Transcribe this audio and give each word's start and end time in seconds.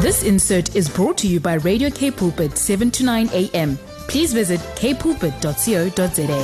This 0.00 0.22
insert 0.22 0.76
is 0.76 0.88
brought 0.88 1.18
to 1.18 1.26
you 1.26 1.40
by 1.40 1.54
Radio 1.54 1.90
K 1.90 2.12
Pulpit 2.12 2.56
7 2.56 2.88
to 2.92 3.04
9 3.04 3.30
a.m. 3.32 3.76
Please 4.06 4.32
visit 4.32 4.60
kpulpit.co.za. 4.76 6.38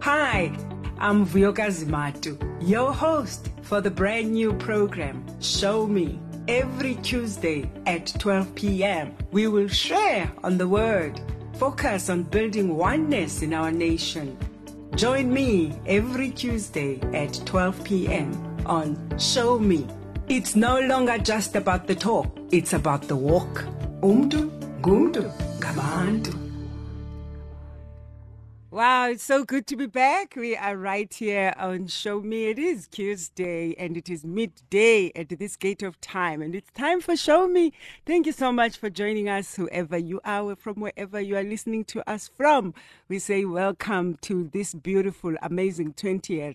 Hi, 0.00 0.52
I'm 0.98 1.24
Vuyokazi 1.24 1.86
Matu, 1.86 2.36
your 2.60 2.92
host 2.92 3.48
for 3.62 3.80
the 3.80 3.90
brand 3.90 4.32
new 4.32 4.52
program, 4.52 5.24
Show 5.40 5.86
Me. 5.86 6.20
Every 6.46 6.96
Tuesday 6.96 7.70
at 7.86 8.12
12 8.18 8.54
p.m., 8.54 9.16
we 9.32 9.46
will 9.48 9.68
share 9.68 10.30
on 10.44 10.58
the 10.58 10.68
Word, 10.68 11.18
focus 11.54 12.10
on 12.10 12.24
building 12.24 12.76
oneness 12.76 13.40
in 13.40 13.54
our 13.54 13.70
nation. 13.70 14.36
Join 14.98 15.32
me 15.32 15.72
every 15.86 16.30
Tuesday 16.30 16.98
at 17.14 17.32
12 17.46 17.84
p.m. 17.84 18.32
on 18.66 18.98
Show 19.16 19.56
Me. 19.56 19.86
It's 20.28 20.56
no 20.56 20.80
longer 20.80 21.18
just 21.18 21.54
about 21.54 21.86
the 21.86 21.94
talk, 21.94 22.26
it's 22.50 22.72
about 22.72 23.02
the 23.06 23.14
walk. 23.14 23.64
Umdu, 24.02 24.50
gumdu, 24.82 25.30
gabantu. 25.60 26.47
Wow, 28.78 29.08
it's 29.08 29.24
so 29.24 29.42
good 29.42 29.66
to 29.66 29.76
be 29.76 29.86
back. 29.86 30.34
We 30.36 30.56
are 30.56 30.76
right 30.76 31.12
here 31.12 31.52
on 31.56 31.88
Show 31.88 32.20
Me. 32.20 32.44
It 32.44 32.60
is 32.60 32.86
Tuesday 32.86 33.74
and 33.76 33.96
it 33.96 34.08
is 34.08 34.24
midday 34.24 35.10
at 35.16 35.30
this 35.30 35.56
gate 35.56 35.82
of 35.82 36.00
time, 36.00 36.40
and 36.40 36.54
it's 36.54 36.70
time 36.74 37.00
for 37.00 37.16
Show 37.16 37.48
Me. 37.48 37.72
Thank 38.06 38.26
you 38.26 38.30
so 38.30 38.52
much 38.52 38.76
for 38.76 38.88
joining 38.88 39.28
us, 39.28 39.56
whoever 39.56 39.98
you 39.98 40.20
are, 40.24 40.54
from 40.54 40.76
wherever 40.76 41.20
you 41.20 41.36
are 41.36 41.42
listening 41.42 41.86
to 41.86 42.08
us 42.08 42.28
from. 42.28 42.72
We 43.08 43.18
say 43.18 43.44
welcome 43.44 44.16
to 44.20 44.48
this 44.52 44.74
beautiful, 44.74 45.34
amazing 45.42 45.94
20th, 45.94 46.54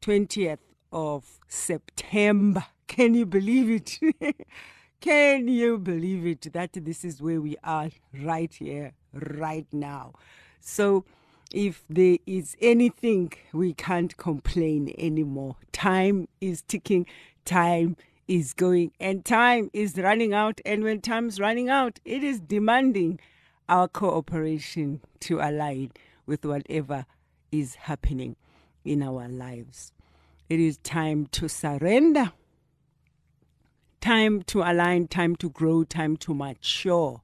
20th 0.00 0.58
of 0.90 1.38
September. 1.48 2.64
Can 2.86 3.12
you 3.12 3.26
believe 3.26 3.98
it? 4.00 4.46
Can 5.02 5.48
you 5.48 5.76
believe 5.76 6.24
it 6.24 6.50
that 6.54 6.70
this 6.72 7.04
is 7.04 7.20
where 7.20 7.42
we 7.42 7.58
are 7.62 7.90
right 8.22 8.54
here, 8.54 8.92
right 9.12 9.66
now? 9.70 10.14
So, 10.62 11.04
if 11.52 11.84
there 11.88 12.18
is 12.26 12.56
anything, 12.60 13.32
we 13.52 13.74
can't 13.74 14.16
complain 14.16 14.94
anymore. 14.98 15.56
Time 15.72 16.28
is 16.40 16.62
ticking, 16.62 17.06
time 17.44 17.96
is 18.26 18.52
going, 18.52 18.92
and 18.98 19.24
time 19.24 19.70
is 19.72 19.96
running 19.96 20.32
out. 20.32 20.60
And 20.64 20.82
when 20.82 21.00
time's 21.00 21.38
running 21.38 21.68
out, 21.68 22.00
it 22.04 22.22
is 22.22 22.40
demanding 22.40 23.20
our 23.68 23.88
cooperation 23.88 25.00
to 25.20 25.40
align 25.40 25.92
with 26.26 26.44
whatever 26.44 27.06
is 27.50 27.74
happening 27.74 28.36
in 28.84 29.02
our 29.02 29.28
lives. 29.28 29.92
It 30.48 30.60
is 30.60 30.78
time 30.78 31.26
to 31.32 31.48
surrender, 31.48 32.32
time 34.00 34.42
to 34.44 34.62
align, 34.62 35.08
time 35.08 35.36
to 35.36 35.50
grow, 35.50 35.84
time 35.84 36.16
to 36.18 36.34
mature 36.34 37.22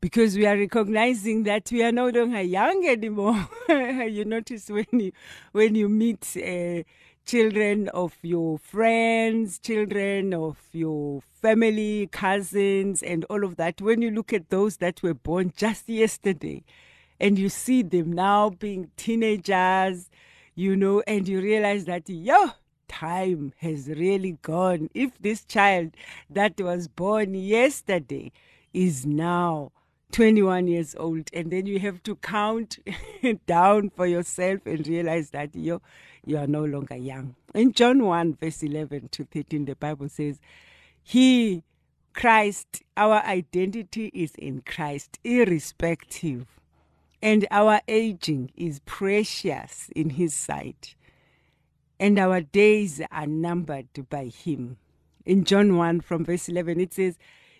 because 0.00 0.36
we 0.36 0.46
are 0.46 0.56
recognizing 0.56 1.44
that 1.44 1.70
we 1.72 1.82
are 1.82 1.92
no 1.92 2.08
longer 2.08 2.42
young 2.42 2.86
anymore. 2.86 3.48
you 3.68 4.24
notice 4.24 4.68
when 4.68 4.86
you 4.92 5.12
when 5.52 5.74
you 5.74 5.88
meet 5.88 6.36
uh, 6.36 6.82
children 7.24 7.88
of 7.88 8.14
your 8.22 8.58
friends, 8.58 9.58
children 9.58 10.34
of 10.34 10.58
your 10.72 11.22
family, 11.42 12.08
cousins, 12.12 13.02
and 13.02 13.24
all 13.30 13.44
of 13.44 13.56
that. 13.56 13.80
When 13.80 14.02
you 14.02 14.10
look 14.10 14.32
at 14.32 14.50
those 14.50 14.76
that 14.78 15.02
were 15.02 15.14
born 15.14 15.52
just 15.56 15.88
yesterday, 15.88 16.64
and 17.18 17.38
you 17.38 17.48
see 17.48 17.82
them 17.82 18.12
now 18.12 18.50
being 18.50 18.90
teenagers, 18.96 20.10
you 20.54 20.76
know, 20.76 21.02
and 21.06 21.26
you 21.28 21.40
realize 21.40 21.84
that 21.86 22.08
yo. 22.08 22.52
Time 22.88 23.52
has 23.58 23.88
really 23.88 24.38
gone. 24.42 24.88
If 24.94 25.18
this 25.18 25.44
child 25.44 25.90
that 26.30 26.58
was 26.60 26.86
born 26.86 27.34
yesterday 27.34 28.30
is 28.72 29.04
now 29.04 29.72
21 30.12 30.68
years 30.68 30.94
old 30.98 31.28
and 31.32 31.50
then 31.50 31.66
you 31.66 31.78
have 31.78 32.02
to 32.02 32.14
count 32.16 32.78
down 33.46 33.90
for 33.90 34.06
yourself 34.06 34.60
and 34.64 34.86
realize 34.86 35.30
that 35.30 35.54
you 35.54 35.80
you 36.24 36.36
are 36.36 36.46
no 36.46 36.64
longer 36.64 36.96
young. 36.96 37.34
In 37.54 37.72
john 37.72 38.04
1 38.04 38.34
verse 38.34 38.62
11 38.62 39.08
to 39.12 39.24
13 39.24 39.64
the 39.64 39.76
bible 39.76 40.08
says 40.08 40.40
he 41.02 41.62
christ 42.14 42.82
our 42.96 43.22
identity 43.24 44.10
is 44.14 44.34
in 44.36 44.62
christ 44.62 45.18
irrespective 45.22 46.46
and 47.20 47.46
our 47.50 47.80
aging 47.88 48.50
is 48.56 48.80
precious 48.80 49.90
in 49.94 50.10
his 50.10 50.34
sight 50.34 50.94
and 51.98 52.18
our 52.18 52.40
days 52.40 53.00
are 53.10 53.26
numbered 53.26 53.88
by 54.08 54.26
him. 54.26 54.76
In 55.24 55.44
john 55.44 55.76
1 55.76 56.00
from 56.02 56.24
verse 56.24 56.48
11 56.48 56.80
it 56.80 56.94
says 56.94 57.18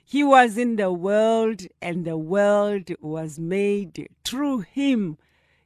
he 0.09 0.23
was 0.23 0.57
in 0.57 0.77
the 0.77 0.93
world, 0.93 1.63
and 1.83 2.05
the 2.05 2.17
world 2.17 2.93
was 3.01 3.41
made 3.41 4.09
through 4.25 4.61
him. 4.61 5.19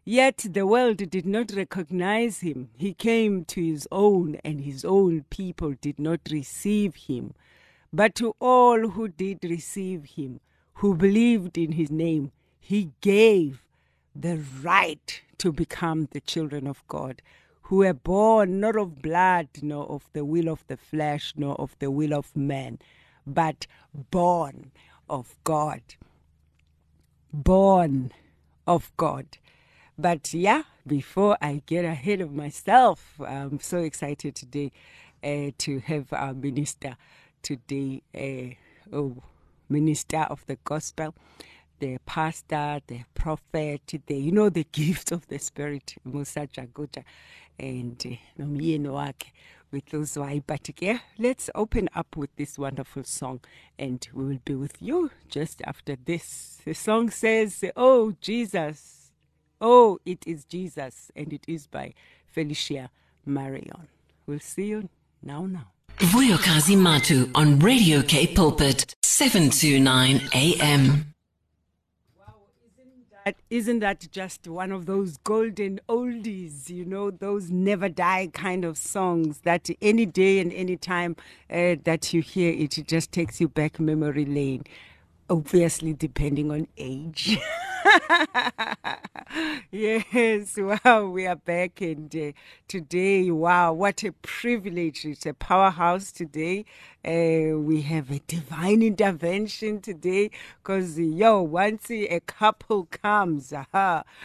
Yet 0.02 0.46
the 0.48 0.66
world 0.66 0.96
did 1.10 1.26
not 1.26 1.52
recognize 1.54 2.40
him. 2.40 2.70
He 2.74 2.94
came 2.94 3.44
to 3.44 3.62
his 3.62 3.86
own, 3.92 4.38
and 4.42 4.62
his 4.62 4.82
own 4.82 5.24
people 5.28 5.74
did 5.78 5.98
not 5.98 6.20
receive 6.30 6.94
him. 6.94 7.34
But 7.92 8.14
to 8.14 8.34
all 8.40 8.88
who 8.88 9.08
did 9.08 9.44
receive 9.44 10.06
him, 10.16 10.40
who 10.72 10.94
believed 10.94 11.58
in 11.58 11.72
his 11.72 11.90
name, 11.90 12.32
he 12.58 12.92
gave 13.02 13.62
the 14.16 14.42
right 14.62 15.20
to 15.36 15.52
become 15.52 16.08
the 16.12 16.20
children 16.20 16.66
of 16.66 16.82
God, 16.88 17.20
who 17.64 17.76
were 17.76 17.92
born 17.92 18.58
not 18.58 18.76
of 18.76 19.02
blood, 19.02 19.48
nor 19.60 19.84
of 19.84 20.08
the 20.14 20.24
will 20.24 20.48
of 20.48 20.64
the 20.66 20.78
flesh, 20.78 21.34
nor 21.36 21.60
of 21.60 21.76
the 21.78 21.90
will 21.90 22.14
of 22.14 22.34
man 22.34 22.78
but 23.34 23.66
born 24.10 24.72
of 25.08 25.36
God. 25.44 25.82
Born 27.32 28.12
of 28.66 28.92
God. 28.96 29.26
But 29.98 30.32
yeah, 30.32 30.62
before 30.86 31.36
I 31.40 31.62
get 31.66 31.84
ahead 31.84 32.20
of 32.20 32.32
myself, 32.32 33.20
I'm 33.20 33.60
so 33.60 33.78
excited 33.78 34.34
today 34.34 34.72
uh, 35.22 35.50
to 35.58 35.80
have 35.80 36.12
our 36.12 36.32
minister 36.32 36.96
today, 37.42 38.02
uh, 38.14 38.94
oh, 38.96 39.22
minister 39.68 40.26
of 40.30 40.44
the 40.46 40.56
gospel, 40.64 41.14
the 41.78 41.98
pastor, 42.06 42.80
the 42.86 43.02
prophet, 43.14 43.82
the 44.06 44.16
you 44.16 44.32
know 44.32 44.48
the 44.48 44.66
gift 44.72 45.12
of 45.12 45.26
the 45.28 45.38
spirit, 45.38 45.94
Musa 46.04 46.46
Jagoja, 46.46 47.04
and 47.58 48.02
uh, 48.06 48.42
nomyeni 48.42 48.88
wakhe 48.88 49.32
with 49.70 49.86
those. 49.86 50.16
But 50.46 50.70
yeah, 50.80 50.98
let's 51.18 51.50
open 51.54 51.88
up 51.94 52.16
with 52.16 52.34
this 52.36 52.58
wonderful 52.58 53.04
song, 53.04 53.40
and 53.78 54.06
we 54.12 54.24
will 54.24 54.40
be 54.44 54.54
with 54.54 54.80
you 54.80 55.10
just 55.28 55.62
after 55.64 55.96
this. 55.96 56.58
The 56.64 56.74
song 56.74 57.10
says, 57.10 57.64
"Oh 57.76 58.14
Jesus, 58.20 59.12
oh 59.60 59.98
it 60.04 60.26
is 60.26 60.44
Jesus," 60.44 61.10
and 61.14 61.32
it 61.32 61.44
is 61.46 61.66
by 61.66 61.94
Felicia 62.26 62.90
Marion. 63.26 63.88
We'll 64.26 64.40
see 64.40 64.66
you 64.66 64.88
now. 65.22 65.46
Now. 65.46 65.72
Vuyokazi 65.98 66.76
Matu 66.76 67.30
on 67.34 67.58
Radio 67.58 68.02
K 68.02 68.26
Pulpit, 68.28 68.94
729 69.02 70.28
AM. 70.32 71.12
That 73.26 73.36
isn't 73.50 73.80
that 73.80 74.08
just 74.10 74.48
one 74.48 74.72
of 74.72 74.86
those 74.86 75.18
golden 75.18 75.78
oldies, 75.90 76.70
you 76.70 76.86
know, 76.86 77.10
those 77.10 77.50
never 77.50 77.90
die 77.90 78.30
kind 78.32 78.64
of 78.64 78.78
songs 78.78 79.40
that 79.40 79.68
any 79.82 80.06
day 80.06 80.38
and 80.38 80.50
any 80.54 80.78
time 80.78 81.16
uh, 81.50 81.76
that 81.84 82.14
you 82.14 82.22
hear 82.22 82.50
it, 82.50 82.78
it 82.78 82.86
just 82.86 83.12
takes 83.12 83.38
you 83.38 83.48
back 83.48 83.78
memory 83.78 84.24
lane. 84.24 84.64
Obviously, 85.30 85.92
depending 85.92 86.50
on 86.50 86.66
age. 86.76 87.38
yes, 89.70 90.58
wow, 90.58 91.06
we 91.06 91.24
are 91.24 91.36
back, 91.36 91.80
and 91.80 92.12
uh, 92.16 92.32
today, 92.66 93.30
wow, 93.30 93.72
what 93.72 94.02
a 94.02 94.10
privilege! 94.10 95.04
It's 95.04 95.26
a 95.26 95.32
powerhouse 95.32 96.10
today. 96.10 96.64
Uh, 97.04 97.60
we 97.60 97.82
have 97.82 98.10
a 98.10 98.18
divine 98.26 98.82
intervention 98.82 99.80
today 99.80 100.32
because, 100.60 100.98
yo, 100.98 101.42
once 101.42 101.92
a 101.92 102.18
couple 102.26 102.86
comes, 102.86 103.52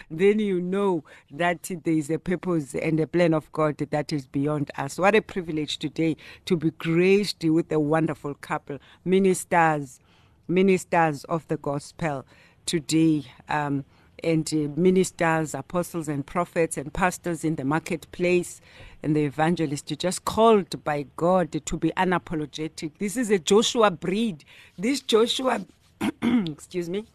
then 0.10 0.40
you 0.40 0.60
know 0.60 1.04
that 1.30 1.70
there 1.84 1.94
is 1.94 2.10
a 2.10 2.18
purpose 2.18 2.74
and 2.74 3.00
a 3.00 3.06
plan 3.06 3.36
of 3.36 3.52
God 3.52 3.78
that 3.78 4.12
is 4.12 4.26
beyond 4.26 4.72
us. 4.76 4.98
What 4.98 5.14
a 5.14 5.22
privilege 5.22 5.78
today 5.78 6.18
to 6.46 6.58
be 6.58 6.72
graced 6.72 7.44
with 7.44 7.72
a 7.72 7.80
wonderful 7.80 8.34
couple, 8.34 8.80
ministers, 9.06 10.00
ministers 10.48 11.24
of 11.26 11.48
the 11.48 11.58
gospel 11.58 12.26
today. 12.66 13.26
Um, 13.50 13.86
and 14.24 14.52
uh, 14.54 14.80
ministers, 14.80 15.54
apostles, 15.54 16.08
and 16.08 16.26
prophets, 16.26 16.78
and 16.78 16.92
pastors 16.94 17.44
in 17.44 17.56
the 17.56 17.66
marketplace, 17.66 18.62
and 19.04 19.16
the 19.16 19.24
evangelists, 19.26 19.96
just 19.98 20.26
called 20.26 20.84
by 20.84 21.06
God 21.16 21.52
to 21.66 21.78
be 21.78 21.92
unapologetic. 21.98 22.94
This 22.98 23.18
is 23.18 23.30
a 23.30 23.38
Joshua 23.40 23.92
breed. 23.92 24.44
This 24.78 25.02
Joshua, 25.02 25.64
excuse 26.24 26.90
me, 26.90 27.06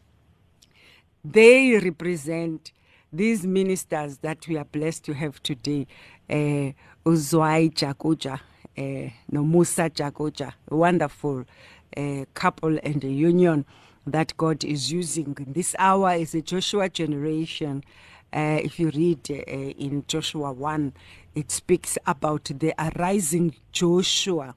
they 1.25 1.79
represent 1.79 2.73
these 3.13 3.45
ministers 3.47 4.19
that 4.19 4.47
we 4.47 4.57
are 4.57 4.65
blessed 4.65 5.05
to 5.07 5.15
have 5.15 5.43
today, 5.43 5.87
uh, 6.31 6.73
Uzwai 7.05 7.73
Jakuja, 7.75 8.41
uh, 8.79 9.11
no 9.31 9.45
Musa 9.45 9.91
Jakuja, 9.91 10.53
wonderful 10.69 11.45
uh, 11.97 12.25
couple 12.35 12.79
and 12.83 13.03
a 13.05 13.09
union 13.09 13.65
that 14.07 14.37
God 14.37 14.65
is 14.65 14.91
using 14.91 15.37
in 15.39 15.53
this 15.53 15.75
hour 15.79 16.13
is 16.15 16.35
a 16.35 16.41
Joshua 16.41 16.89
generation. 16.89 17.85
Uh, 18.33 18.61
if 18.63 18.79
you 18.79 18.91
read 18.91 19.31
uh, 19.31 19.35
in 19.35 20.05
Joshua 20.07 20.53
1, 20.53 20.93
it 21.35 21.51
speaks 21.51 21.99
about 22.07 22.45
the 22.45 22.73
arising 22.79 23.55
Joshua 23.73 24.55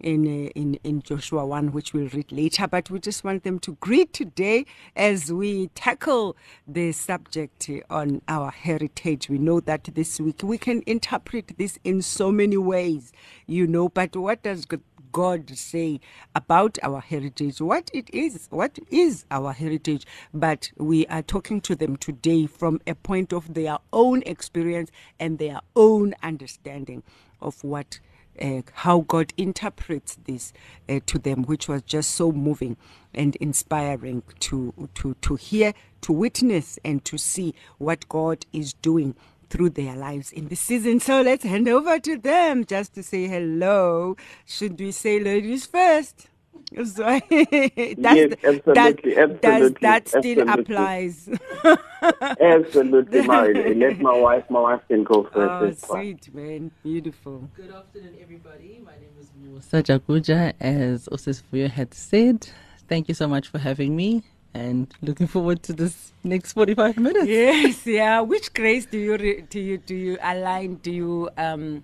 in, 0.00 0.26
uh, 0.26 0.50
in, 0.54 0.78
in 0.84 1.02
Joshua 1.02 1.46
1, 1.46 1.72
which 1.72 1.92
we'll 1.94 2.08
read 2.08 2.30
later. 2.30 2.66
But 2.66 2.90
we 2.90 3.00
just 3.00 3.24
want 3.24 3.42
them 3.42 3.58
to 3.60 3.76
greet 3.80 4.12
today 4.12 4.66
as 4.94 5.32
we 5.32 5.68
tackle 5.68 6.36
the 6.68 6.92
subject 6.92 7.70
on 7.90 8.20
our 8.28 8.50
heritage. 8.50 9.28
We 9.28 9.38
know 9.38 9.60
that 9.60 9.84
this 9.94 10.20
week 10.20 10.40
we 10.42 10.58
can 10.58 10.82
interpret 10.86 11.54
this 11.56 11.78
in 11.82 12.02
so 12.02 12.30
many 12.30 12.58
ways, 12.58 13.12
you 13.46 13.66
know, 13.66 13.88
but 13.88 14.14
what 14.14 14.42
does 14.42 14.66
God 15.14 15.50
say 15.56 16.00
about 16.34 16.78
our 16.82 17.00
heritage, 17.00 17.60
what 17.62 17.90
it 17.94 18.10
is, 18.12 18.48
what 18.50 18.80
is 18.90 19.26
our 19.30 19.54
heritage. 19.54 20.06
But 20.34 20.72
we 20.78 21.06
are 21.06 21.22
talking 21.22 21.62
to 21.62 21.76
them 21.76 21.96
today 21.98 22.48
from 22.48 22.80
a 22.88 22.96
point 22.96 23.32
of 23.32 23.54
their 23.54 23.78
own 23.94 24.24
experience 24.26 24.90
and 25.20 25.38
their 25.38 25.60
own 25.76 26.14
understanding 26.22 27.04
of 27.40 27.64
what. 27.64 28.00
Uh, 28.42 28.62
how 28.74 29.02
God 29.02 29.34
interprets 29.38 30.18
this 30.26 30.54
uh, 30.90 31.00
to 31.06 31.20
them, 31.20 31.44
which 31.44 31.68
was 31.68 31.82
just 31.82 32.12
so 32.12 32.32
moving 32.32 32.78
and 33.14 33.36
inspiring 33.36 34.24
to 34.40 34.74
to 34.96 35.14
to 35.22 35.36
hear, 35.36 35.74
to 36.02 36.14
witness, 36.14 36.80
and 36.84 37.04
to 37.06 37.18
see 37.18 37.54
what 37.78 38.08
God 38.10 38.46
is 38.54 38.74
doing 38.74 39.16
through 39.54 39.70
their 39.70 39.94
lives 39.94 40.32
in 40.32 40.48
the 40.48 40.56
season. 40.56 40.98
So 40.98 41.22
let's 41.22 41.44
hand 41.44 41.68
over 41.68 42.00
to 42.00 42.18
them 42.18 42.64
just 42.64 42.92
to 42.94 43.04
say 43.04 43.28
hello. 43.28 44.16
Should 44.46 44.80
we 44.80 44.90
say 44.90 45.20
ladies 45.20 45.64
first? 45.64 46.26
So 46.74 47.04
that's 47.30 47.30
yes, 47.30 48.34
absolutely, 48.42 48.64
that, 48.74 49.16
absolutely, 49.16 49.38
does 49.40 49.72
that 49.80 50.08
still 50.08 50.40
absolutely. 50.48 50.74
applies? 50.74 51.28
Absolutely, 52.40 53.22
my, 53.22 53.46
let 53.46 53.98
my 54.00 54.18
wife, 54.28 54.44
my 54.50 54.60
wife 54.60 54.80
can 54.88 55.04
go 55.04 55.22
first. 55.22 55.36
oh, 55.36 55.64
It's 55.64 55.86
fine. 55.86 56.18
sweet 56.20 56.34
man, 56.34 56.70
beautiful. 56.82 57.48
Good 57.56 57.70
afternoon, 57.70 58.16
everybody. 58.20 58.82
My 58.84 58.92
name 58.92 59.14
is 59.20 59.28
Musa 59.40 59.82
Jaguja. 59.82 60.52
As 60.60 61.08
Osis 61.12 61.42
Fuyo 61.42 61.70
had 61.70 61.94
said, 61.94 62.48
thank 62.88 63.08
you 63.08 63.14
so 63.14 63.26
much 63.28 63.48
for 63.48 63.58
having 63.58 63.94
me 63.96 64.24
and 64.54 64.94
looking 65.02 65.26
forward 65.26 65.62
to 65.64 65.72
this 65.72 66.12
next 66.22 66.52
45 66.52 66.96
minutes. 66.96 67.26
Yes, 67.26 67.86
yeah. 67.86 68.20
Which 68.20 68.54
grace 68.54 68.86
do 68.86 68.98
you 68.98 69.16
re- 69.16 69.40
do 69.42 69.60
you 69.60 69.78
do 69.78 69.94
you 69.94 70.16
align? 70.22 70.76
Do 70.76 70.92
you 70.92 71.28
um 71.36 71.82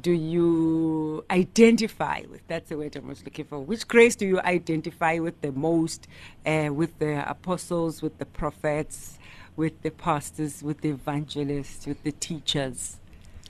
do 0.00 0.12
you 0.12 1.24
identify 1.30 2.22
with? 2.30 2.46
That's 2.48 2.68
the 2.68 2.78
word 2.78 2.96
I 2.96 3.00
was 3.00 3.24
looking 3.24 3.44
for. 3.44 3.60
Which 3.60 3.86
grace 3.86 4.16
do 4.16 4.26
you 4.26 4.40
identify 4.40 5.18
with 5.18 5.40
the 5.40 5.52
most? 5.52 6.08
Uh, 6.46 6.70
with 6.72 6.98
the 6.98 7.28
apostles, 7.28 8.02
with 8.02 8.18
the 8.18 8.26
prophets, 8.26 9.18
with 9.56 9.82
the 9.82 9.90
pastors, 9.90 10.62
with 10.62 10.80
the 10.80 10.90
evangelists, 10.90 11.86
with 11.86 12.02
the 12.02 12.12
teachers. 12.12 12.98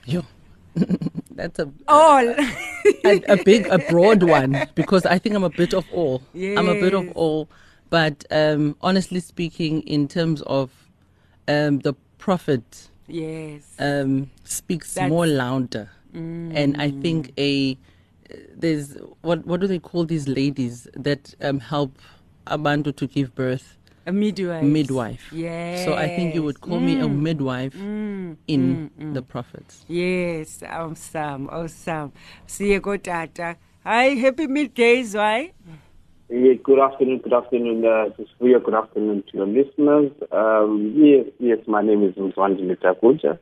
Yeah. 0.05 0.21
That's 1.31 1.59
a, 1.59 1.71
All. 1.87 2.27
a, 3.05 3.21
a 3.27 3.43
big, 3.43 3.67
a 3.67 3.77
broad 3.77 4.23
one 4.23 4.67
because 4.75 5.05
I 5.05 5.17
think 5.19 5.35
I'm 5.35 5.43
a 5.43 5.49
bit 5.49 5.73
of 5.73 5.85
all. 5.91 6.21
I'm 6.33 6.69
a 6.69 6.79
bit 6.79 6.93
of 6.93 7.11
all. 7.15 7.49
But 7.89 8.25
um, 8.31 8.75
honestly 8.81 9.19
speaking, 9.19 9.81
in 9.81 10.07
terms 10.07 10.41
of 10.43 10.71
um, 11.47 11.79
the 11.79 11.93
prophet, 12.17 12.89
yes. 13.07 13.63
um, 13.79 14.31
speaks 14.43 14.93
That's- 14.95 15.09
more 15.09 15.27
louder. 15.27 15.89
And 16.13 16.77
I 16.81 16.91
think 16.91 17.33
a 17.37 17.77
there's 18.55 18.95
what 19.21 19.45
what 19.45 19.59
do 19.59 19.67
they 19.67 19.79
call 19.79 20.05
these 20.05 20.29
ladies 20.29 20.87
that 20.95 21.35
um, 21.41 21.59
help 21.59 21.91
Abantu 22.47 22.95
to 22.95 23.05
give 23.07 23.35
birth? 23.35 23.77
a 24.07 24.11
midwife. 24.13 24.63
Midwife. 24.63 25.33
Yes. 25.33 25.83
So 25.83 25.95
I 25.95 26.07
think 26.07 26.35
you 26.35 26.43
would 26.43 26.61
call 26.61 26.79
me 26.79 26.99
a 27.01 27.09
midwife 27.09 27.75
in 27.75 28.89
the 29.13 29.21
prophets. 29.21 29.83
Yes, 29.89 30.63
awesome, 30.63 31.49
awesome. 31.49 32.13
Siyeko 32.47 33.01
tata. 33.01 33.57
Hi, 33.83 34.09
happy 34.15 34.47
middays, 34.47 35.15
why? 35.15 35.51
Yeah, 36.27 36.53
good 36.63 36.79
afternoon, 36.79 37.19
good 37.19 37.33
afternoon, 37.33 37.85
uh, 37.85 38.09
Fuyo. 38.41 38.63
good 38.63 38.73
afternoon 38.73 39.23
to 39.29 39.37
your 39.37 39.45
listeners. 39.45 40.11
Um, 40.31 40.91
yes, 40.97 41.27
yes, 41.37 41.59
my 41.67 41.83
name 41.83 42.03
is 42.03 42.15
Mzwanjili 42.15 42.77
Takuja. 42.77 43.37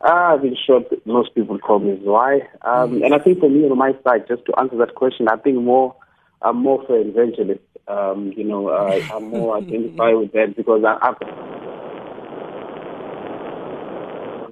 Uh, 0.00 0.38
in 0.44 0.56
short, 0.64 0.84
most 1.04 1.34
people 1.34 1.58
call 1.58 1.80
me 1.80 2.00
Zwei. 2.04 2.42
Um, 2.62 3.02
And 3.02 3.14
I 3.14 3.18
think 3.18 3.40
for 3.40 3.50
me, 3.50 3.68
on 3.68 3.76
my 3.76 3.94
side, 4.04 4.28
just 4.28 4.44
to 4.46 4.56
answer 4.60 4.76
that 4.76 4.94
question, 4.94 5.26
I 5.26 5.38
think 5.38 5.56
more, 5.58 5.96
I'm 6.40 6.58
more 6.58 6.84
for 6.86 6.96
evangelist. 7.00 7.62
Um, 7.88 8.32
you 8.36 8.44
know, 8.44 8.68
uh, 8.68 9.00
I'm 9.12 9.24
more 9.24 9.56
identified 9.58 10.14
with 10.14 10.30
that 10.32 10.54
because 10.56 10.84
I, 10.84 10.98
I've 11.02 11.18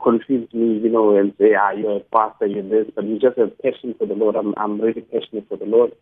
confused 0.03 0.53
me, 0.53 0.79
you 0.79 0.91
know, 0.91 1.17
and 1.17 1.33
say, 1.39 1.55
ah, 1.55 1.71
you're 1.71 1.99
a 1.99 2.01
pastor, 2.01 2.47
you're 2.47 2.69
this, 2.69 2.91
but 2.97 3.05
you 3.05 3.21
just 3.21 3.39
have 3.39 3.57
passion 3.63 3.95
for 3.97 4.07
the 4.07 4.15
Lord. 4.15 4.35
I'm, 4.35 4.53
I'm 4.57 4.81
really 4.81 5.03
passionate 5.03 5.49
for 5.49 5.57
the 5.57 5.65
Lord 5.67 5.93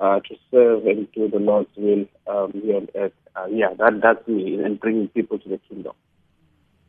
uh, 0.00 0.20
to 0.20 0.36
serve 0.50 0.86
and 0.86 1.10
do 1.12 1.28
the 1.28 1.38
Lord's 1.38 1.70
will 1.76 2.06
um, 2.26 2.52
here 2.52 2.76
on 2.76 2.88
earth. 2.94 3.12
Uh, 3.34 3.46
yeah, 3.50 3.74
that 3.78 4.00
that's 4.02 4.26
me, 4.28 4.62
and 4.62 4.80
bringing 4.80 5.08
people 5.08 5.38
to 5.38 5.48
the 5.48 5.60
kingdom. 5.68 5.92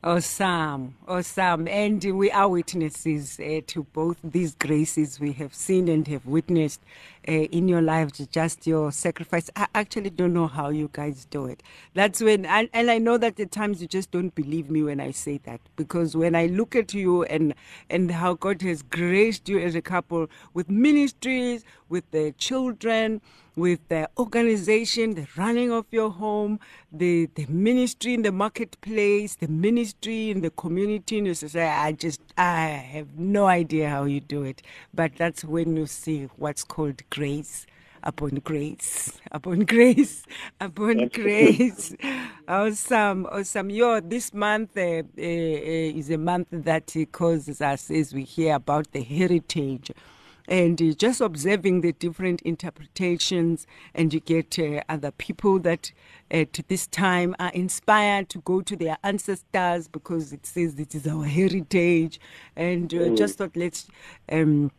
Awesome, 0.03 0.95
awesome. 1.07 1.67
And 1.67 2.03
we 2.17 2.31
are 2.31 2.47
witnesses 2.47 3.39
uh, 3.39 3.61
to 3.67 3.83
both 3.83 4.17
these 4.23 4.53
graces 4.53 5.19
we 5.19 5.33
have 5.33 5.53
seen 5.55 5.89
and 5.89 6.07
have 6.07 6.25
witnessed 6.25 6.81
uh, 7.27 7.31
in 7.31 7.67
your 7.67 7.81
life, 7.81 8.11
just 8.31 8.65
your 8.65 8.91
sacrifice. 8.91 9.49
I 9.55 9.67
actually 9.75 10.09
don't 10.09 10.33
know 10.33 10.47
how 10.47 10.69
you 10.69 10.89
guys 10.93 11.25
do 11.25 11.45
it. 11.45 11.61
That's 11.93 12.21
when, 12.21 12.45
and, 12.45 12.69
and 12.73 12.89
I 12.89 12.97
know 12.97 13.17
that 13.17 13.39
at 13.39 13.51
times 13.51 13.81
you 13.81 13.87
just 13.87 14.11
don't 14.11 14.33
believe 14.33 14.69
me 14.69 14.83
when 14.83 14.99
I 14.99 15.11
say 15.11 15.39
that, 15.43 15.59
because 15.75 16.15
when 16.15 16.35
I 16.35 16.45
look 16.47 16.75
at 16.75 16.93
you 16.93 17.23
and, 17.23 17.53
and 17.89 18.11
how 18.11 18.35
God 18.35 18.61
has 18.61 18.81
graced 18.81 19.49
you 19.49 19.59
as 19.59 19.75
a 19.75 19.81
couple 19.81 20.27
with 20.53 20.69
ministries, 20.69 21.63
with 21.89 22.09
the 22.11 22.33
children, 22.37 23.21
with 23.55 23.79
the 23.89 24.07
organization, 24.19 25.15
the 25.15 25.27
running 25.35 25.71
of 25.71 25.85
your 25.89 26.11
home, 26.11 26.59
the, 26.91 27.27
the 27.33 27.47
ministry 27.47 28.13
in 28.13 28.21
the 28.21 28.31
marketplace, 28.31 29.35
the 29.35 29.47
ministry 29.47 30.29
in 30.29 30.41
the 30.41 30.51
community, 30.51 31.19
the 31.21 31.33
society. 31.33 31.87
I 31.87 31.91
just, 31.93 32.21
I 32.37 32.67
have 32.67 33.17
no 33.17 33.47
idea 33.47 33.89
how 33.89 34.03
you 34.03 34.19
do 34.19 34.43
it. 34.43 34.61
But 34.93 35.15
that's 35.17 35.43
when 35.43 35.75
you 35.75 35.87
see 35.87 36.29
what's 36.35 36.63
called 36.63 37.01
grace 37.17 37.65
upon 38.03 38.35
grace, 38.43 39.19
upon 39.31 39.61
grace, 39.61 40.23
upon 40.61 41.07
grace. 41.07 41.95
Awesome, 42.47 43.25
awesome. 43.31 43.71
Yo, 43.71 43.99
this 44.01 44.35
month 44.35 44.77
uh, 44.77 44.81
uh, 44.81 45.21
uh, 45.21 45.99
is 45.99 46.11
a 46.11 46.17
month 46.19 46.47
that 46.51 46.95
uh, 46.95 47.05
causes 47.05 47.59
us, 47.59 47.89
as 47.89 48.13
we 48.13 48.23
hear 48.23 48.53
about 48.55 48.91
the 48.91 49.01
heritage 49.01 49.91
and 50.47 50.81
uh, 50.81 50.93
just 50.93 51.19
observing 51.19 51.81
the 51.81 51.91
different 51.93 52.41
interpretations 52.43 53.65
and 53.95 54.13
you 54.13 54.19
get 54.19 54.57
uh, 54.59 54.81
other 54.87 55.11
people 55.11 55.59
that 55.59 55.91
at 56.31 56.53
this 56.67 56.87
time 56.87 57.35
are 57.39 57.51
inspired 57.51 58.29
to 58.29 58.37
go 58.39 58.61
to 58.61 58.75
their 58.75 58.97
ancestors 59.03 59.87
because 59.87 60.31
it 60.31 60.45
says 60.45 60.79
it 60.79 60.95
is 60.95 61.05
our 61.05 61.25
heritage 61.25 62.19
and 62.55 62.93
uh, 62.93 63.09
just 63.15 63.39
thought 63.39 63.57
let's 63.57 63.87
um, 64.31 64.71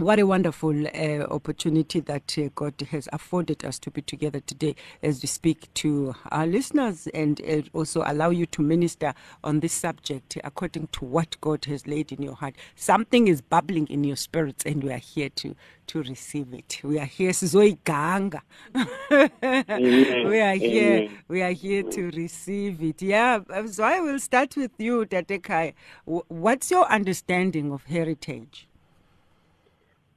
what 0.00 0.18
a 0.18 0.26
wonderful 0.26 0.86
uh, 0.88 1.24
opportunity 1.30 2.00
that 2.00 2.36
uh, 2.38 2.48
God 2.54 2.74
has 2.90 3.08
afforded 3.12 3.64
us 3.64 3.78
to 3.80 3.90
be 3.90 4.02
together 4.02 4.40
today 4.40 4.74
as 5.02 5.22
we 5.22 5.26
speak 5.26 5.72
to 5.74 6.14
our 6.30 6.46
listeners 6.46 7.06
and 7.14 7.40
uh, 7.42 7.62
also 7.74 8.02
allow 8.06 8.30
you 8.30 8.46
to 8.46 8.62
minister 8.62 9.14
on 9.44 9.60
this 9.60 9.72
subject 9.74 10.38
according 10.44 10.88
to 10.92 11.04
what 11.04 11.36
God 11.40 11.66
has 11.66 11.86
laid 11.86 12.12
in 12.12 12.22
your 12.22 12.34
heart. 12.34 12.54
Something 12.76 13.28
is 13.28 13.42
bubbling 13.42 13.86
in 13.88 14.04
your 14.04 14.16
spirits, 14.16 14.64
and 14.64 14.82
we 14.82 14.92
are 14.92 14.98
here 14.98 15.28
to 15.36 15.54
to 15.88 16.02
receive 16.04 16.54
it. 16.54 16.80
We 16.84 17.00
are 17.00 17.04
here, 17.04 17.32
we 19.10 20.40
are 20.40 20.54
here. 20.54 21.10
We 21.28 21.42
are 21.42 21.52
here 21.52 21.82
to 21.82 22.10
receive 22.12 22.82
it. 22.82 23.02
Yeah. 23.02 23.40
So 23.70 23.84
I 23.84 24.00
will 24.00 24.20
start 24.20 24.56
with 24.56 24.70
you, 24.78 25.04
Tatekai. 25.04 25.74
What's 26.06 26.70
your 26.70 26.86
understanding 26.90 27.72
of 27.72 27.84
heritage? 27.86 28.69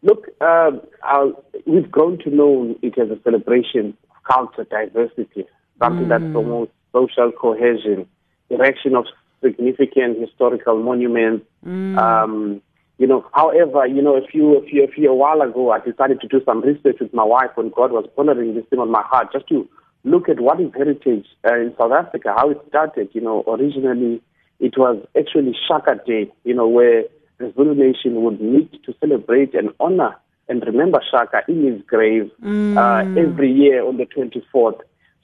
Look, 0.03 0.27
I'll, 0.41 1.43
we've 1.65 1.89
grown 1.89 2.19
to 2.19 2.29
know 2.29 2.75
it 2.81 2.97
as 2.99 3.09
a 3.09 3.19
celebration 3.23 3.97
of 4.11 4.23
culture 4.29 4.65
diversity, 4.69 5.45
something 5.79 6.09
that 6.09 6.19
promotes 6.31 6.71
social 6.91 7.31
cohesion, 7.31 8.05
erection 8.49 8.95
of 8.95 9.05
significant 9.41 10.19
historical 10.19 10.81
monuments. 10.81 11.45
Um, 11.97 12.61
you 12.97 13.07
know, 13.07 13.25
however, 13.33 13.87
you 13.87 14.01
know, 14.01 14.15
a 14.15 14.27
few, 14.27 14.57
a 14.57 14.65
few, 14.65 14.83
a 14.83 14.87
few 14.87 15.09
a 15.09 15.15
while 15.15 15.41
ago, 15.41 15.71
I 15.71 15.79
decided 15.79 16.21
to 16.21 16.27
do 16.27 16.41
some 16.45 16.61
research 16.61 16.97
with 16.99 17.13
my 17.13 17.23
wife 17.23 17.51
when 17.55 17.69
God 17.69 17.91
was 17.91 18.05
pondering 18.15 18.53
this 18.55 18.65
thing 18.69 18.79
on 18.79 18.91
my 18.91 19.01
heart, 19.01 19.31
just 19.33 19.47
to 19.47 19.67
look 20.03 20.29
at 20.29 20.39
what 20.39 20.61
is 20.61 20.71
heritage 20.75 21.25
uh, 21.49 21.55
in 21.55 21.73
South 21.77 21.91
Africa, 21.91 22.33
how 22.35 22.49
it 22.51 22.61
started. 22.69 23.09
You 23.13 23.21
know, 23.21 23.43
originally 23.47 24.21
it 24.59 24.77
was 24.77 25.05
actually 25.17 25.55
Shaka 25.67 25.99
Day, 26.05 26.31
you 26.43 26.53
know, 26.53 26.67
where 26.67 27.03
the 27.43 27.53
Zulu 27.53 27.75
nation 27.75 28.23
would 28.23 28.41
meet 28.41 28.71
to 28.83 28.95
celebrate 28.99 29.53
and 29.53 29.69
honor 29.79 30.15
and 30.47 30.63
remember 30.65 31.01
Shaka 31.11 31.41
in 31.47 31.65
his 31.65 31.81
grave 31.85 32.31
uh, 32.77 33.03
every 33.15 33.51
year 33.51 33.85
on 33.85 33.97
the 33.97 34.05
24th. 34.05 34.79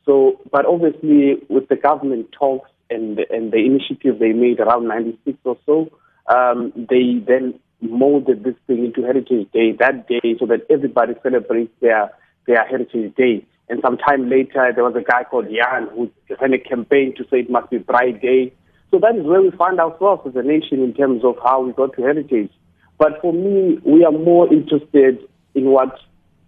So, 0.05 0.39
but 0.51 0.65
obviously, 0.65 1.37
with 1.49 1.67
the 1.69 1.75
government 1.75 2.31
talks 2.31 2.69
and 2.89 3.19
and 3.29 3.51
the 3.51 3.57
initiative 3.57 4.19
they 4.19 4.33
made 4.33 4.59
around 4.59 4.87
96 4.87 5.37
or 5.43 5.57
so, 5.65 5.89
um, 6.33 6.73
they 6.75 7.23
then 7.25 7.59
molded 7.81 8.43
this 8.43 8.55
thing 8.67 8.85
into 8.85 9.01
Heritage 9.01 9.51
Day 9.53 9.71
that 9.79 10.07
day, 10.07 10.35
so 10.39 10.45
that 10.47 10.65
everybody 10.69 11.13
celebrates 11.21 11.73
their 11.79 12.11
their 12.47 12.65
Heritage 12.65 13.15
Day. 13.15 13.45
And 13.69 13.81
sometime 13.85 14.29
later, 14.29 14.71
there 14.73 14.83
was 14.83 14.95
a 14.95 15.03
guy 15.03 15.23
called 15.25 15.45
Jan 15.45 15.89
who 15.93 16.09
ran 16.41 16.53
a 16.53 16.57
campaign 16.57 17.13
to 17.17 17.23
say 17.25 17.41
it 17.41 17.51
must 17.51 17.69
be 17.69 17.77
Pride 17.79 18.19
Day. 18.19 18.51
So 18.91 18.99
that 18.99 19.15
is 19.15 19.25
where 19.25 19.41
we 19.41 19.51
find 19.51 19.79
ourselves 19.79 20.23
as 20.25 20.35
a 20.35 20.41
nation 20.41 20.83
in 20.83 20.93
terms 20.93 21.23
of 21.23 21.35
how 21.43 21.61
we 21.61 21.73
got 21.73 21.93
to 21.95 22.01
heritage. 22.01 22.49
But 22.97 23.21
for 23.21 23.31
me, 23.33 23.79
we 23.85 24.03
are 24.03 24.11
more 24.11 24.51
interested 24.51 25.19
in 25.55 25.65
what 25.65 25.97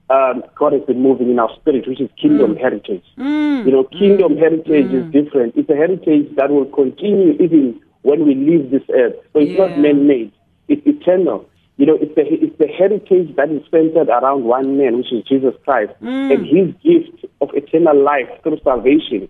um, 0.10 0.44
God 0.56 0.74
has 0.74 0.82
been 0.84 1.02
moving 1.02 1.30
in 1.30 1.40
our 1.40 1.54
spirit, 1.56 1.88
which 1.88 2.02
is 2.02 2.10
kingdom 2.22 2.56
mm. 2.56 2.60
heritage. 2.60 3.04
Mm. 3.18 3.66
You 3.66 3.72
know, 3.72 3.84
mm. 3.84 3.98
kingdom 3.98 4.38
heritage 4.38 4.92
is 4.92 5.06
different. 5.14 5.56
It's 5.56 5.70
a 5.70 5.76
heritage 5.76 6.36
that 6.36 6.50
will 6.50 6.66
continue 6.66 7.34
even 7.40 7.80
when 8.02 8.26
we 8.26 8.36
leave 8.36 8.72
this 8.72 8.84
earth. 8.94 9.16
So 9.34 9.40
it's 9.40 9.52
Yeah. 9.52 9.68
not 9.68 9.80
man-made. 9.80 10.32
It's 10.68 10.86
eternal. 10.86 11.48
You 11.78 11.86
know, 11.86 11.98
it's 12.00 12.14
the 12.14 12.22
it's 12.22 12.58
the 12.60 12.68
heritage 12.68 13.36
that 13.38 13.50
is 13.50 13.64
centered 13.72 14.10
around 14.10 14.44
one 14.44 14.78
man, 14.78 14.98
which 14.98 15.12
is 15.12 15.24
Jesus 15.24 15.56
Christ, 15.64 15.94
and 16.02 16.46
His 16.46 16.68
gift 16.84 17.26
of 17.40 17.50
eternal 17.56 17.98
life 17.98 18.30
through 18.44 18.60
salvation, 18.64 19.28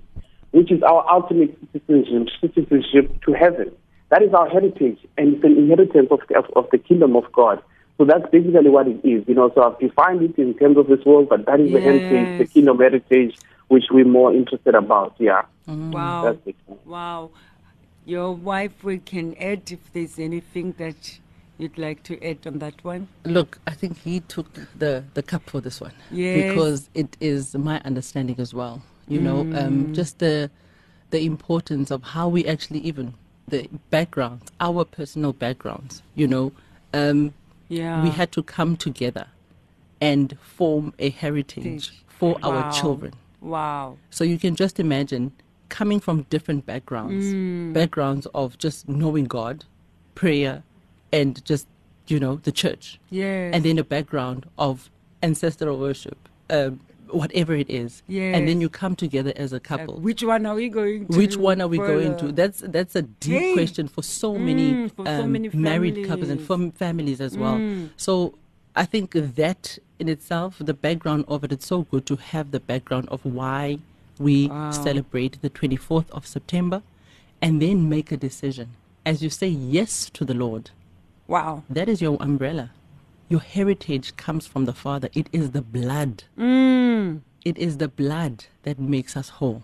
which 0.52 0.72
is 0.72 0.82
our 0.84 1.06
ultimate 1.10 1.58
citizenship, 1.72 2.28
citizenship 2.42 3.22
to 3.24 3.34
heaven. 3.34 3.72
That 4.10 4.22
is 4.24 4.34
our 4.34 4.50
heritage, 4.50 5.00
and 5.18 5.36
it's 5.36 5.44
an 5.44 5.58
inheritance 5.58 6.10
of, 6.12 6.20
of, 6.36 6.46
of 6.56 6.70
the 6.72 6.78
kingdom 6.78 7.16
of 7.16 7.32
God. 7.32 7.62
So 7.98 8.06
that's 8.06 8.30
basically 8.32 8.70
what 8.70 8.88
it 8.88 9.00
is. 9.06 9.24
You 9.28 9.36
know, 9.36 9.52
so 9.56 9.64
I've 9.64 9.80
defined 9.80 10.22
it 10.24 10.38
in 10.38 10.54
terms 10.56 10.78
of 10.78 10.88
this 10.88 11.06
world, 11.06 11.30
but 11.30 11.46
that 11.46 11.60
is 11.60 11.72
the 11.72 11.80
heritage, 11.80 12.38
the 12.38 12.44
Yes. 12.46 12.52
kingdom 12.52 12.80
heritage, 12.80 13.38
which 13.70 13.86
we're 13.92 14.06
more 14.06 14.34
interested 14.34 14.76
about. 14.76 15.16
Yeah, 15.20 15.44
mm-hmm. 15.68 15.92
Wow. 15.92 16.24
that's 16.24 16.48
it. 16.48 16.56
Wow. 16.86 17.30
Your 18.06 18.34
wife 18.34 18.84
we 18.84 18.98
can 18.98 19.36
add 19.38 19.72
if 19.72 19.94
there's 19.94 20.18
anything 20.20 20.74
that 20.80 21.20
you'd 21.60 21.78
like 21.78 22.02
to 22.04 22.22
add 22.28 22.40
on 22.48 22.58
that 22.60 22.84
one. 22.84 23.08
Look, 23.24 23.60
I 23.68 23.72
think 23.72 24.00
he 24.00 24.20
took 24.22 24.48
the, 24.78 25.04
the 25.14 25.22
cup 25.22 25.44
for 25.48 25.62
this 25.62 25.80
one. 25.80 25.94
Yes. 26.10 26.50
Because 26.50 26.90
it 26.96 27.16
is 27.22 27.56
my 27.56 27.80
understanding 27.86 28.38
as 28.40 28.54
well. 28.54 28.82
You 29.08 29.20
know, 29.20 29.46
Mm. 29.46 29.66
um, 29.66 29.94
just 29.94 30.20
the 30.20 30.50
the 31.10 31.26
importance 31.26 31.92
of 31.92 32.02
how 32.04 32.30
we 32.30 32.46
actually 32.46 32.80
even 32.80 33.14
the 33.48 33.68
backgrounds, 33.90 34.46
our 34.62 34.86
personal 34.86 35.34
backgrounds. 35.34 36.02
You 36.16 36.28
know, 36.28 36.52
um, 36.94 37.34
Yeah. 37.68 38.02
we 38.02 38.10
had 38.12 38.32
to 38.34 38.44
come 38.44 38.78
together 38.78 39.28
and 40.00 40.38
form 40.42 40.94
a 41.00 41.10
heritage 41.10 41.92
for 42.08 42.38
Wow. 42.42 42.50
our 42.52 42.72
children. 42.72 43.14
Wow. 43.42 43.98
So 44.10 44.24
you 44.24 44.38
can 44.40 44.56
just 44.56 44.80
imagine 44.80 45.32
coming 45.70 46.00
from 46.00 46.24
different 46.30 46.66
backgrounds, 46.66 47.26
Mm. 47.34 47.74
backgrounds 47.74 48.26
of 48.34 48.58
just 48.58 48.88
knowing 48.88 49.26
God, 49.26 49.66
prayer, 50.16 50.64
and 51.12 51.44
just, 51.44 51.68
you 52.08 52.20
know, 52.20 52.36
the 52.44 52.52
church. 52.52 53.00
Yes. 53.10 53.54
And 53.54 53.64
then 53.66 53.78
a 53.78 53.84
background 53.84 54.46
of 54.58 54.90
ancestral 55.24 55.78
worship, 55.78 56.18
um, 56.50 56.80
whatever 57.14 57.54
it 57.54 57.70
is. 57.70 58.02
And 58.10 58.48
then 58.48 58.62
you 58.62 58.70
come 58.70 58.96
together 58.96 59.34
as 59.36 59.54
a 59.54 59.58
Uh, 59.58 59.60
couple. 59.60 60.00
which 60.00 60.24
one 60.24 60.46
are 60.46 60.56
we 60.56 60.70
going 60.70 61.08
to? 61.08 61.18
Which 61.18 61.38
one 61.38 61.62
are 61.62 61.68
we 61.68 61.78
going 61.78 62.16
to? 62.18 62.32
That's 62.32 62.62
that's 62.66 62.96
a 62.96 63.04
deep 63.04 63.40
Hey. 63.42 63.54
question 63.54 63.88
for 63.88 64.04
so 64.04 64.38
many, 64.38 64.74
Mm, 64.74 64.92
for 64.96 65.06
so 65.06 65.24
um, 65.24 65.32
many 65.32 65.50
married 65.54 66.06
couples 66.08 66.30
and 66.30 66.42
families. 66.42 66.74
families 66.78 67.22
as 67.22 67.38
well. 67.38 67.58
Mm. 67.58 67.90
So 67.98 68.34
I 68.76 68.86
think 68.86 69.12
that 69.14 69.78
in 70.00 70.08
itself, 70.10 70.56
the 70.60 70.74
background 70.74 71.26
of 71.28 71.44
it, 71.44 71.52
it's 71.52 71.66
so 71.68 71.84
good 71.92 72.06
to 72.08 72.16
have 72.16 72.52
the 72.52 72.60
background 72.60 73.08
of 73.10 73.26
why 73.26 73.80
we 74.20 74.48
Wow. 74.48 74.72
celebrate 74.72 75.42
the 75.42 75.50
24th 75.50 76.10
of 76.12 76.26
September, 76.26 76.82
and 77.42 77.62
then 77.62 77.90
make 77.90 78.12
a 78.12 78.18
decision. 78.18 78.68
As 79.06 79.22
you 79.24 79.30
say 79.30 79.48
yes 79.48 80.10
to 80.14 80.24
the 80.24 80.34
Lord, 80.36 80.70
Wow. 81.28 81.64
that 81.70 81.88
is 81.90 82.02
your 82.02 82.18
umbrella. 82.22 82.70
Your 83.32 83.40
heritage 83.40 84.18
comes 84.18 84.46
from 84.46 84.66
the 84.66 84.74
Father. 84.74 85.08
It 85.14 85.28
is 85.32 85.52
the 85.52 85.62
blood. 85.62 86.26
Mm. 86.38 87.22
It 87.46 87.58
is 87.58 87.78
the 87.78 87.88
blood 87.88 88.44
that 88.64 88.78
makes 88.78 89.16
us 89.16 89.30
whole. 89.30 89.64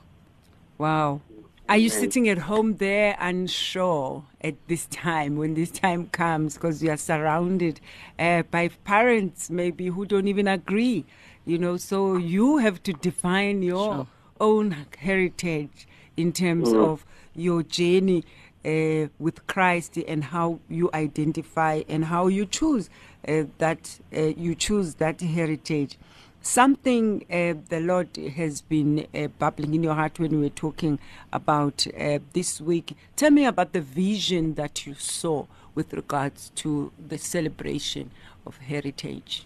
Wow. 0.78 1.20
Are 1.68 1.76
you 1.76 1.90
sitting 1.90 2.30
at 2.30 2.38
home 2.38 2.78
there 2.78 3.18
unsure 3.20 4.24
at 4.40 4.56
this 4.70 4.86
time 4.86 5.36
when 5.36 5.56
this 5.56 5.70
time 5.70 6.08
comes 6.08 6.54
because 6.54 6.82
you 6.82 6.92
are 6.92 6.96
surrounded 6.96 7.82
uh, 8.18 8.44
by 8.44 8.70
parents 8.86 9.50
maybe 9.50 9.88
who 9.88 10.06
don't 10.06 10.30
even 10.30 10.48
agree, 10.48 11.04
you 11.44 11.58
know? 11.58 11.76
So 11.76 12.16
you 12.16 12.60
have 12.60 12.82
to 12.84 12.94
define 12.94 13.64
your 13.64 13.94
Sure. 13.96 14.08
own 14.40 14.86
heritage 14.98 15.90
in 16.16 16.32
terms 16.32 16.74
of 16.74 17.06
your 17.36 17.64
journey 17.64 18.24
uh, 18.66 19.08
with 19.20 19.46
Christ 19.48 19.98
and 19.98 20.24
how 20.26 20.60
you 20.70 20.90
identify 20.94 21.84
and 21.88 22.06
how 22.06 22.28
you 22.28 22.46
choose 22.46 22.90
uh, 23.28 23.44
that 23.58 24.00
uh, 24.16 24.22
you 24.22 24.56
choose 24.56 24.96
that 24.96 25.22
heritage. 25.22 25.98
Something 26.42 27.26
uh, 27.30 27.60
the 27.70 27.82
Lord 27.82 28.16
has 28.16 28.62
been 28.62 29.08
uh, 29.14 29.28
bubbling 29.40 29.74
in 29.74 29.84
your 29.84 29.96
heart 29.96 30.20
when 30.20 30.32
we 30.32 30.38
were 30.38 30.50
talking 30.50 30.98
about 31.34 31.86
uh, 32.00 32.20
this 32.34 32.62
week. 32.62 32.96
Tell 33.16 33.32
me 33.32 33.46
about 33.46 33.74
the 33.74 33.82
vision 33.82 34.54
that 34.54 34.86
you 34.86 34.94
saw 34.94 35.46
with 35.76 35.94
regards 35.94 36.52
to 36.56 36.92
the 37.06 37.18
celebration 37.18 38.12
of 38.46 38.58
heritage. 38.58 39.46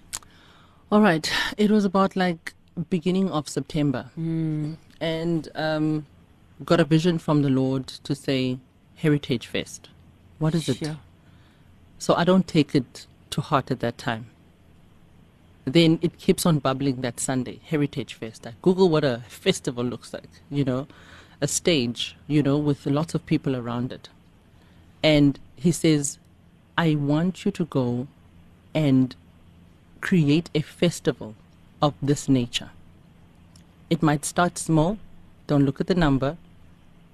All 0.91 1.01
right. 1.01 1.31
It 1.57 1.71
was 1.71 1.85
about 1.85 2.15
like 2.15 2.53
beginning 2.89 3.29
of 3.31 3.49
September. 3.49 4.11
And 4.99 5.49
um, 5.55 6.05
got 6.63 6.79
a 6.79 6.85
vision 6.85 7.17
from 7.17 7.41
the 7.41 7.49
Lord 7.49 7.87
to 7.87 8.13
say 8.13 8.59
Heritage 9.01 9.47
Fest. 9.47 9.89
What 10.37 10.53
is 10.53 10.69
it? 10.69 10.91
So 11.97 12.13
I 12.13 12.23
don't 12.23 12.47
take 12.47 12.75
it 12.75 13.07
to 13.31 13.41
heart 13.41 13.71
at 13.71 13.79
that 13.79 13.97
time. 13.97 14.27
Then 15.65 15.97
it 16.01 16.17
keeps 16.19 16.45
on 16.45 16.59
bubbling 16.59 17.01
that 17.01 17.19
Sunday, 17.19 17.59
Heritage 17.65 18.13
Fest. 18.13 18.45
I 18.45 18.53
Google 18.61 18.89
what 18.89 19.03
a 19.03 19.23
festival 19.27 19.83
looks 19.83 20.13
like, 20.13 20.29
you 20.51 20.63
know, 20.63 20.87
a 21.39 21.47
stage, 21.47 22.15
you 22.27 22.43
know, 22.43 22.57
with 22.57 22.85
lots 22.85 23.15
of 23.15 23.25
people 23.25 23.55
around 23.55 23.91
it. 23.91 24.09
And 25.01 25.39
he 25.55 25.71
says, 25.71 26.19
I 26.77 26.95
want 26.95 27.43
you 27.43 27.51
to 27.51 27.65
go 27.65 28.07
and 28.73 29.15
create 29.99 30.49
a 30.53 30.61
festival 30.61 31.35
of 31.81 31.95
this 32.01 32.29
nature. 32.29 32.69
It 33.89 34.03
might 34.03 34.25
start 34.25 34.57
small, 34.57 34.99
don't 35.47 35.65
look 35.65 35.81
at 35.81 35.87
the 35.87 35.95
number, 35.95 36.37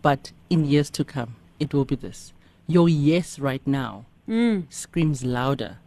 but 0.01 0.31
in 0.49 0.65
years 0.65 0.89
to 0.91 1.03
come, 1.03 1.35
it 1.59 1.73
will 1.73 1.85
be 1.85 1.95
this. 1.95 2.33
Your 2.67 2.89
yes 2.89 3.39
right 3.39 3.65
now 3.65 4.05
hmm. 4.25 4.61
screams 4.69 5.23
louder 5.23 5.77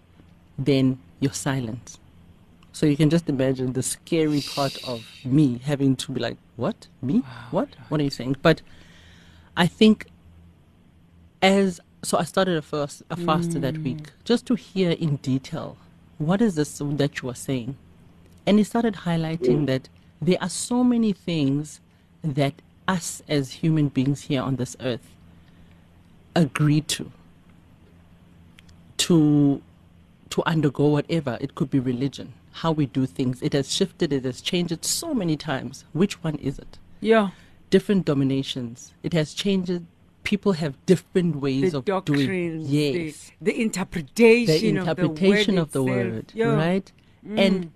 than 0.59 0.99
your 1.21 1.33
silence. 1.33 1.99
So 2.73 2.87
you 2.87 2.97
can 2.97 3.11
just 3.11 3.29
imagine 3.29 3.73
the 3.73 3.83
scary 3.83 4.41
part 4.43 4.77
of 4.87 5.05
me 5.25 5.59
having 5.59 5.97
to 5.97 6.13
be 6.13 6.21
like, 6.21 6.37
What? 6.57 6.87
Me? 7.03 7.23
What? 7.51 7.69
What 7.89 8.01
are 8.01 8.05
you 8.05 8.11
saying? 8.11 8.37
But 8.43 8.63
I 9.57 9.67
think 9.67 10.07
as 11.43 11.81
so 12.03 12.17
I 12.19 12.25
started 12.25 12.57
a 12.57 12.63
fast 12.63 13.03
a 13.11 13.17
fast 13.17 13.61
that 13.61 13.77
hmm. 13.77 13.85
week 13.85 14.13
just 14.25 14.47
to 14.47 14.55
hear 14.55 14.93
in 14.93 15.17
detail 15.17 15.77
what 16.19 16.41
is 16.41 16.55
this 16.55 16.81
that 16.83 17.23
you 17.23 17.29
are 17.29 17.35
saying. 17.35 17.77
And 18.47 18.59
he 18.59 18.65
started 18.65 18.95
highlighting 18.95 19.67
that 19.67 19.89
there 20.21 20.39
are 20.41 20.49
so 20.49 20.83
many 20.83 21.13
things 21.13 21.81
that 22.23 22.55
us 22.87 23.23
as 23.29 23.53
human 23.53 23.89
beings 23.89 24.23
here 24.23 24.43
on 24.43 24.57
this 24.57 24.77
earth 24.81 25.15
agree 26.41 26.81
to 26.95 27.11
to 29.07 29.17
to 30.31 30.43
undergo 30.47 30.87
whatever 30.97 31.37
it 31.41 31.55
could 31.55 31.71
be 31.71 31.81
religion 31.81 32.33
how 32.63 32.71
we 32.73 32.87
do 32.87 33.07
things 33.07 33.41
it 33.43 33.53
has 33.53 33.73
shifted 33.73 34.13
it 34.13 34.25
has 34.25 34.41
changed 34.41 34.73
it 34.73 34.85
so 34.85 35.15
many 35.15 35.37
times 35.37 35.85
which 35.93 36.23
one 36.25 36.37
is 36.37 36.59
it 36.59 36.79
Yeah. 37.01 37.31
different 37.71 38.05
dominations 38.05 38.93
it 39.03 39.13
has 39.13 39.33
changed 39.35 39.83
people 40.23 40.53
have 40.53 40.75
different 40.87 41.37
ways 41.37 41.73
The 41.73 41.79
of 41.79 41.85
doctrines, 41.87 42.27
doing 42.27 42.65
the, 42.65 42.79
yes 42.79 43.33
the 43.41 43.55
interpretation, 43.61 44.47
the 44.61 44.69
interpretation 44.81 45.59
of 45.59 45.73
the 45.73 45.83
word. 45.83 46.07
of 46.07 46.13
the 46.13 46.15
word 46.15 46.33
Yeah. 46.35 46.47
Mm. 46.47 46.57
right 46.67 46.93
and 47.45 47.71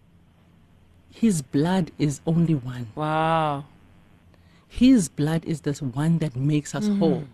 his 1.10 1.42
blood 1.42 1.90
is 1.98 2.20
only 2.26 2.54
one 2.54 2.86
Wow. 2.94 3.64
his 4.68 5.08
blood 5.08 5.44
is 5.44 5.62
this 5.62 5.80
one 5.80 6.18
that 6.18 6.34
makes 6.36 6.74
us 6.74 6.88
whole. 7.00 7.24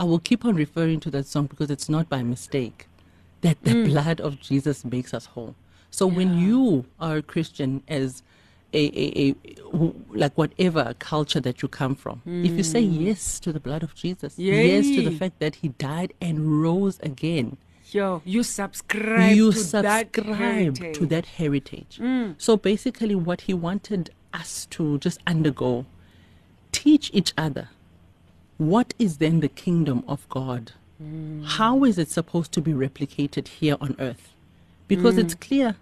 I 0.00 0.04
will 0.04 0.18
keep 0.18 0.46
on 0.46 0.54
referring 0.54 0.98
to 1.00 1.10
that 1.10 1.26
song 1.26 1.46
because 1.46 1.70
it's 1.70 1.88
not 1.88 2.08
by 2.08 2.22
mistake 2.22 2.88
that 3.42 3.62
the 3.62 3.72
mm. 3.72 3.84
blood 3.84 4.18
of 4.18 4.40
Jesus 4.40 4.82
makes 4.82 5.12
us 5.12 5.26
whole. 5.26 5.54
So 5.90 6.06
when 6.06 6.38
you 6.38 6.86
are 6.98 7.18
a 7.18 7.22
Christian 7.22 7.82
as 7.86 8.22
a, 8.72 8.78
a, 8.78 9.30
a 9.30 9.34
like 10.14 10.32
whatever 10.38 10.94
culture 11.00 11.40
that 11.40 11.60
you 11.60 11.68
come 11.68 11.94
from. 11.96 12.22
If 12.24 12.52
you 12.52 12.62
say 12.62 12.84
mm. 12.84 13.00
yes 13.06 13.40
to 13.40 13.52
the 13.52 13.60
blood 13.60 13.82
of 13.82 13.94
Jesus, 13.94 14.38
yes 14.38 14.86
to 14.86 15.02
the 15.02 15.10
fact 15.10 15.38
that 15.40 15.56
he 15.56 15.68
died 15.68 16.14
and 16.20 16.62
rose 16.62 16.98
again, 17.00 17.56
Yo, 17.90 18.22
you 18.24 18.44
subscribe 18.44 19.34
you 19.34 19.50
to 19.52 19.58
that 19.58 20.14
subscribe 20.14 20.36
heritage. 20.38 20.96
to 20.96 21.06
that 21.06 21.26
heritage. 21.26 21.98
Mm. 22.00 22.36
So 22.38 22.56
basically, 22.56 23.16
what 23.16 23.42
he 23.42 23.54
wanted 23.54 24.10
us 24.32 24.66
to 24.70 24.98
just 24.98 25.18
undergo, 25.26 25.86
teach 26.70 27.10
each 27.12 27.34
other 27.36 27.68
what 28.60 28.92
is 28.98 29.16
then 29.16 29.40
the 29.40 29.48
kingdom 29.48 30.04
of 30.06 30.28
God? 30.28 30.72
How 31.44 31.82
is 31.84 31.96
it 31.96 32.10
supposed 32.10 32.52
to 32.52 32.60
be 32.60 32.72
replicated 32.72 33.48
here 33.48 33.78
on 33.80 33.96
earth? 33.98 34.34
Because 34.86 35.16
it's 35.16 35.34
clear 35.34 35.76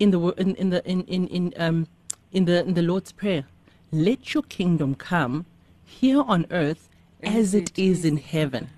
in 0.00 0.10
the 0.10 0.18
in, 0.30 0.56
in 0.56 0.70
the 0.70 0.84
in 0.84 1.02
in, 1.04 1.28
in 1.28 1.54
um 1.56 1.86
in 2.32 2.46
the 2.46 2.64
in 2.66 2.74
the 2.74 2.82
Lord's 2.82 3.12
prayer, 3.12 3.44
let 3.92 4.34
your 4.34 4.42
kingdom 4.42 4.96
come 4.96 5.46
here 5.84 6.22
on 6.22 6.46
earth 6.50 6.88
as 7.22 7.54
it 7.54 7.78
is 7.78 8.04
in 8.04 8.16
heaven. 8.16 8.70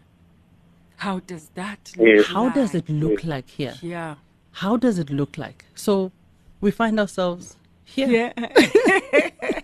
How 0.97 1.21
does 1.21 1.49
that 1.55 1.93
look 1.97 2.07
Yes. 2.07 2.27
How 2.27 2.51
does 2.51 2.75
like? 2.75 2.91
it 2.91 2.93
look 2.93 3.25
like 3.25 3.49
here? 3.49 3.77
Yeah. 3.81 4.17
How 4.51 4.77
does 4.77 4.99
it 4.99 5.09
look 5.09 5.39
like? 5.39 5.65
So 5.75 6.13
we 6.61 6.71
find 6.71 7.01
ourselves 7.01 7.57
here. 7.83 8.35
Yeah. 8.37 9.51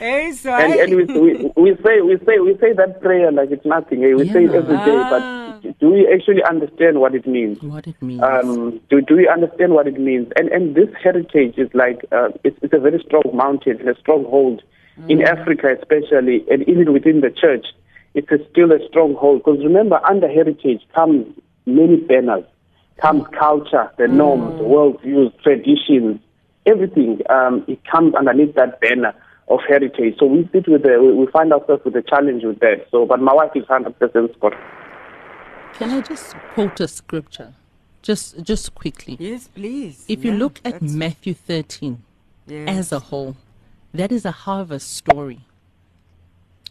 hey, 0.00 0.32
so 0.32 0.52
And, 0.52 0.72
I, 0.72 0.76
and 0.82 0.96
we, 0.96 1.04
we, 1.04 1.52
we 1.56 1.76
say 1.84 2.00
we 2.00 2.16
say 2.26 2.38
we 2.40 2.56
say 2.58 2.72
that 2.72 3.00
prayer 3.00 3.30
like 3.30 3.50
it's 3.50 3.64
nothing. 3.64 4.02
eh? 4.04 4.14
We 4.14 4.28
say 4.28 4.44
it 4.44 4.54
every 4.54 4.76
day, 4.88 4.98
Ah. 5.04 5.10
but 5.62 5.78
do 5.78 5.90
we 5.90 6.08
actually 6.12 6.42
understand 6.42 7.00
what 7.00 7.14
it 7.14 7.26
means? 7.26 7.62
What 7.62 7.86
it 7.86 8.00
means. 8.02 8.22
Um, 8.22 8.80
do, 8.90 9.00
do 9.02 9.14
we 9.16 9.28
understand 9.28 9.72
what 9.74 9.86
it 9.86 9.98
means? 10.00 10.26
And 10.36 10.48
and 10.48 10.74
this 10.74 10.88
heritage 11.02 11.54
is 11.58 11.70
like 11.74 12.00
uh, 12.10 12.30
it's, 12.44 12.58
it's 12.62 12.72
a 12.74 12.78
very 12.80 13.00
strong 13.06 13.24
mountain, 13.34 13.86
a 13.88 13.94
stronghold 14.00 14.62
in 15.08 15.22
Africa, 15.22 15.74
especially, 15.80 16.44
and 16.50 16.68
even 16.68 16.92
within 16.92 17.20
the 17.20 17.30
church. 17.30 17.66
It's 18.12 18.30
a, 18.32 18.38
still 18.50 18.72
a 18.72 18.78
stronghold 18.88 19.38
because 19.44 19.62
remember, 19.62 20.00
under 20.04 20.28
heritage 20.28 20.82
comes 20.94 21.26
many 21.64 21.96
banners, 21.96 22.44
comes 23.00 23.24
culture, 23.38 23.88
the 23.98 24.08
norms, 24.08 24.58
the 24.58 24.64
worldviews, 24.64 25.32
traditions, 25.42 26.20
everything. 26.66 27.20
Um, 27.30 27.64
it 27.68 27.78
comes 27.84 28.14
underneath 28.14 28.54
that 28.56 28.80
banner 28.80 29.14
of 29.50 29.60
heritage. 29.68 30.14
So 30.18 30.26
we 30.26 30.48
sit 30.52 30.66
with 30.68 30.82
the, 30.82 30.98
we 31.02 31.12
we 31.12 31.26
find 31.32 31.52
ourselves 31.52 31.84
with 31.84 31.96
a 31.96 32.02
challenge 32.02 32.44
with 32.44 32.60
that. 32.60 32.86
So, 32.90 33.04
but 33.06 33.20
my 33.20 33.34
wife 33.34 33.50
is 33.54 33.66
hundred 33.66 33.98
percent 33.98 34.32
spot. 34.34 34.54
Can 35.74 35.90
I 35.90 36.00
just 36.00 36.34
quote 36.54 36.78
a 36.80 36.88
scripture? 36.88 37.52
Just 38.02 38.42
just 38.42 38.74
quickly. 38.74 39.16
yes, 39.18 39.48
please. 39.48 40.04
If 40.08 40.24
you 40.24 40.32
Yeah, 40.32 40.38
look 40.38 40.58
at 40.64 40.72
that's- 40.74 40.92
Matthew 40.92 41.34
13 41.34 42.02
yes. 42.46 42.68
as 42.78 42.92
a 42.92 42.98
whole, 42.98 43.36
that 43.92 44.10
is 44.12 44.24
a 44.24 44.30
harvest 44.30 44.96
story. 44.96 45.40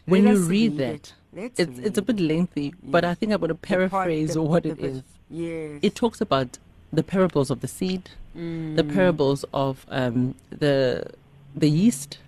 When 0.06 0.24
Let 0.24 0.34
you 0.34 0.40
read 0.44 0.72
read 0.72 0.78
that, 0.78 1.12
it. 1.36 1.52
It's, 1.56 1.78
it's 1.78 1.98
a 1.98 2.02
bit 2.02 2.18
lengthy, 2.18 2.74
but 2.82 3.04
I 3.04 3.14
think 3.14 3.32
I'm 3.32 3.38
going 3.38 3.48
to 3.48 3.54
The 3.54 3.66
part- 3.66 3.90
paraphrase 3.90 4.34
the- 4.34 4.42
what 4.42 4.64
the 4.64 4.70
it 4.70 4.80
bit- 4.80 4.90
is. 4.90 5.02
Yes. 5.30 5.78
It 5.82 5.94
talks 5.94 6.20
about 6.20 6.58
the 6.92 7.04
parables 7.04 7.50
of 7.50 7.60
the 7.60 7.68
seed, 7.68 8.10
the 8.34 8.82
parables 8.96 9.44
of 9.52 9.86
um, 9.90 10.34
the 10.50 11.04
the 11.54 11.68
yeast. 11.68 12.18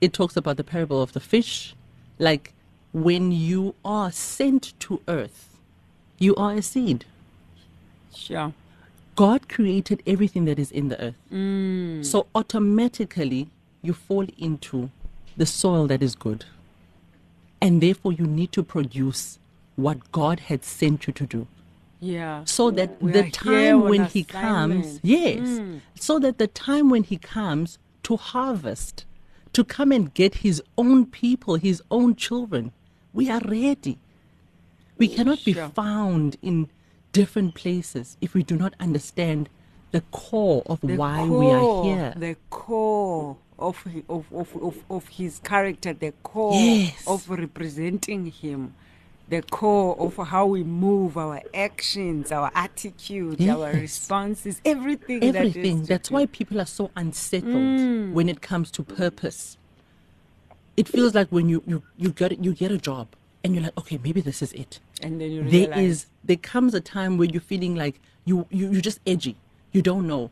It 0.00 0.12
talks 0.12 0.36
about 0.36 0.56
the 0.56 0.64
parable 0.64 1.02
of 1.02 1.12
the 1.12 1.20
fish. 1.20 1.74
Like 2.18 2.52
when 2.92 3.32
you 3.32 3.74
are 3.84 4.10
sent 4.10 4.72
to 4.80 5.00
earth, 5.08 5.56
you 6.18 6.34
are 6.36 6.52
a 6.54 6.62
seed. 6.62 7.04
sure. 8.14 8.52
God 9.16 9.48
created 9.50 10.02
everything 10.06 10.46
that 10.46 10.58
is 10.58 10.70
in 10.72 10.88
the 10.88 10.98
earth. 11.04 12.06
So 12.06 12.26
automatically 12.34 13.48
you 13.82 13.92
fall 13.92 14.26
into 14.38 14.90
the 15.36 15.44
soil 15.44 15.86
that 15.88 16.02
is 16.02 16.14
good. 16.14 16.46
And 17.60 17.82
therefore 17.82 18.12
you 18.12 18.24
need 18.26 18.52
to 18.52 18.62
produce 18.62 19.38
what 19.76 20.10
God 20.12 20.40
had 20.40 20.64
sent 20.64 21.06
you 21.06 21.12
to 21.12 21.26
do. 21.26 21.46
Yeah. 22.00 22.44
So 22.44 22.70
that 22.70 23.02
We 23.02 23.12
the 23.12 23.30
time 23.30 23.82
when 23.82 24.06
he 24.06 24.24
comes, 24.24 24.86
assignment. 24.86 25.00
yes, 25.02 25.60
so 25.96 26.18
that 26.18 26.38
the 26.38 26.46
time 26.46 26.88
when 26.88 27.02
he 27.02 27.18
comes 27.18 27.78
to 28.04 28.16
harvest, 28.16 29.04
to 29.52 29.64
come 29.64 29.92
and 29.92 30.12
get 30.14 30.36
his 30.36 30.62
own 30.78 31.06
people, 31.06 31.56
his 31.56 31.82
own 31.90 32.14
children, 32.14 32.72
we 33.12 33.28
are 33.30 33.40
ready. 33.44 33.98
We 34.98 35.08
cannot 35.08 35.44
be 35.44 35.54
Sure. 35.54 35.68
found 35.70 36.36
in 36.42 36.68
different 37.12 37.54
places 37.54 38.16
if 38.20 38.34
we 38.34 38.42
do 38.42 38.56
not 38.56 38.74
understand 38.78 39.48
the 39.90 40.02
core 40.12 40.62
of 40.66 40.80
The 40.82 40.94
why 40.96 41.26
core, 41.26 41.38
we 41.38 41.50
are 41.50 41.84
here. 41.84 42.14
The 42.16 42.36
core 42.50 43.36
of, 43.58 43.84
of, 44.08 44.32
of, 44.32 44.56
of, 44.62 44.76
of 44.88 45.08
his 45.08 45.40
character, 45.40 45.92
the 45.92 46.12
core 46.22 46.54
Yes. 46.54 47.04
of 47.06 47.28
representing 47.28 48.26
him, 48.26 48.74
the 49.30 49.42
core 49.42 49.96
of 50.00 50.16
how 50.28 50.46
we 50.46 50.64
move, 50.64 51.16
our 51.16 51.42
actions, 51.54 52.32
our 52.32 52.50
attitude, 52.54 53.40
our 53.48 53.72
responses, 53.72 54.60
everything. 54.64 55.24
Everything. 55.24 55.78
That 55.78 55.82
is 55.82 55.88
That's 55.88 56.10
why 56.10 56.26
people 56.26 56.60
are 56.60 56.66
so 56.66 56.90
unsettled 56.96 57.54
when 58.14 58.28
it 58.28 58.42
comes 58.42 58.70
to 58.72 58.82
purpose. 58.82 59.58
It 60.76 60.88
feels 60.88 61.14
like 61.14 61.28
when 61.30 61.48
you, 61.48 61.62
you, 61.66 61.82
you 61.98 62.10
get 62.10 62.44
you 62.44 62.54
get 62.54 62.72
a 62.72 62.78
job 62.78 63.08
and 63.44 63.54
you're 63.54 63.64
like, 63.64 63.78
okay, 63.78 63.98
maybe 64.04 64.20
this 64.20 64.42
is 64.42 64.52
it. 64.52 64.80
And 65.02 65.20
then 65.20 65.30
you 65.32 65.42
there 65.44 65.68
realize, 65.68 65.78
is 65.78 66.06
there 66.24 66.36
comes 66.36 66.74
a 66.74 66.80
time 66.80 67.18
where 67.18 67.28
you're 67.28 67.40
feeling 67.40 67.76
like 67.76 68.00
you, 68.24 68.46
you 68.50 68.70
you're 68.70 68.80
just 68.82 69.00
edgy 69.06 69.36
you 69.72 69.82
don't 69.82 70.06
know 70.06 70.30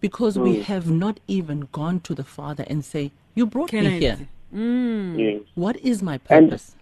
because 0.00 0.38
we 0.38 0.60
have 0.62 0.90
not 0.90 1.20
even 1.28 1.68
gone 1.72 2.00
to 2.00 2.14
the 2.14 2.24
father 2.24 2.64
and 2.68 2.84
say 2.84 3.12
you 3.34 3.46
brought 3.46 3.70
Can 3.70 3.84
me 3.84 3.96
I 3.96 3.98
here 3.98 4.28
Mm. 4.54 5.18
Yes. 5.18 5.42
what 5.56 5.76
is 5.78 6.02
my 6.02 6.20
And 6.30 6.50
purpose 6.50 6.76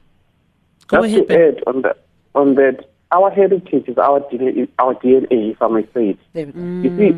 go 0.87 1.03
Just 1.03 1.15
ahead 1.15 1.29
to 1.29 1.35
Ben. 1.35 1.41
add 1.41 1.63
on 1.67 1.83
that, 1.83 2.05
on 2.35 2.55
that, 2.55 2.89
our 3.13 3.31
heritage 3.31 3.89
is 3.89 3.99
our 3.99 4.21
DNA, 4.21 4.69
our 4.79 4.95
DNA, 4.95 5.53
if 5.53 5.63
I 5.63 5.69
may 5.69 5.83
say 5.95 6.11
it. 6.11 6.19
go 6.35 6.41
You 6.83 6.97
see, 6.97 7.11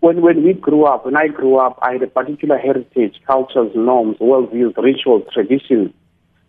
when 0.00 0.22
when 0.22 0.44
we 0.44 0.52
grew 0.54 0.84
up, 0.84 1.04
when 1.04 1.16
I 1.16 1.28
grew 1.28 1.58
up, 1.58 1.78
I 1.82 1.92
had 1.92 2.02
a 2.02 2.06
particular 2.06 2.58
heritage, 2.58 3.20
cultures, 3.26 3.72
norms, 3.74 4.18
worldviews, 4.18 4.76
rituals, 4.76 5.24
traditions. 5.32 5.92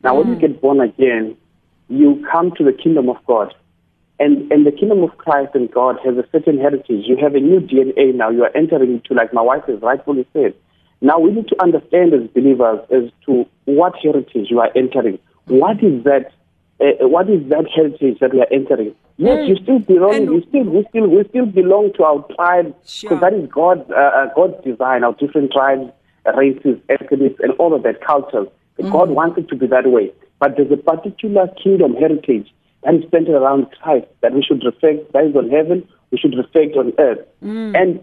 Now, 0.04 0.16
when 0.16 0.30
you 0.30 0.36
mm. 0.36 0.42
get 0.42 0.62
born 0.62 0.80
again, 0.80 1.36
you 1.90 2.26
come 2.32 2.52
to 2.58 2.64
the 2.64 2.72
kingdom 2.72 3.10
of 3.10 3.18
God. 3.26 3.54
And, 4.20 4.52
and 4.52 4.66
the 4.66 4.72
kingdom 4.72 5.02
of 5.04 5.18
Christ 5.18 5.56
and 5.56 5.72
God 5.72 5.98
has 6.04 6.18
a 6.18 6.26
certain 6.32 6.60
heritage. 6.60 7.06
You 7.08 7.16
have 7.18 7.36
a 7.36 7.40
new 7.40 7.62
DNA 7.62 8.14
now. 8.14 8.30
You 8.30 8.44
are 8.44 8.56
entering 8.56 8.92
into, 8.96 9.14
like 9.14 9.34
my 9.34 9.42
wife 9.42 9.64
has 9.68 9.82
rightfully 9.82 10.28
said. 10.34 10.54
Now 11.02 11.20
we 11.20 11.32
need 11.32 11.48
to 11.48 11.62
understand 11.62 12.14
as 12.14 12.30
believers 12.32 12.80
as 12.92 13.10
to 13.26 13.46
what 13.66 13.96
heritage 14.04 14.48
you 14.50 14.60
are 14.60 14.70
entering. 14.76 15.20
What 15.46 15.82
is 15.82 16.04
that? 16.04 16.34
Uh, 16.82 17.08
what 17.08 17.30
is 17.30 17.42
that 17.50 17.66
heritage 17.76 18.20
that 18.20 18.34
we 18.34 18.40
are 18.42 18.48
entering? 18.52 18.96
Yes, 19.18 19.50
you 19.50 19.56
still 19.64 19.80
belong. 19.80 20.16
And- 20.16 20.30
we 20.30 20.46
still, 20.48 20.64
we 20.64 20.86
still, 20.90 21.08
we 21.08 21.24
still 21.28 21.46
belong 21.46 21.92
to 21.98 22.04
our 22.04 22.26
tribe 22.36 22.74
Sure. 22.86 23.10
because 23.10 23.22
that 23.22 23.34
is 23.34 23.50
God, 23.52 23.86
uh, 23.92 23.96
uh, 23.96 24.34
God's 24.34 24.64
design. 24.64 25.04
Our 25.04 25.14
different 25.14 25.52
tribes, 25.52 25.92
races, 26.38 26.78
ethnics, 26.90 27.40
and 27.42 27.52
all 27.60 27.74
of 27.74 27.84
that 27.84 28.02
cultures. 28.02 28.48
God 28.92 29.10
wants 29.10 29.38
it 29.38 29.50
to 29.50 29.58
be 29.58 29.68
that 29.68 29.88
way. 29.92 30.10
But 30.40 30.56
there's 30.56 30.72
a 30.72 30.78
particular 30.78 31.50
kingdom 31.62 31.96
heritage 31.96 32.48
that 32.86 32.96
is 32.96 33.04
centered 33.12 33.36
around 33.36 33.68
Christ 33.82 34.08
that 34.22 34.32
we 34.32 34.42
should 34.42 34.64
reflect. 34.64 35.12
That 35.12 35.26
is 35.26 35.36
on 35.36 35.50
heaven. 35.50 35.86
We 36.12 36.18
should 36.18 36.34
reflect 36.38 36.78
on 36.78 36.94
earth. 36.98 37.20
And 37.42 38.00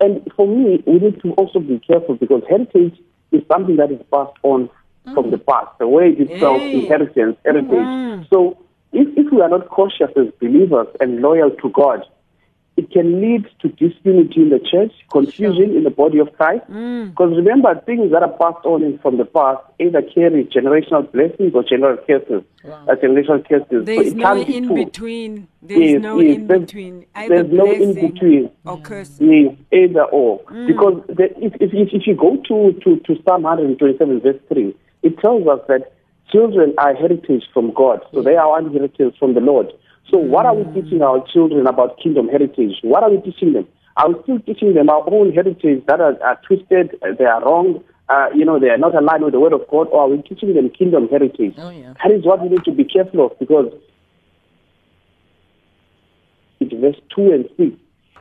and 0.00 0.30
for 0.36 0.46
me, 0.46 0.82
we 0.86 0.98
need 0.98 1.22
to 1.22 1.32
also 1.32 1.58
be 1.60 1.78
careful 1.78 2.16
because 2.16 2.42
heritage 2.50 3.00
is 3.32 3.42
something 3.50 3.76
that 3.76 3.90
is 3.90 4.00
passed 4.12 4.36
on 4.42 4.68
from 5.12 5.30
the 5.30 5.38
past. 5.38 5.78
The 5.78 5.88
way 5.88 6.14
Hey. 6.14 6.80
inheritance, 6.80 7.36
heritage. 7.44 8.26
So 8.30 8.56
if, 8.92 9.08
if 9.16 9.32
we 9.32 9.40
are 9.40 9.48
not 9.48 9.68
cautious 9.68 10.10
as 10.16 10.28
believers 10.40 10.86
and 11.00 11.20
loyal 11.20 11.50
to 11.50 11.68
God, 11.70 12.04
it 12.76 12.90
can 12.90 13.20
lead 13.20 13.46
to 13.60 13.68
disunity 13.68 14.42
in 14.42 14.48
the 14.48 14.58
church, 14.58 14.90
confusion 15.12 15.76
in 15.76 15.84
the 15.84 15.90
body 15.90 16.18
of 16.18 16.32
Christ. 16.32 16.66
Because 16.66 17.36
remember, 17.36 17.72
things 17.86 18.10
that 18.10 18.24
are 18.24 18.32
passed 18.32 18.66
on 18.66 18.98
from 18.98 19.16
the 19.16 19.24
past 19.24 19.60
either 19.78 20.02
carry 20.02 20.44
generational 20.46 21.10
blessings 21.12 21.54
or 21.54 21.62
generational 21.62 22.04
curses. 22.04 22.42
Uh, 22.64 22.96
generational 23.00 23.48
curses. 23.48 23.84
there 23.86 23.94
So 23.94 24.00
is 24.02 24.12
it 24.12 24.16
no 24.16 24.44
be 24.44 24.56
in 24.56 24.66
two. 24.68 24.74
between. 24.74 25.46
There 25.62 25.80
is 25.80 25.92
Yes, 25.92 26.02
no 26.02 26.18
yes, 26.18 26.36
in 26.36 26.46
there's- 26.48 26.60
between. 26.62 27.06
Either 27.14 27.42
there's 27.44 27.52
no 27.52 27.70
in 27.70 27.94
between. 27.94 28.50
or 28.66 28.78
curse. 28.80 29.20
Yes, 29.20 29.54
either 29.72 30.02
or. 30.06 30.40
Because 30.66 31.00
the, 31.06 31.26
if, 31.44 31.54
if, 31.60 31.72
if, 31.72 31.88
if 31.92 32.06
you 32.08 32.16
go 32.16 32.36
to, 32.48 32.72
to, 32.80 32.96
to 33.06 33.22
Psalm 33.22 33.42
127, 33.44 34.20
verse 34.20 34.40
3, 34.52 34.74
it 35.04 35.18
tells 35.18 35.46
us 35.46 35.60
that 35.68 35.92
children 36.32 36.74
are 36.78 36.94
heritage 36.94 37.44
from 37.52 37.72
God. 37.72 38.00
So 38.12 38.22
they 38.22 38.34
are 38.34 38.48
one 38.48 38.72
heritage 38.72 39.14
from 39.18 39.34
the 39.34 39.40
Lord. 39.40 39.68
So 40.10 40.18
what 40.18 40.46
are 40.46 40.54
we 40.54 40.64
teaching 40.74 41.02
our 41.02 41.24
children 41.32 41.66
about 41.66 41.98
kingdom 42.02 42.28
heritage? 42.28 42.76
What 42.82 43.04
are 43.04 43.10
we 43.10 43.20
teaching 43.20 43.52
them? 43.52 43.68
Are 43.96 44.08
we 44.10 44.20
still 44.22 44.40
teaching 44.40 44.74
them 44.74 44.90
our 44.90 45.04
own 45.08 45.32
heritage 45.32 45.84
that 45.86 46.00
are, 46.00 46.20
are 46.22 46.40
twisted, 46.46 46.96
uh, 47.02 47.14
they 47.16 47.24
are 47.24 47.44
wrong, 47.44 47.84
uh, 48.08 48.26
you 48.34 48.44
know, 48.44 48.58
they 48.58 48.68
are 48.68 48.78
not 48.78 48.94
aligned 48.94 49.24
with 49.24 49.32
the 49.32 49.40
word 49.40 49.52
of 49.52 49.62
God, 49.70 49.88
or 49.92 50.02
are 50.02 50.08
we 50.08 50.20
teaching 50.22 50.54
them 50.54 50.68
kingdom 50.70 51.08
heritage? 51.08 51.54
Oh, 51.58 51.70
yeah. 51.70 51.94
That 52.02 52.12
is 52.12 52.24
what 52.24 52.42
we 52.42 52.48
need 52.48 52.64
to 52.64 52.72
be 52.72 52.84
careful 52.84 53.26
of 53.26 53.38
because 53.38 53.72
verse 56.60 56.96
2 57.14 57.32
and 57.32 57.48
6, 57.56 57.76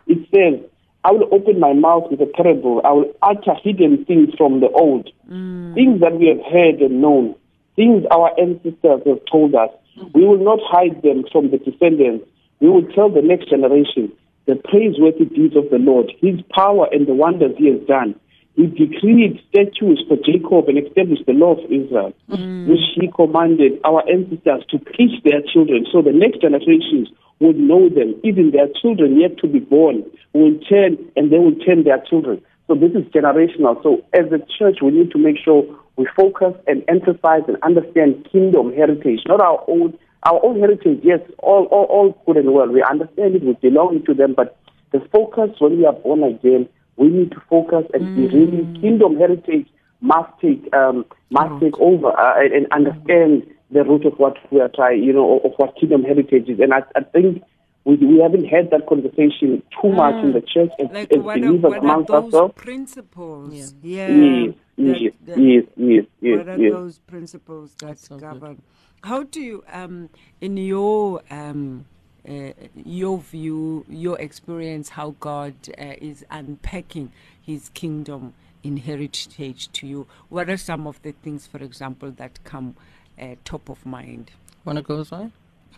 it 0.07 0.27
says, 0.33 0.69
I 1.05 1.11
will 1.11 1.27
open 1.33 1.59
my 1.59 1.73
mouth 1.73 2.09
with 2.09 2.21
a 2.21 2.25
parable. 2.25 2.81
I 2.85 2.91
will 2.91 3.11
utter 3.21 3.55
hidden 3.61 4.05
things 4.05 4.29
from 4.37 4.61
the 4.61 4.69
old, 4.69 5.09
mm. 5.29 5.73
things 5.73 5.99
that 5.99 6.17
we 6.17 6.27
have 6.27 6.39
heard 6.51 6.81
and 6.81 7.01
known, 7.01 7.35
things 7.75 8.05
our 8.09 8.31
ancestors 8.39 9.01
have 9.05 9.19
told 9.29 9.53
us. 9.53 9.69
We 10.13 10.25
will 10.25 10.43
not 10.43 10.59
hide 10.63 11.01
them 11.01 11.25
from 11.31 11.51
the 11.51 11.57
descendants. 11.57 12.25
We 12.61 12.69
will 12.69 12.85
tell 12.95 13.09
the 13.09 13.21
next 13.21 13.49
generation 13.49 14.11
the 14.45 14.55
praiseworthy 14.55 15.25
deeds 15.25 15.55
of 15.55 15.69
the 15.69 15.77
Lord, 15.77 16.11
his 16.21 16.39
power 16.53 16.87
and 16.91 17.07
the 17.07 17.13
wonders 17.13 17.55
he 17.57 17.67
has 17.67 17.81
done. 17.87 18.15
He 18.55 18.67
decreed 18.67 19.41
statutes 19.49 20.01
for 20.07 20.17
Jacob 20.17 20.69
and 20.69 20.77
established 20.77 21.25
the 21.25 21.33
law 21.33 21.53
of 21.53 21.65
Israel, 21.71 22.13
mm. 22.29 22.67
which 22.67 22.85
he 22.95 23.09
commanded 23.09 23.79
our 23.83 24.03
ancestors 24.07 24.63
to 24.69 24.77
teach 24.95 25.23
their 25.23 25.41
children, 25.51 25.85
so 25.91 26.01
the 26.01 26.13
next 26.13 26.41
generations 26.41 27.09
would 27.39 27.57
know 27.57 27.89
them. 27.89 28.19
Even 28.23 28.51
their 28.51 28.67
children 28.81 29.19
yet 29.19 29.37
to 29.39 29.47
be 29.47 29.59
born 29.59 30.03
will 30.33 30.57
turn 30.69 30.97
and 31.15 31.31
they 31.31 31.39
will 31.39 31.55
turn 31.65 31.83
their 31.83 31.99
children. 32.09 32.41
So 32.67 32.75
this 32.75 32.91
is 32.91 33.03
generational. 33.11 33.81
So 33.83 34.03
as 34.13 34.31
a 34.31 34.39
church, 34.57 34.77
we 34.81 34.91
need 34.91 35.11
to 35.11 35.17
make 35.17 35.37
sure 35.43 35.63
we 35.97 36.07
focus 36.15 36.53
and 36.67 36.83
emphasize 36.87 37.43
and 37.47 37.57
understand 37.61 38.27
kingdom 38.31 38.73
heritage, 38.73 39.21
not 39.27 39.41
our 39.41 39.63
own 39.67 39.97
our 40.25 40.39
own 40.45 40.59
heritage. 40.59 41.01
Yes, 41.03 41.19
all 41.39 41.65
all, 41.65 41.85
all 41.85 42.23
good 42.25 42.37
and 42.37 42.53
well. 42.53 42.67
We 42.67 42.81
understand 42.83 43.35
it. 43.35 43.43
We 43.43 43.53
belong 43.53 44.03
to 44.05 44.13
them, 44.13 44.33
but 44.33 44.57
the 44.91 45.01
focus 45.11 45.51
when 45.59 45.77
we 45.77 45.85
are 45.85 45.93
born 45.93 46.23
again, 46.23 46.69
we 46.97 47.09
need 47.09 47.31
to 47.31 47.41
focus 47.49 47.85
and 47.93 48.15
be 48.15 48.27
really 48.27 48.63
kingdom 48.81 49.17
heritage 49.17 49.67
must 50.01 50.29
take 50.41 50.71
um, 50.73 51.05
must 51.31 51.61
take 51.61 51.77
over 51.79 52.07
uh, 52.19 52.39
and, 52.39 52.53
and 52.53 52.67
understand 52.71 53.43
the 53.71 53.83
root 53.83 54.05
of 54.05 54.13
what 54.19 54.35
we 54.51 54.59
are 54.61 54.69
trying, 54.69 55.01
you 55.03 55.13
know, 55.13 55.39
of 55.39 55.51
what 55.57 55.75
kingdom 55.79 56.03
heritage 56.03 56.47
is. 56.47 56.59
And 56.59 56.73
I, 56.73 56.83
I 56.95 57.01
think 57.03 57.41
we 57.85 57.95
we 57.97 58.19
haven't 58.19 58.45
had 58.45 58.69
that 58.71 58.85
conversation 58.87 59.63
too 59.81 59.89
much 59.89 60.15
in 60.23 60.33
the 60.33 60.41
church 60.41 60.71
as, 60.79 60.87
Like 60.91 61.11
as 61.11 61.19
what 61.23 61.37
are, 61.37 61.39
believers 61.41 61.63
what 61.63 61.73
are 61.73 61.77
amongst 61.79 62.07
those 62.09 62.23
ourselves. 62.25 62.53
principles? 62.55 63.75
Yeah. 63.81 64.07
Yes, 64.07 64.53
that- 64.77 65.01
yes, 65.01 65.13
that- 65.25 65.37
yes, 65.39 65.63
yes, 65.77 66.05
yes, 66.21 66.37
what 66.37 66.49
are 66.49 66.59
yes. 66.61 66.71
those 66.73 66.99
principles 66.99 67.75
that 67.81 67.97
so 67.99 68.15
good. 68.15 68.21
govern? 68.21 68.61
How 69.03 69.23
do 69.23 69.41
you, 69.41 69.63
um, 69.71 70.09
in 70.39 70.55
your 70.57 71.21
um, 71.29 71.85
uh, 72.27 72.53
your 72.75 73.17
view, 73.19 73.85
your 73.89 74.19
experience, 74.19 74.89
how 74.89 75.15
God 75.19 75.55
uh, 75.77 75.93
is 75.99 76.25
unpacking 76.31 77.11
His 77.41 77.69
kingdom 77.69 78.33
in 78.63 78.77
heritage 78.77 79.71
to 79.73 79.87
you? 79.87 80.07
What 80.29 80.49
are 80.49 80.57
some 80.57 80.87
of 80.87 81.01
the 81.01 81.11
things, 81.11 81.47
for 81.47 81.57
example, 81.57 82.11
that 82.11 82.43
come 82.43 82.75
uh, 83.21 83.35
top 83.43 83.69
of 83.69 83.85
mind? 83.85 84.31
Want 84.65 84.77
to 84.77 84.81
go, 84.83 85.03
Zoe? 85.03 85.31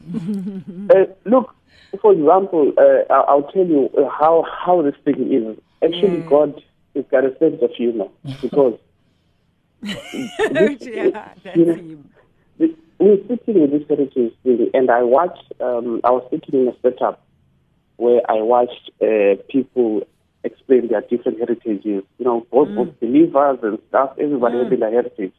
Uh, 0.90 1.06
look, 1.26 1.56
for 2.02 2.12
example, 2.14 2.72
uh, 2.78 3.12
I- 3.12 3.26
I'll 3.28 3.50
tell 3.52 3.66
you 3.66 3.90
uh, 3.98 4.08
how 4.10 4.46
how 4.66 4.82
this 4.84 4.94
thing 5.04 5.32
is. 5.34 5.58
Actually, 5.84 6.20
Yeah. 6.20 6.26
God 6.28 6.62
has 6.96 7.06
got 7.10 7.26
a 7.26 7.36
sense 7.40 7.60
of 7.62 7.72
humor 7.72 8.08
because 8.42 8.78
yeah, 9.82 11.10
that's 11.44 11.58
you 11.58 11.66
know, 11.66 11.74
him. 11.74 12.10
Were 13.00 13.18
sitting 13.28 13.62
with 13.62 13.72
this 13.72 13.88
heritage 13.90 14.34
thing, 14.44 14.70
and 14.74 14.90
I 14.90 15.04
watched. 15.04 15.54
Um, 15.60 16.02
I 16.04 16.12
was 16.12 16.28
sitting 16.32 16.62
in 16.62 16.68
a 16.68 16.76
setup 16.82 17.22
where 17.98 18.22
I 18.30 18.42
watched 18.42 18.92
uh, 19.02 19.42
people 19.50 20.08
explain 20.44 20.88
their 20.88 21.02
different 21.02 21.40
heritages. 21.40 22.04
You 22.18 22.26
know, 22.26 22.46
both 22.52 22.70
of 22.78 23.00
believers 23.00 23.60
and 23.64 23.80
stuff. 23.90 24.16
Everybody 24.20 24.58
having 24.58 24.80
their 24.80 24.92
heritage. 24.92 25.34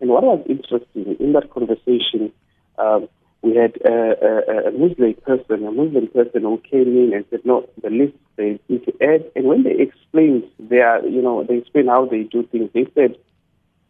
And 0.00 0.10
what 0.10 0.22
was 0.22 0.44
interesting 0.48 1.16
in 1.18 1.32
that 1.32 1.50
conversation, 1.50 2.32
um, 2.78 3.08
we 3.42 3.54
had 3.56 3.76
uh, 3.84 4.14
a, 4.22 4.68
a 4.68 4.72
Muslim 4.72 5.14
person, 5.14 5.66
a 5.66 5.70
Muslim 5.70 6.08
person 6.08 6.42
who 6.42 6.60
came 6.70 6.88
in 6.96 7.12
and 7.14 7.24
said, 7.30 7.40
"No, 7.44 7.68
the 7.82 7.90
list 7.90 8.14
they 8.36 8.58
need 8.68 8.84
to 8.86 8.92
add." 9.02 9.30
And 9.36 9.46
when 9.46 9.62
they 9.62 9.76
explained 9.78 10.44
their, 10.58 11.06
you 11.06 11.20
know, 11.22 11.44
they 11.44 11.58
explained 11.58 11.88
how 11.88 12.06
they 12.06 12.22
do 12.22 12.42
things. 12.44 12.70
They 12.72 12.86
said, 12.94 13.16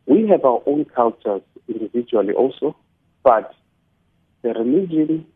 "We 0.07 0.27
have 0.29 0.44
our 0.44 0.62
own 0.66 0.85
cultures 0.87 1.42
individually 1.68 2.35
also, 2.35 2.77
but 3.24 3.52
the 4.42 4.50
religion 4.50 5.26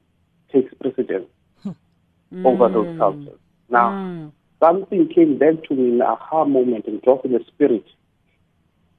takes 0.53 0.73
precedence 0.75 1.27
hmm. 1.63 2.47
over 2.47 2.69
those 2.69 2.97
cultures." 2.97 3.39
Now, 3.69 3.91
hmm. 3.91 4.29
something 4.61 5.09
came 5.09 5.39
back 5.39 5.65
to 5.65 5.75
me 5.75 5.89
in 5.89 5.95
an 5.95 6.03
aha 6.03 6.45
moment 6.45 6.87
and 6.87 7.03
dropped 7.03 7.25
in 7.25 7.33
the 7.33 7.45
spirit. 7.49 7.85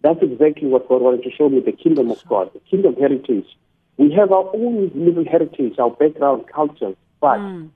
That's 0.02 0.21
exactly 0.21 0.67
what 0.67 0.88
God 0.89 1.02
wanted 1.02 1.23
to 1.23 1.32
show 1.32 1.49
me 1.49 1.60
the 1.60 1.71
kingdom 1.71 2.12
of 2.12 2.23
God, 2.28 2.52
the 2.54 2.60
kingdom 2.62 2.95
heritage. 2.95 3.45
We 3.97 4.12
have 4.13 4.32
our 4.32 4.49
own 4.54 4.91
little 4.95 5.25
heritage, 5.25 5.78
our 5.78 5.91
background, 5.91 6.45
cultures, 6.54 6.95
but 7.21 7.38
hmm. 7.38 7.67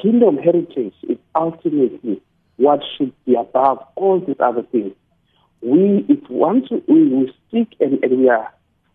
kingdom 0.00 0.38
heritage 0.38 0.94
is 1.08 1.18
ultimately 1.34 2.22
what 2.56 2.80
should 2.96 3.12
be 3.24 3.34
above 3.34 3.78
all 3.96 4.20
these 4.20 4.36
other 4.38 4.62
things. 4.62 4.92
We, 5.62 6.04
if 6.08 6.28
once 6.28 6.66
we, 6.88 7.08
we 7.08 7.32
stick 7.48 7.68
and, 7.80 8.02
and 8.04 8.18
we 8.18 8.28
are 8.28 8.52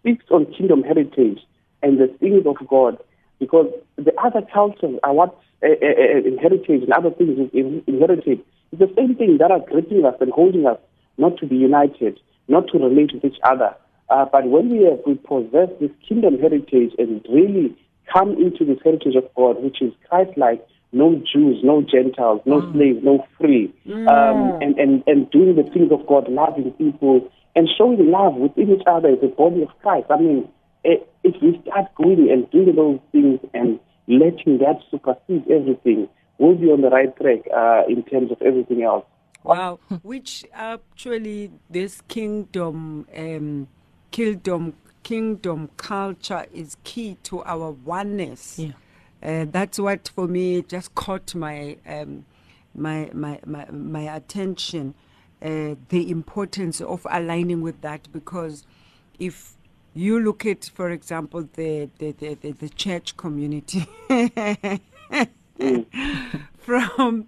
fixed 0.07 0.31
on 0.31 0.45
kingdom 0.57 0.83
heritage 0.83 1.39
and 1.83 1.99
the 1.99 2.07
things 2.19 2.45
of 2.45 2.55
God, 2.67 2.97
because 3.39 3.67
the 3.97 4.13
other 4.25 4.41
cultures 4.53 4.97
are 5.03 5.13
what 5.13 5.31
uh, 5.63 5.67
uh, 5.67 5.71
uh, 5.71 6.41
heritage 6.41 6.81
and 6.85 6.93
other 6.93 7.11
things 7.11 7.35
is 7.51 7.83
inherited. 7.87 8.39
It's 8.71 8.79
the 8.79 8.93
same 8.95 9.15
thing 9.15 9.37
that 9.39 9.51
are 9.51 9.63
gripping 9.71 10.05
us 10.05 10.15
and 10.21 10.31
holding 10.31 10.65
us 10.65 10.79
not 11.17 11.37
to 11.39 11.45
be 11.45 11.57
united, 11.57 12.19
not 12.47 12.63
to 12.69 12.79
relate 12.79 13.11
with 13.13 13.25
each 13.25 13.41
other. 13.43 13.71
Uh, 14.09 14.25
but 14.31 14.47
when 14.47 14.69
we 14.69 14.85
have, 14.85 14.99
we 15.05 15.15
possess 15.15 15.69
this 15.81 15.91
kingdom 16.07 16.39
heritage 16.39 16.93
and 16.97 17.25
really 17.29 17.75
come 18.13 18.31
into 18.45 18.63
this 18.63 18.79
heritage 18.83 19.15
of 19.15 19.27
God, 19.35 19.61
which 19.61 19.81
is 19.81 19.91
Christ-like, 20.07 20.65
no 20.93 21.21
Jews, 21.31 21.57
no 21.63 21.81
Gentiles, 21.81 22.41
no 22.45 22.61
slaves, 22.71 22.99
no 23.03 23.27
free, 23.37 23.73
um, 24.07 24.39
and, 24.61 24.79
and, 24.79 25.03
and 25.05 25.29
doing 25.31 25.55
the 25.57 25.63
things 25.63 25.91
of 25.91 26.07
God, 26.07 26.29
loving 26.29 26.71
people, 26.71 27.29
and 27.57 27.67
showing 27.75 28.11
love 28.11 28.35
within 28.35 28.69
each 28.71 28.83
other 28.85 29.09
as 29.09 29.17
a 29.23 29.27
body 29.29 29.63
of 29.63 29.69
Christ. 29.81 30.05
I 30.11 30.19
mean, 30.19 30.47
eh, 30.85 30.97
if 31.23 31.41
we 31.41 31.59
start 31.63 31.87
going 31.95 32.29
and 32.31 32.49
doing 32.51 32.75
those 32.75 32.99
things 33.11 33.39
and 33.55 33.79
letting 34.07 34.59
that 34.59 34.79
supersede 34.91 35.49
everything, 35.49 36.07
we'll 36.37 36.55
be 36.55 36.67
on 36.67 36.81
the 36.81 36.89
right 36.89 37.17
track 37.17 37.39
uh, 37.51 37.81
in 37.89 38.03
terms 38.03 38.31
of 38.31 38.39
everything 38.43 38.83
else. 38.83 39.03
Wow, 39.43 39.79
which 40.03 40.45
actually 40.53 41.51
this 41.67 42.01
kingdom, 42.07 43.07
um, 43.17 43.67
kingdom, 44.11 44.73
kingdom 45.01 45.71
culture 45.77 46.45
is 46.53 46.77
key 46.83 47.17
to 47.23 47.43
our 47.43 47.71
oneness. 47.71 48.59
Yeah. 48.59 48.73
Uh, 49.23 49.45
that's 49.49 49.79
what 49.79 50.11
for 50.13 50.27
me 50.27 50.61
just 50.61 50.93
caught 50.93 51.33
my 51.33 51.77
um, 51.87 52.23
my, 52.75 53.09
my 53.13 53.39
my 53.47 53.65
my 53.71 54.15
attention. 54.15 54.93
Uh, 55.39 55.75
the 55.89 56.09
importance 56.09 56.81
of 56.81 57.05
aligning 57.11 57.61
with 57.61 57.79
that 57.81 58.11
because 58.11 58.65
if 59.19 59.53
you 59.93 60.19
look 60.19 60.47
at, 60.47 60.65
for 60.65 60.89
example, 60.89 61.47
the 61.53 61.87
the, 61.99 62.11
the, 62.13 62.33
the, 62.33 62.51
the 62.53 62.69
church 62.69 63.15
community 63.17 63.85
from 66.57 67.27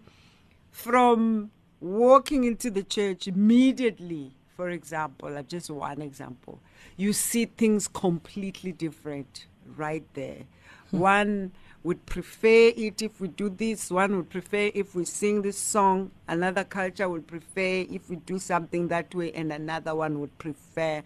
from 0.71 1.51
walking 1.81 2.45
into 2.45 2.71
the 2.71 2.83
church 2.83 3.27
immediately, 3.27 4.31
for 4.55 4.69
example, 4.69 5.37
uh, 5.37 5.43
just 5.43 5.69
one 5.69 6.01
example, 6.01 6.59
you 6.97 7.13
see 7.13 7.45
things 7.45 7.87
completely 7.87 8.71
different 8.71 9.45
right 9.77 10.03
there. 10.13 10.43
One 10.91 11.51
would 11.83 12.05
prefer 12.05 12.71
it 12.75 13.01
if 13.01 13.21
we 13.21 13.27
do 13.29 13.49
this, 13.49 13.89
one 13.89 14.15
would 14.15 14.29
prefer 14.29 14.69
if 14.73 14.95
we 14.95 15.05
sing 15.05 15.41
this 15.41 15.57
song, 15.57 16.11
another 16.27 16.63
culture 16.63 17.07
would 17.07 17.27
prefer 17.27 17.85
if 17.89 18.09
we 18.09 18.17
do 18.17 18.37
something 18.37 18.89
that 18.89 19.13
way, 19.15 19.31
and 19.31 19.51
another 19.51 19.95
one 19.95 20.19
would 20.19 20.37
prefer. 20.37 21.01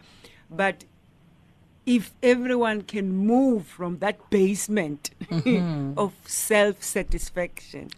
But 0.50 0.86
if 1.86 2.14
everyone 2.24 2.82
can 2.84 3.12
move 3.12 3.68
from 3.68 4.00
that 4.00 4.30
basement 4.30 5.12
mm-hmm. 5.24 5.98
of 5.98 6.14
self 6.26 6.82
satisfaction 6.82 7.90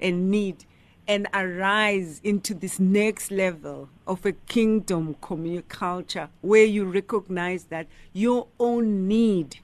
and 0.00 0.30
need 0.30 0.64
and 1.06 1.28
arise 1.34 2.20
into 2.24 2.54
this 2.54 2.80
next 2.80 3.30
level 3.30 3.90
of 4.06 4.24
a 4.24 4.32
kingdom 4.32 5.14
community 5.20 5.64
culture 5.68 6.30
where 6.40 6.64
you 6.64 6.84
recognize 6.84 7.64
that 7.64 7.86
your 8.14 8.46
own 8.58 9.06
need 9.06 9.58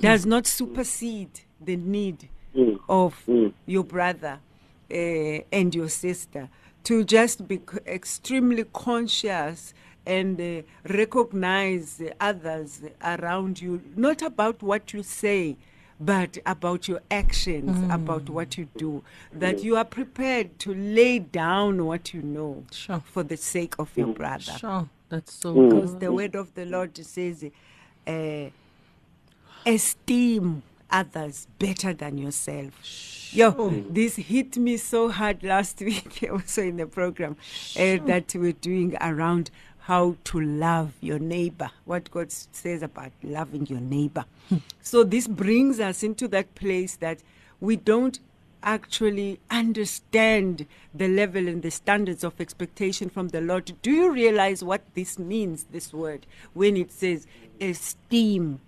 does 0.00 0.24
not 0.26 0.46
supersede 0.46 1.40
the 1.60 1.76
need 1.76 2.28
Mm. 2.54 2.78
of 2.88 3.22
Mm. 3.28 3.52
your 3.66 3.84
brother 3.84 4.38
uh, 4.90 4.94
and 5.52 5.74
your 5.74 5.88
sister 5.90 6.48
to 6.84 7.04
just 7.04 7.46
be 7.46 7.60
extremely 7.86 8.64
conscious 8.72 9.74
and 10.06 10.40
uh, 10.40 10.62
recognize 10.88 11.96
the 11.98 12.14
others 12.20 12.80
around 13.02 13.60
you 13.60 13.82
not 13.96 14.22
about 14.22 14.62
what 14.62 14.92
you 14.94 15.02
say 15.02 15.56
but 16.00 16.38
about 16.46 16.88
your 16.88 17.00
actions 17.10 17.76
about 17.90 18.30
what 18.30 18.56
you 18.56 18.68
do 18.78 19.02
that 19.32 19.62
you 19.62 19.76
are 19.76 19.84
prepared 19.84 20.58
to 20.58 20.72
lay 20.74 21.18
down 21.18 21.84
what 21.84 22.14
you 22.14 22.22
know 22.22 22.64
Sure. 22.70 23.00
for 23.12 23.22
the 23.22 23.36
sake 23.36 23.74
of 23.78 23.94
your 23.96 24.08
brother 24.14 24.52
Sure. 24.58 24.88
That's 25.08 25.32
so 25.34 25.54
because 25.54 25.90
good. 25.92 26.00
the 26.00 26.12
word 26.12 26.34
of 26.34 26.54
the 26.54 26.64
Lord 26.66 26.96
says, 26.96 27.44
uh, 28.06 28.50
esteem 29.66 30.62
others 30.90 31.48
better 31.58 31.92
than 31.92 32.16
yourself. 32.16 32.72
Yo, 33.34 33.70
this 33.90 34.16
hit 34.16 34.56
me 34.56 34.76
so 34.76 35.10
hard 35.10 35.42
last 35.42 35.80
week, 35.80 36.26
also 36.32 36.62
in 36.62 36.76
the 36.76 36.86
program 36.86 37.36
uh, 37.76 37.96
that 38.06 38.32
we're 38.34 38.52
doing 38.52 38.96
around 39.00 39.50
how 39.80 40.16
to 40.24 40.40
love 40.40 40.92
your 41.00 41.18
neighbor, 41.18 41.70
what 41.84 42.10
God 42.10 42.32
says 42.32 42.82
about 42.82 43.12
loving 43.22 43.66
your 43.66 43.80
neighbor. 43.80 44.24
so, 44.80 45.04
this 45.04 45.26
brings 45.28 45.80
us 45.80 46.02
into 46.02 46.28
that 46.28 46.54
place 46.54 46.96
that 46.96 47.22
we 47.60 47.76
don't 47.76 48.18
actually 48.62 49.38
understand 49.48 50.66
the 50.92 51.06
level 51.06 51.46
and 51.46 51.62
the 51.62 51.70
standards 51.70 52.24
of 52.24 52.40
expectation 52.40 53.08
from 53.08 53.28
the 53.28 53.40
Lord. 53.40 53.72
Do 53.82 53.90
you 53.92 54.10
realize 54.10 54.64
what 54.64 54.82
this 54.94 55.18
means, 55.18 55.66
this 55.70 55.92
word, 55.92 56.26
when 56.52 56.76
it 56.76 56.90
says 56.90 57.26
esteem 57.60 58.60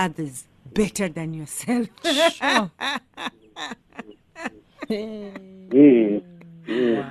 others 0.00 0.44
better 0.74 1.08
than 1.08 1.34
yourself? 1.34 1.88
Yes, 4.88 6.22
yes. 6.66 7.04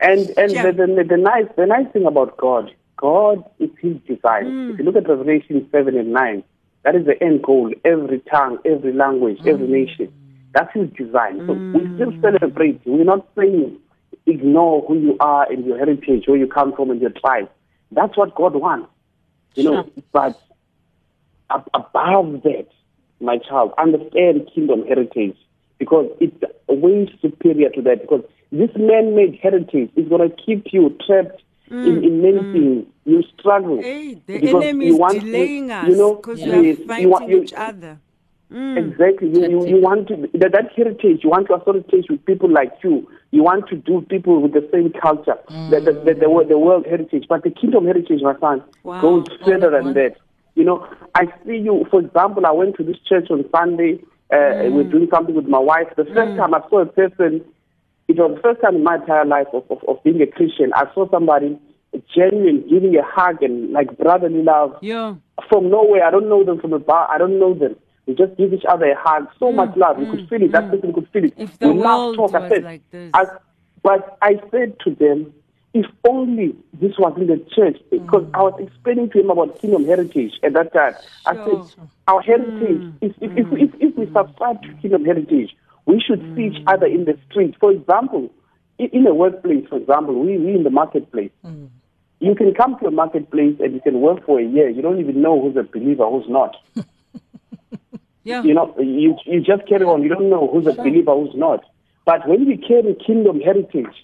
And 0.00 0.30
and 0.36 0.54
Yeah. 0.54 0.62
the, 0.62 0.72
the, 0.72 1.04
the 1.08 1.16
nice 1.16 1.46
the 1.56 1.66
nice 1.66 1.86
thing 1.92 2.06
about 2.06 2.36
God, 2.38 2.74
God 2.98 3.44
is 3.58 3.70
His 3.80 3.96
design. 4.08 4.46
Mm. 4.46 4.70
If 4.70 4.78
you 4.78 4.84
look 4.84 4.96
at 4.96 5.08
Revelation 5.08 5.68
seven 5.70 5.96
and 5.96 6.12
nine, 6.12 6.42
that 6.84 6.96
is 6.96 7.04
the 7.06 7.22
end 7.22 7.42
goal. 7.42 7.70
Every 7.84 8.20
tongue, 8.30 8.58
every 8.64 8.92
language, 8.92 9.38
every 9.46 9.66
Mm. 9.66 9.70
nation. 9.86 10.12
That's 10.54 10.72
His 10.74 10.88
design. 10.96 11.42
So 11.46 11.62
we 11.74 11.86
still 11.94 12.12
celebrate. 12.22 12.80
We're 12.86 13.04
not 13.04 13.28
saying 13.38 13.78
ignore 14.26 14.82
who 14.86 14.98
you 14.98 15.16
are 15.20 15.50
and 15.50 15.64
your 15.64 15.78
heritage, 15.78 16.24
where 16.26 16.36
you 16.38 16.46
come 16.46 16.74
from 16.74 16.90
and 16.90 17.00
your 17.00 17.10
tribe. 17.10 17.48
That's 17.92 18.16
what 18.16 18.34
God 18.34 18.54
wants. 18.56 18.88
You 19.56 19.64
know, 19.64 19.90
but 20.12 20.26
ab- 20.28 20.36
above 21.74 22.42
that, 22.42 22.66
my 23.20 23.38
child, 23.38 23.72
understand 23.78 24.48
kingdom 24.54 24.86
heritage 24.86 25.36
because 25.78 26.10
it's 26.20 26.36
way 26.68 27.10
superior 27.20 27.70
to 27.70 27.82
that. 27.82 28.00
Because 28.02 28.22
this 28.52 28.70
man-made 28.76 29.38
heritage 29.42 29.90
is 29.96 30.08
going 30.08 30.28
to 30.28 30.36
keep 30.36 30.66
you 30.72 30.96
trapped 31.06 31.42
in, 31.70 32.02
in 32.04 32.22
many 32.22 32.40
things. 32.52 32.86
You 33.04 33.22
struggle. 33.38 33.78
Mm. 33.78 33.82
Hey, 33.82 34.14
the 34.26 34.38
because 34.40 34.62
enemy 34.64 34.86
you 34.86 34.94
is 34.94 34.98
want 35.00 35.14
to- 35.14 35.20
delaying 35.20 35.70
us 35.70 35.88
You 35.88 35.96
know, 35.96 36.14
because 36.16 36.40
Yeah. 36.40 36.46
we 36.46 36.52
are 36.58 36.62
yes, 36.62 36.78
you 36.78 36.86
fighting 36.86 37.10
want- 37.10 37.28
you- 37.28 37.42
each 37.42 37.52
other. 37.54 37.98
Exactly. 38.52 39.28
You, 39.28 39.48
you, 39.48 39.66
you 39.68 39.80
want 39.80 40.08
to 40.08 40.16
that, 40.34 40.50
that 40.50 40.72
heritage. 40.74 41.20
You 41.22 41.30
want 41.30 41.46
to 41.46 41.54
associate 41.54 42.10
with 42.10 42.24
people 42.24 42.50
like 42.50 42.72
you. 42.82 43.08
You 43.30 43.44
want 43.44 43.68
to 43.68 43.76
do 43.76 44.00
people 44.10 44.40
with 44.42 44.52
the 44.54 44.68
same 44.72 44.90
culture, 45.00 45.36
the, 45.70 45.78
the, 45.80 45.92
the, 45.92 46.14
the, 46.14 46.46
the 46.48 46.58
world 46.58 46.84
heritage. 46.84 47.26
But 47.28 47.44
the 47.44 47.50
kingdom 47.50 47.86
heritage, 47.86 48.22
my 48.22 48.36
son, 48.40 48.64
Wow. 48.82 49.00
goes 49.02 49.26
further 49.44 49.70
than 49.70 49.84
once. 49.84 49.94
that. 49.94 50.16
You 50.60 50.66
know, 50.66 50.86
I 51.14 51.24
see 51.46 51.56
you. 51.56 51.86
For 51.90 52.00
example, 52.00 52.44
I 52.44 52.50
went 52.50 52.76
to 52.76 52.84
this 52.84 52.98
church 53.08 53.28
on 53.30 53.46
Sunday. 53.50 53.98
Uh, 54.30 54.68
We're 54.70 54.84
doing 54.84 55.08
something 55.10 55.34
with 55.34 55.46
my 55.46 55.58
wife. 55.58 55.86
The 55.96 56.04
first 56.04 56.36
time 56.36 56.52
I 56.52 56.60
saw 56.68 56.82
a 56.82 56.86
person, 56.86 57.40
it 58.08 58.18
was 58.18 58.34
the 58.36 58.42
first 58.42 58.60
time 58.60 58.76
in 58.76 58.84
my 58.84 58.96
entire 58.96 59.24
life 59.24 59.46
of, 59.54 59.64
of, 59.70 59.78
of 59.88 60.04
being 60.04 60.20
a 60.20 60.26
Christian. 60.26 60.70
I 60.74 60.84
saw 60.92 61.08
somebody 61.10 61.58
genuine, 62.14 62.68
giving 62.68 62.94
a 62.94 63.02
hug 63.02 63.42
and 63.42 63.72
like 63.72 63.96
brotherly 63.96 64.42
love 64.42 64.76
Yeah. 64.82 65.14
from 65.48 65.70
nowhere. 65.70 66.04
I 66.04 66.10
don't 66.10 66.28
know 66.28 66.44
them 66.44 66.60
from 66.60 66.74
a 66.74 66.78
bar. 66.78 67.08
I 67.10 67.16
don't 67.16 67.38
know 67.40 67.54
them. 67.54 67.74
We 68.06 68.14
just 68.14 68.36
give 68.36 68.52
each 68.52 68.64
other 68.68 68.84
a 68.84 68.96
hug. 68.98 69.28
So 69.38 69.50
much 69.52 69.74
love. 69.78 69.98
You 69.98 70.10
could 70.10 70.28
feel 70.28 70.42
it. 70.42 70.52
That 70.52 70.70
person 70.70 70.92
could 70.92 71.08
feel 71.08 71.24
it. 71.24 71.36
Mm, 71.38 71.42
If 71.44 71.58
the 71.58 71.72
we 71.72 71.78
world 71.80 72.16
talk. 72.16 72.34
I 72.34 72.38
was 72.40 72.50
said, 72.50 72.64
like 72.64 72.82
this. 72.90 73.10
I, 73.14 73.24
but 73.82 74.18
I 74.20 74.34
said 74.50 74.76
to 74.84 74.94
them, 74.94 75.32
if 75.72 75.86
only 76.08 76.54
this 76.80 76.92
was 76.98 77.14
in 77.16 77.28
the 77.28 77.38
church, 77.54 77.78
because 77.90 78.24
mm. 78.24 78.30
I 78.34 78.42
was 78.42 78.60
explaining 78.60 79.10
to 79.10 79.20
him 79.20 79.30
about 79.30 79.60
kingdom 79.60 79.84
heritage 79.86 80.32
at 80.42 80.52
that 80.54 80.72
time. 80.72 80.94
I 81.26 81.34
Mm. 81.34 81.44
Sure. 81.44 81.66
said, 81.66 81.88
our 82.08 82.22
heritage, 82.22 82.80
mm. 82.80 82.92
if, 83.00 83.12
if, 83.20 83.30
if, 83.38 83.46
if, 83.52 83.70
if 83.80 83.96
we 83.96 84.06
subscribe 84.12 84.62
to 84.62 84.72
kingdom 84.82 85.04
heritage, 85.04 85.56
we 85.86 86.00
should 86.00 86.20
see 86.34 86.46
each 86.46 86.62
other 86.66 86.86
in 86.86 87.04
the 87.04 87.16
street. 87.30 87.54
For 87.60 87.70
example, 87.70 88.30
in, 88.78 89.06
a 89.06 89.14
workplace, 89.14 89.66
for 89.68 89.76
example, 89.76 90.14
we, 90.18 90.38
we 90.38 90.54
in 90.54 90.64
the 90.64 90.70
marketplace. 90.70 91.30
You 92.20 92.34
can 92.34 92.52
come 92.54 92.78
to 92.80 92.86
a 92.86 92.90
marketplace 92.90 93.56
and 93.60 93.74
you 93.74 93.80
can 93.80 94.00
work 94.00 94.24
for 94.26 94.38
a 94.40 94.44
year. 94.44 94.68
You 94.68 94.82
don't 94.82 95.00
even 95.00 95.22
know 95.22 95.40
who's 95.40 95.56
a 95.56 95.62
believer, 95.62 96.08
who's 96.08 96.28
not. 96.28 96.56
Yeah. 98.24 98.42
You 98.42 98.54
know, 98.54 98.74
you, 98.78 99.16
you 99.24 99.40
just 99.40 99.66
carry 99.66 99.84
on. 99.84 100.02
You 100.02 100.10
don't 100.10 100.28
know 100.28 100.48
who's 100.52 100.66
a 100.66 100.72
believer, 100.74 101.14
who's 101.14 101.34
not. 101.34 101.64
But 102.04 102.28
when 102.28 102.46
we 102.46 102.56
carry 102.58 102.94
kingdom 102.94 103.40
heritage, 103.40 103.94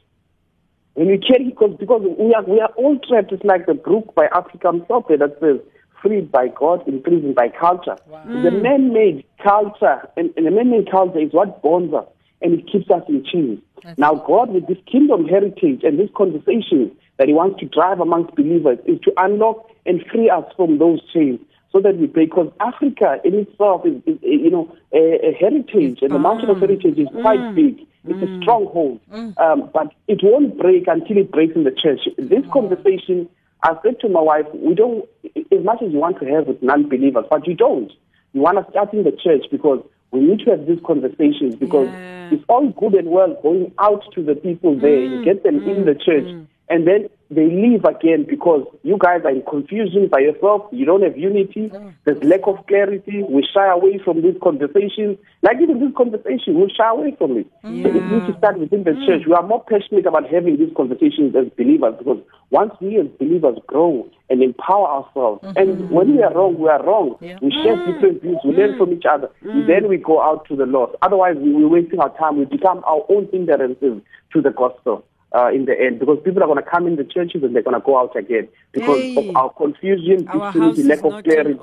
when 0.97 1.09
we 1.09 1.19
carry, 1.19 1.51
because, 1.51 1.77
because 1.79 2.01
we, 2.19 2.33
are, 2.33 2.43
we 2.45 2.59
are 2.59 2.73
all 2.77 2.99
trapped, 3.07 3.31
it's 3.31 3.45
like 3.45 3.67
the 3.67 3.75
book 3.75 4.15
by 4.15 4.29
Africa 4.35 4.73
himself 4.73 5.05
that 5.09 5.37
says, 5.41 5.61
freed 6.03 6.33
by 6.33 6.49
God, 6.49 6.89
imprisoned 6.89 7.35
by 7.35 7.49
culture. 7.49 7.97
The 8.09 8.49
mm. 8.49 8.63
man-made 8.63 9.25
culture, 9.43 10.09
and, 10.17 10.33
and 10.39 10.47
the 10.47 10.51
man-made 10.51 10.91
culture 10.91 11.21
is 11.21 11.33
what 11.33 11.61
bonds 11.61 11.93
us, 11.93 12.07
and 12.41 12.59
it 12.59 12.67
keeps 12.67 12.91
us 12.91 13.03
in 13.09 13.25
chains. 13.31 13.61
now, 13.99 14.15
God, 14.15 14.55
with 14.55 14.67
this 14.69 14.79
kingdom 14.91 15.27
heritage 15.27 15.83
and 15.85 15.99
this 15.99 16.09
conversation 16.17 16.97
that 17.19 17.29
He 17.29 17.35
wants 17.35 17.61
to 17.61 17.67
drive 17.67 18.01
amongst 18.01 18.35
believers, 18.35 18.79
is 18.87 18.99
to 19.01 19.13
unlock 19.19 19.69
and 19.85 20.03
free 20.11 20.31
us 20.31 20.45
from 20.57 20.79
those 20.79 21.01
chains 21.13 21.41
so 21.77 21.83
that 21.83 21.99
we 21.99 22.07
break. 22.07 22.31
Because 22.31 22.53
Africa 22.61 23.19
in 23.25 23.35
itself 23.35 23.85
is, 23.85 23.97
is, 24.07 24.17
is, 24.23 24.41
you 24.45 24.51
know, 24.51 24.75
a, 24.93 25.29
a 25.29 25.33
heritage, 25.39 25.99
and 26.03 26.13
the 26.13 26.19
mountain 26.19 26.49
of 26.51 26.59
heritage 26.59 26.99
is 26.99 27.09
quite 27.21 27.41
mm. 27.41 27.55
big. 27.55 27.87
It's 28.09 28.23
a 28.23 28.27
mm. 28.27 28.43
stronghold, 28.43 29.01
mm. 29.13 29.37
um, 29.39 29.69
but 29.75 29.93
it 30.07 30.21
won't 30.23 30.57
break 30.59 30.87
until 30.87 31.19
it 31.19 31.31
breaks 31.33 31.57
in 31.57 31.65
the 31.65 31.73
church. 31.73 32.01
This 32.17 32.45
conversation, 32.53 33.29
I 33.63 33.75
said 33.83 34.01
to 34.01 34.09
my 34.09 34.21
wife, 34.21 34.47
we 34.55 34.75
don't, 34.75 35.05
as 35.27 35.65
much 35.65 35.83
as 35.83 35.93
you 35.93 35.99
want 35.99 36.21
to 36.21 36.27
have 36.27 36.47
with 36.47 36.63
non-believers, 36.63 37.25
but 37.29 37.47
you 37.47 37.55
don't. 37.55 37.91
You 38.33 38.43
want 38.43 38.65
to 38.65 38.71
start 38.71 38.93
in 38.93 39.03
the 39.03 39.11
church 39.13 39.47
because 39.51 39.85
we 40.13 40.21
need 40.21 40.41
to 40.41 40.51
have 40.53 40.67
these 40.67 40.79
conversations 40.87 41.57
because 41.57 41.89
Yeah. 41.89 42.31
it's 42.31 42.45
all 42.49 42.69
good 42.69 42.95
and 42.95 43.11
well 43.11 43.37
going 43.43 43.73
out 43.79 44.05
to 44.15 44.23
the 44.23 44.37
people 44.37 44.77
there, 44.77 45.01
you 45.01 45.25
get 45.25 45.43
them 45.43 45.69
in 45.69 45.85
the 45.85 45.97
church, 45.97 46.29
and 46.69 46.87
then 46.87 47.09
they 47.31 47.47
leave 47.47 47.85
again 47.85 48.25
because 48.29 48.67
you 48.83 48.97
guys 48.99 49.23
are 49.25 49.31
in 49.31 49.43
confusion 49.43 50.09
by 50.09 50.21
yourself. 50.21 50.63
You 50.71 50.85
don't 50.85 51.03
have 51.03 51.17
unity. 51.17 51.71
There's 52.05 52.23
lack 52.23 52.47
of 52.47 52.65
clarity. 52.67 53.23
We 53.29 53.47
shy 53.53 53.67
away 53.67 53.99
from 54.05 54.23
these 54.23 54.37
conversations. 54.43 55.19
Like 55.43 55.59
even 55.61 55.81
this 55.81 55.95
conversation, 55.97 56.61
we 56.61 56.73
shy 56.77 56.89
away 56.89 57.15
from 57.19 57.39
it. 57.39 57.47
So 57.63 57.69
it 57.69 58.05
needs 58.05 58.27
to 58.27 58.35
start 58.39 58.59
within 58.59 58.85
the 58.85 58.95
church. 59.07 59.27
We 59.27 59.35
are 59.35 59.43
more 59.43 59.65
passionate 59.65 60.07
about 60.07 60.29
having 60.31 60.57
these 60.57 60.75
conversations 60.77 61.35
as 61.35 61.51
believers 61.57 61.95
because 61.99 62.23
once 62.51 62.73
we 62.81 62.99
as 62.99 63.07
believers 63.19 63.59
grow 63.67 64.09
and 64.31 64.43
empower 64.43 64.87
ourselves, 64.87 65.43
mm-hmm. 65.43 65.59
and 65.59 65.91
when 65.91 66.17
we 66.17 66.23
are 66.23 66.33
wrong, 66.33 66.59
we 66.59 66.69
are 66.69 66.85
wrong. 66.85 67.17
Yeah. 67.21 67.39
We 67.43 67.51
share 67.51 67.77
mm. 67.77 67.95
different 67.95 68.23
views. 68.23 68.39
We 68.45 68.53
learn 68.53 68.75
mm. 68.75 68.79
from 68.79 68.93
each 68.93 69.05
other. 69.09 69.31
Mm. 69.45 69.67
Then 69.67 69.89
we 69.89 69.97
go 69.99 70.23
out 70.23 70.47
to 70.49 70.57
the 70.57 70.67
Lord. 70.67 70.91
Otherwise, 71.03 71.37
we, 71.39 71.53
we're 71.53 71.69
wasting 71.69 72.01
our 72.01 72.17
time. 72.17 72.39
We 72.39 72.45
become 72.45 72.83
our 72.87 73.05
own 73.09 73.29
hindrances 73.33 74.03
to 74.33 74.43
the 74.43 74.51
gospel 74.51 75.05
uh, 75.35 75.49
in 75.53 75.65
the 75.65 75.79
end 75.79 75.99
because 75.99 76.19
people 76.25 76.43
are 76.43 76.47
going 76.47 76.63
to 76.63 76.69
come 76.71 76.87
in 76.87 76.97
the 76.97 77.05
churches 77.05 77.43
and 77.43 77.55
they're 77.55 77.63
going 77.63 77.79
to 77.79 77.85
go 77.85 77.99
out 77.99 78.15
again 78.17 78.49
because 78.73 78.97
Hey. 78.99 79.17
of 79.31 79.37
our 79.37 79.51
confusion, 79.53 80.29
Our 80.29 80.53
disunity, 80.53 80.83
house 80.83 80.89
lack 80.89 81.05
of 81.05 81.25
clarity. 81.25 81.59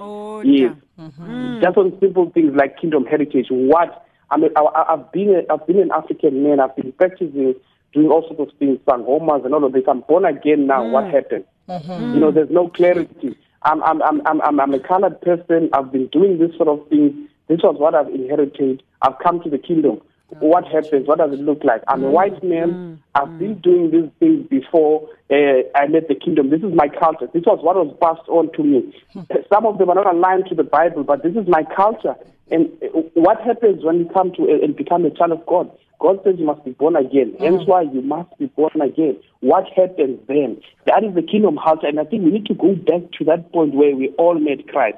Yes. 0.49 0.75
Mm-hmm. 0.99 1.61
Just 1.61 1.77
on 1.77 1.97
simple 1.99 2.29
things 2.31 2.53
like 2.55 2.79
kingdom 2.79 3.05
heritage. 3.05 3.47
What 3.49 4.05
I 4.29 4.37
mean, 4.37 4.51
I, 4.55 4.85
I've 4.89 5.11
been 5.11 5.29
a, 5.35 5.53
I've 5.53 5.65
been 5.67 5.79
an 5.79 5.91
African 5.91 6.43
man. 6.43 6.59
I've 6.59 6.75
been 6.75 6.91
practicing 6.93 7.55
doing 7.93 8.09
all 8.09 8.23
sorts 8.27 8.51
of 8.51 8.57
things, 8.59 8.79
sangomas 8.87 9.45
and 9.45 9.53
all 9.53 9.63
of 9.63 9.73
this. 9.73 9.83
I'm 9.87 10.01
born 10.01 10.25
again 10.25 10.65
now. 10.67 10.83
Mm. 10.83 10.91
What 10.91 11.05
happened? 11.13 11.45
Mm-hmm. 11.69 12.13
You 12.15 12.19
know, 12.19 12.31
there's 12.31 12.49
no 12.49 12.67
clarity. 12.69 13.37
I'm, 13.61 13.81
I'm, 13.83 14.01
I'm, 14.01 14.21
I'm, 14.25 14.41
I'm, 14.41 14.59
I'm 14.59 14.73
a 14.73 14.79
colored 14.79 15.21
person. 15.21 15.69
I've 15.73 15.91
been 15.91 16.07
doing 16.07 16.37
this 16.39 16.55
sort 16.57 16.67
of 16.67 16.87
thing. 16.89 17.29
This 17.47 17.59
was 17.63 17.75
what 17.79 17.93
I've 17.95 18.07
inherited. 18.09 18.81
I've 19.03 19.17
come 19.19 19.41
to 19.43 19.49
the 19.49 19.57
kingdom. 19.59 20.01
What 20.39 20.65
happens? 20.65 21.07
What 21.07 21.19
does 21.19 21.33
it 21.33 21.39
look 21.39 21.63
like? 21.63 21.81
I'm 21.87 22.03
a 22.03 22.09
white 22.09 22.43
man. 22.43 23.01
I've 23.15 23.37
been 23.37 23.59
doing 23.59 23.91
these 23.91 24.09
things 24.19 24.47
before 24.49 25.07
uh, 25.29 25.61
I 25.75 25.87
met 25.87 26.07
the 26.07 26.15
kingdom. 26.15 26.49
This 26.49 26.61
is 26.61 26.73
my 26.73 26.87
culture. 26.87 27.27
This 27.33 27.43
was 27.45 27.59
what 27.61 27.75
was 27.75 27.95
passed 28.01 28.27
on 28.27 28.51
to 28.53 28.63
me. 28.63 28.95
Some 29.53 29.65
of 29.65 29.77
them 29.77 29.89
are 29.89 29.95
not 29.95 30.13
aligned 30.13 30.45
to 30.49 30.55
the 30.55 30.63
Bible, 30.63 31.03
but 31.03 31.23
this 31.23 31.35
is 31.35 31.47
my 31.47 31.63
culture. 31.75 32.15
And 32.51 32.69
uh, 32.81 33.01
what 33.13 33.39
happens 33.41 33.83
when 33.83 33.99
you 33.99 34.09
come 34.13 34.33
to 34.33 34.43
uh, 34.43 34.63
and 34.63 34.75
become 34.75 35.05
a 35.05 35.11
child 35.11 35.31
of 35.31 35.45
God? 35.45 35.71
God 35.99 36.19
says 36.23 36.35
you 36.37 36.45
must 36.45 36.65
be 36.65 36.71
born 36.71 36.97
again. 36.97 37.33
Hence 37.39 37.61
why 37.65 37.83
you 37.83 38.01
must 38.01 38.37
be 38.37 38.47
born 38.47 38.81
again. 38.81 39.17
What 39.39 39.65
happens 39.75 40.19
then? 40.27 40.59
That 40.85 41.01
is 41.03 41.15
the 41.15 41.21
kingdom 41.21 41.57
culture. 41.63 41.87
And 41.87 41.97
I 41.99 42.03
think 42.03 42.25
we 42.25 42.31
need 42.31 42.45
to 42.47 42.53
go 42.53 42.75
back 42.75 43.09
to 43.19 43.23
that 43.25 43.51
point 43.53 43.73
where 43.73 43.95
we 43.95 44.09
all 44.17 44.37
met 44.37 44.67
Christ. 44.67 44.97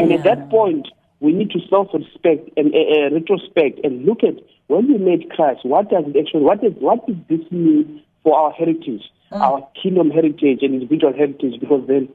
And 0.00 0.12
at 0.12 0.24
that 0.24 0.50
point, 0.50 0.86
we 1.24 1.32
need 1.32 1.50
to 1.50 1.58
self-respect 1.70 2.50
and 2.58 2.74
uh, 2.74 2.78
uh, 2.78 3.10
retrospect 3.18 3.80
and 3.82 4.04
look 4.04 4.22
at 4.22 4.34
when 4.66 4.86
we 4.88 4.98
made 4.98 5.30
Christ, 5.30 5.60
what 5.64 5.88
does 5.90 6.04
it 6.06 6.16
actually, 6.20 6.42
what, 6.42 6.62
is, 6.62 6.72
what 6.78 7.06
does 7.06 7.16
this 7.28 7.40
mean 7.50 8.02
for 8.22 8.38
our 8.38 8.52
heritage, 8.52 9.02
our 9.32 9.66
kingdom 9.82 10.10
heritage 10.10 10.58
and 10.62 10.74
individual 10.74 11.12
heritage? 11.14 11.58
Because 11.60 11.86
then, 11.88 12.08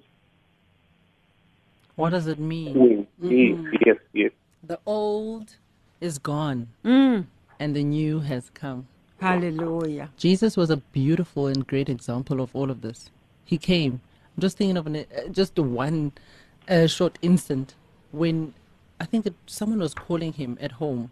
What 1.96 2.12
does 2.12 2.28
it 2.28 2.40
mean? 2.40 3.08
we, 3.20 3.54
yes, 3.54 3.82
yes, 3.86 3.98
yes. 4.14 4.32
The 4.64 4.80
old 4.86 5.56
is 6.00 6.18
gone 6.20 6.68
Mm. 6.86 7.26
and 7.60 7.76
the 7.76 7.84
new 7.84 8.20
has 8.22 8.50
come. 8.52 8.88
Hallelujah. 9.20 10.10
Jesus 10.18 10.56
was 10.56 10.70
a 10.70 10.78
beautiful 10.78 11.48
and 11.48 11.66
great 11.68 11.90
example 11.90 12.40
of 12.42 12.56
all 12.56 12.72
of 12.72 12.82
this. 12.82 13.10
He 13.44 13.58
came. 13.58 14.00
I'm 14.38 14.42
just 14.42 14.58
thinking 14.58 14.78
of 14.78 14.88
an, 14.88 14.96
uh, 14.98 15.28
just 15.32 15.58
one 15.60 16.14
uh, 16.70 16.88
short 16.88 17.18
instant 17.22 17.74
when 18.12 18.54
I 19.00 19.06
think 19.06 19.26
it, 19.26 19.34
someone 19.46 19.80
was 19.80 19.94
calling 19.94 20.34
him 20.34 20.58
at 20.60 20.74
home, 20.74 21.12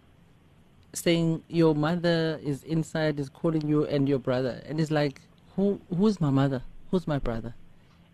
saying 0.93 1.43
your 1.47 1.73
mother 1.75 2.39
is 2.43 2.63
inside, 2.63 3.19
is 3.19 3.29
calling 3.29 3.67
you 3.67 3.85
and 3.85 4.07
your 4.09 4.19
brother, 4.19 4.61
and 4.67 4.79
he's 4.79 4.91
like, 4.91 5.21
who 5.55 5.79
who's 5.95 6.19
my 6.21 6.29
mother? 6.29 6.63
Who's 6.91 7.07
my 7.07 7.19
brother? 7.19 7.55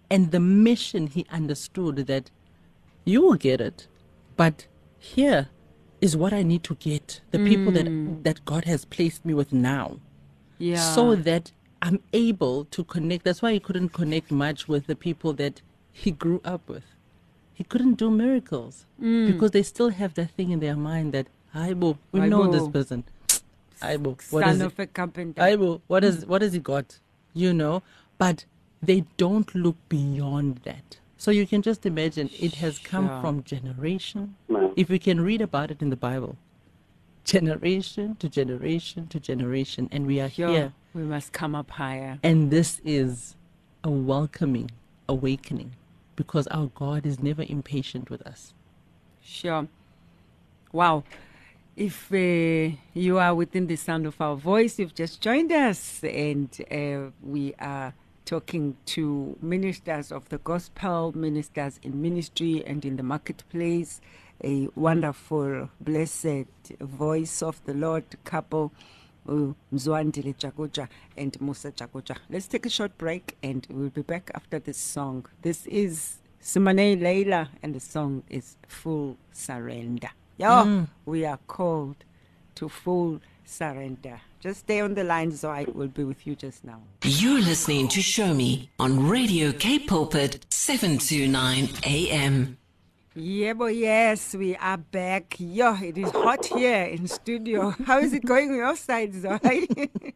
And 0.09 0.31
the 0.31 0.39
mission 0.39 1.07
he 1.07 1.25
understood 1.31 1.95
that 2.07 2.29
you 3.05 3.21
will 3.21 3.35
get 3.35 3.59
it, 3.61 3.87
but 4.37 4.67
here 4.99 5.49
is 6.01 6.15
what 6.15 6.33
I 6.33 6.43
need 6.43 6.63
to 6.63 6.75
get 6.75 7.21
the 7.31 7.39
people 7.39 7.71
that 7.73 7.85
mm. 7.85 8.23
that 8.23 8.43
God 8.45 8.65
has 8.65 8.85
placed 8.85 9.25
me 9.25 9.33
with 9.33 9.51
now 9.53 9.99
Yeah. 10.59 10.77
so 10.77 11.15
that 11.15 11.51
I'm 11.81 11.99
able 12.13 12.65
to 12.65 12.83
connect. 12.83 13.23
That's 13.25 13.41
why 13.41 13.53
he 13.53 13.59
couldn't 13.59 13.89
connect 13.89 14.31
much 14.31 14.67
with 14.67 14.87
the 14.87 14.95
people 14.95 15.33
that 15.33 15.61
he 15.91 16.11
grew 16.11 16.41
up 16.45 16.69
with. 16.69 16.83
He 17.53 17.63
couldn't 17.63 17.95
do 17.95 18.09
miracles 18.09 18.85
mm. 19.01 19.27
because 19.27 19.51
they 19.51 19.63
still 19.63 19.89
have 19.89 20.15
that 20.15 20.31
thing 20.31 20.51
in 20.51 20.59
their 20.59 20.75
mind 20.75 21.13
that 21.13 21.27
Aibo, 21.55 21.97
we 22.11 22.21
know 22.21 22.51
this 22.51 22.67
person. 22.67 23.03
Aibo, 23.81 24.17
what 24.31 24.43
son 24.45 24.55
is 24.55 24.61
of 24.61 24.79
a 24.79 24.87
carpenter. 24.87 25.41
Aibo, 25.41 25.81
what 25.87 26.03
is 26.03 26.25
mm. 26.25 26.27
what 26.27 26.41
has 26.41 26.53
he 26.53 26.59
got? 26.59 26.99
You 27.33 27.53
know, 27.53 27.83
but 28.17 28.45
they 28.81 29.05
don't 29.17 29.53
look 29.53 29.77
beyond 29.89 30.61
that. 30.63 30.97
So 31.17 31.31
you 31.31 31.47
can 31.47 31.61
just 31.61 31.85
imagine 31.85 32.29
it 32.39 32.55
has 32.55 32.79
come 32.79 33.07
Sure. 33.07 33.21
from 33.21 33.43
generation. 33.43 34.35
If 34.75 34.89
we 34.89 34.99
can 34.99 35.21
read 35.21 35.41
about 35.41 35.71
it 35.71 35.81
in 35.81 35.89
the 35.89 35.95
Bible, 35.95 36.35
generation 37.23 38.15
to 38.19 38.27
generation 38.27 39.07
to 39.07 39.19
generation, 39.19 39.87
and 39.91 40.05
we 40.05 40.19
are 40.19 40.29
Sure. 40.29 40.49
here 40.49 40.73
We 40.93 41.03
must 41.03 41.31
come 41.31 41.55
up 41.55 41.69
higher. 41.71 42.19
and 42.23 42.51
this 42.51 42.81
is 42.83 43.35
a 43.83 43.89
welcoming 43.89 44.71
awakening 45.07 45.71
because 46.15 46.47
our 46.47 46.67
God 46.67 47.05
is 47.05 47.21
never 47.21 47.43
impatient 47.47 48.09
with 48.09 48.21
us. 48.27 48.53
Sure. 49.21 49.67
Wow. 50.71 51.03
If 51.75 52.11
uh, 52.13 52.75
you 52.93 53.17
are 53.17 53.33
within 53.33 53.67
the 53.67 53.75
sound 53.75 54.05
of 54.05 54.21
our 54.21 54.35
voice, 54.35 54.77
you've 54.77 54.93
just 54.93 55.21
joined 55.21 55.51
us, 55.51 56.03
and 56.03 56.49
uh, 56.71 57.11
we 57.23 57.55
are 57.57 57.95
talking 58.25 58.77
to 58.85 59.37
ministers 59.41 60.11
of 60.11 60.29
the 60.29 60.37
gospel, 60.37 61.11
ministers 61.17 61.79
in 61.83 62.01
ministry 62.01 62.63
and 62.65 62.85
in 62.85 62.97
the 62.97 63.03
marketplace, 63.03 64.01
a 64.43 64.67
wonderful, 64.75 65.69
blessed 65.81 66.47
voice 66.79 67.41
of 67.41 67.63
the 67.65 67.73
Lord 67.73 68.05
couple, 68.23 68.71
uh, 69.27 69.53
Mzwandile 69.73 70.35
Jagoja 70.35 70.87
and 71.17 71.39
Musa 71.41 71.71
Jagoja. 71.71 72.17
Let's 72.29 72.47
take 72.47 72.65
a 72.65 72.69
short 72.69 72.97
break, 72.97 73.37
and 73.43 73.65
we'll 73.69 73.89
be 73.89 74.01
back 74.01 74.31
after 74.33 74.59
this 74.59 74.77
song. 74.77 75.25
This 75.41 75.65
is 75.67 76.15
Simone 76.39 76.99
Leila, 76.99 77.49
and 77.61 77.73
the 77.73 77.79
song 77.79 78.23
is 78.29 78.57
Full 78.67 79.17
Surrender. 79.31 80.09
Yo, 80.37 80.87
we 81.05 81.25
are 81.25 81.39
called 81.47 81.95
to 82.55 82.67
full 82.67 83.21
surrender. 83.45 84.19
Just 84.39 84.61
stay 84.61 84.81
on 84.81 84.93
the 84.93 85.03
line, 85.03 85.31
so 85.31 85.51
I 85.51 85.65
will 85.73 85.87
be 85.87 86.03
with 86.03 86.25
you 86.27 86.35
just 86.35 86.63
now. 86.65 86.81
You're 87.03 87.39
listening 87.39 87.87
to 87.89 88.01
Show 88.01 88.33
Me 88.33 88.69
on 88.79 89.07
Radio 89.07 89.51
K 89.51 89.79
Pulpit 89.79 90.45
729 90.49 91.69
AM. 91.85 92.57
Yeah, 93.15 93.53
boy, 93.53 93.67
yes, 93.67 94.33
we 94.33 94.55
are 94.55 94.77
back. 94.77 95.35
Yo, 95.37 95.75
it 95.75 95.99
is 95.99 96.09
hot 96.09 96.47
here 96.47 96.85
in 96.85 97.07
studio. 97.07 97.69
How 97.85 97.99
is 97.99 98.11
it 98.11 98.25
going 98.25 98.49
on 98.49 98.55
your 98.55 98.75
side, 98.75 99.13
Zoe? 99.13 99.67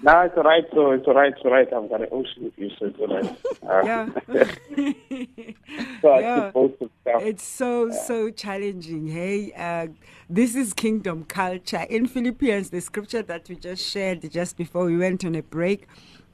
No, 0.00 0.20
it's 0.20 0.34
all 0.36 0.44
right. 0.44 0.64
So 0.72 0.92
it's 0.92 1.06
all 1.06 1.14
right. 1.14 1.32
It's 1.32 1.42
all 1.44 1.50
right. 1.50 1.66
I've 1.70 1.90
got 1.90 2.00
an 2.00 2.08
ocean 2.12 2.44
with 2.44 2.52
you, 2.56 2.70
so 2.78 2.86
it's 2.86 2.98
all 3.00 3.08
right. 3.08 3.38
Uh, 3.68 3.82
yeah. 3.84 4.08
so 6.00 6.18
Yeah. 6.18 6.44
keep 6.44 6.52
both 6.54 6.80
of 6.80 6.90
stuff. 7.02 7.22
It's 7.22 7.44
so 7.44 7.90
so 7.90 8.30
challenging. 8.30 9.08
Hey, 9.08 9.52
uh, 9.54 9.88
this 10.30 10.54
is 10.54 10.72
kingdom 10.72 11.24
culture 11.24 11.84
in 11.90 12.06
Philippians. 12.06 12.70
The 12.70 12.80
scripture 12.80 13.22
that 13.22 13.48
we 13.48 13.56
just 13.56 13.84
shared 13.84 14.30
just 14.30 14.56
before 14.56 14.84
we 14.86 14.96
went 14.96 15.24
on 15.24 15.34
a 15.34 15.42
break 15.42 15.86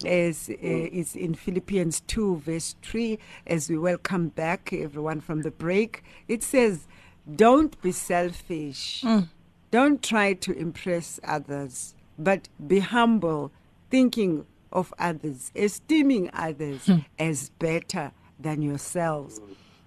is 0.05 0.49
uh, 0.51 0.55
is 0.61 1.15
in 1.17 1.35
Philippians 1.35 2.01
two 2.07 2.37
verse 2.37 2.77
three. 2.83 3.19
As 3.47 3.69
we 3.69 3.79
welcome 3.79 4.29
back 4.29 4.73
everyone 4.73 5.21
from 5.21 5.43
the 5.43 5.51
break, 5.51 6.03
it 6.29 6.43
says, 6.43 6.87
"Don't 7.35 7.81
be 7.83 7.93
selfish. 7.93 9.05
Don't 9.71 10.03
try 10.03 10.35
to 10.35 10.53
impress 10.53 11.19
others, 11.25 11.95
but 12.19 12.49
be 12.65 12.79
humble, 12.79 13.51
thinking 13.91 14.47
of 14.73 14.95
others, 14.99 15.51
esteeming 15.55 16.31
others 16.33 16.89
as 17.19 17.51
better 17.59 18.13
than 18.39 18.63
yourselves." 18.63 19.41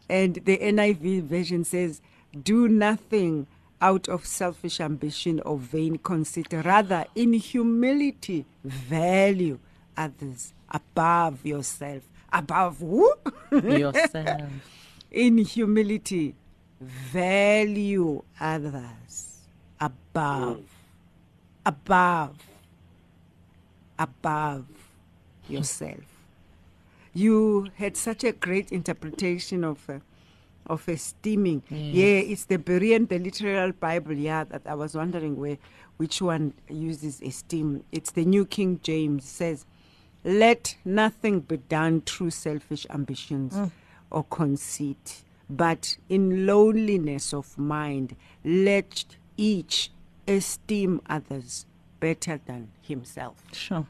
And 0.10 0.36
the 0.46 0.58
NIV 0.58 1.24
version 1.24 1.64
says, 1.64 2.02
Do 2.44 2.68
nothing 2.68 3.48
out 3.82 4.08
of 4.08 4.26
selfish 4.26 4.80
ambition 4.80 5.40
or 5.42 5.58
vain 5.58 5.98
conceit. 5.98 6.48
Rather, 6.52 7.06
in 7.16 7.34
humility, 7.34 8.46
value 8.64 9.60
others 9.98 10.54
above 10.70 11.46
yourself. 11.46 12.04
Above 12.32 12.80
who? 12.80 13.14
Yourself. 13.52 14.52
in 15.12 15.38
humility, 15.40 16.36
value 16.80 18.22
others 18.40 19.38
above, 19.80 20.64
above, 21.66 22.36
above 23.98 24.66
yourself. 25.48 26.04
You 27.14 27.70
had 27.76 27.98
such 27.98 28.24
a 28.24 28.32
great 28.32 28.72
interpretation 28.72 29.64
of 29.64 29.90
uh, 29.90 30.00
of 30.68 30.88
esteeming. 30.90 31.64
Yeah, 31.70 32.20
it's 32.20 32.46
the 32.46 32.58
Berean, 32.58 33.08
the 33.08 33.18
literal 33.18 33.72
Bible. 33.72 34.14
Yeah, 34.14 34.44
that 34.44 34.64
I 34.66 34.76
was 34.76 34.94
wondering 34.96 35.38
where 35.38 35.58
which 35.96 36.22
one 36.22 36.54
uses 36.70 37.22
esteem. 37.22 37.84
It's 37.92 38.12
the 38.12 38.26
New 38.26 38.46
King 38.46 38.80
James 38.84 39.26
says, 39.26 39.66
"Let 40.24 40.78
nothing 40.84 41.42
be 41.42 41.58
done 41.58 42.02
through 42.02 42.32
selfish 42.32 42.86
ambitions 42.90 43.72
or 44.10 44.24
conceit, 44.24 45.24
but 45.50 45.98
in 46.10 46.46
lowliness 46.46 47.34
of 47.34 47.58
mind, 47.58 48.16
let 48.44 49.06
each 49.38 49.92
esteem 50.28 51.02
others 51.08 51.66
better 52.00 52.40
than 52.46 52.70
himself." 52.82 53.44
Sure. 53.54 53.86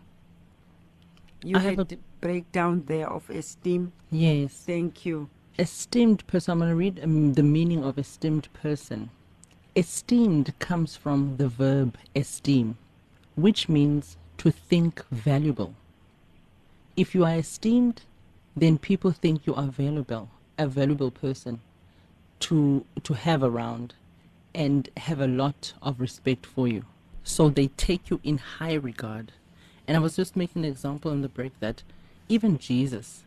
You 1.43 1.55
I 1.57 1.59
had 1.59 1.79
a- 1.79 1.95
a 1.95 1.97
breakdown 2.19 2.83
there 2.87 3.09
of 3.09 3.29
esteem. 3.29 3.93
Yes. 4.11 4.53
Thank 4.65 5.05
you. 5.05 5.29
Esteemed 5.59 6.25
person. 6.27 6.51
I'm 6.53 6.59
going 6.59 6.69
to 6.71 6.75
read 6.75 6.99
um, 7.03 7.33
the 7.33 7.43
meaning 7.43 7.83
of 7.83 7.97
esteemed 7.97 8.51
person. 8.53 9.09
Esteemed 9.75 10.57
comes 10.59 10.95
from 10.95 11.37
the 11.37 11.47
verb 11.47 11.97
esteem, 12.15 12.77
which 13.35 13.69
means 13.69 14.17
to 14.37 14.51
think 14.51 15.03
valuable. 15.11 15.73
If 16.97 17.13
you 17.15 17.23
are 17.23 17.35
esteemed, 17.35 18.01
then 18.55 18.79
people 18.79 19.11
think 19.11 19.45
you 19.45 19.53
are 19.53 19.67
valuable, 19.67 20.29
a 20.57 20.67
valuable 20.67 21.11
person 21.11 21.61
to 22.39 22.85
to 23.03 23.13
have 23.13 23.43
around 23.43 23.93
and 24.53 24.89
have 24.97 25.21
a 25.21 25.27
lot 25.27 25.73
of 25.81 25.99
respect 26.01 26.45
for 26.45 26.67
you. 26.67 26.83
So 27.23 27.49
they 27.49 27.67
take 27.67 28.09
you 28.09 28.19
in 28.23 28.39
high 28.39 28.73
regard. 28.73 29.31
And 29.87 29.95
I 29.95 29.99
was 29.99 30.15
just 30.15 30.35
making 30.35 30.65
an 30.65 30.71
example 30.71 31.11
in 31.11 31.21
the 31.21 31.29
break 31.29 31.59
that 31.59 31.83
even 32.27 32.57
Jesus, 32.57 33.23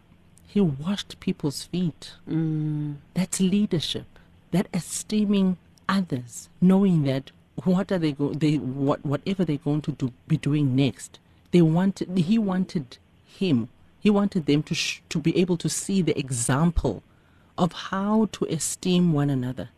he 0.47 0.61
washed 0.61 1.21
people's 1.21 1.63
feet. 1.63 2.15
Mm. 2.29 2.97
That's 3.15 3.41
leadership. 3.41 4.19
That 4.51 4.67
esteeming 4.75 5.59
others, 5.89 6.49
knowing 6.61 7.05
that 7.05 7.31
what 7.65 7.93
are 7.93 7.99
they 7.99 8.13
go 8.13 8.33
they 8.33 8.57
what 8.57 9.05
whatever 9.05 9.45
they're 9.45 9.59
going 9.59 9.83
to 9.83 9.93
do 9.93 10.13
be 10.27 10.37
doing 10.37 10.75
next. 10.75 11.21
They 11.53 11.63
wanted 11.63 12.19
he 12.19 12.39
wanted 12.39 12.99
him. 13.39 13.69
He 14.01 14.11
wanted 14.11 14.47
them 14.47 14.63
to 14.65 14.75
sh- 14.75 15.03
to 15.09 15.19
be 15.19 15.37
able 15.37 15.57
to 15.59 15.69
see 15.69 16.03
the 16.03 16.19
example 16.19 17.03
of 17.59 17.73
how 17.73 18.29
to 18.33 18.45
esteem 18.47 19.13
one 19.13 19.31
another. 19.31 19.69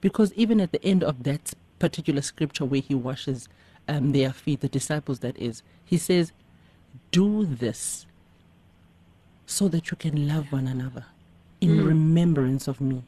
Because 0.00 0.32
even 0.34 0.60
at 0.60 0.72
the 0.72 0.84
end 0.84 1.02
of 1.02 1.22
that 1.24 1.54
particular 1.78 2.22
scripture 2.22 2.64
where 2.64 2.80
he 2.80 2.94
washes 2.94 3.48
um, 3.88 4.12
their 4.12 4.32
feet, 4.32 4.60
the 4.60 4.68
disciples 4.68 5.20
that 5.20 5.36
is, 5.38 5.62
he 5.84 5.96
says, 5.96 6.32
Do 7.10 7.44
this 7.46 8.06
so 9.46 9.68
that 9.68 9.90
you 9.90 9.96
can 9.96 10.28
love 10.28 10.52
one 10.52 10.66
another 10.66 11.06
in 11.60 11.84
remembrance 11.84 12.68
of 12.68 12.80
me. 12.80 13.02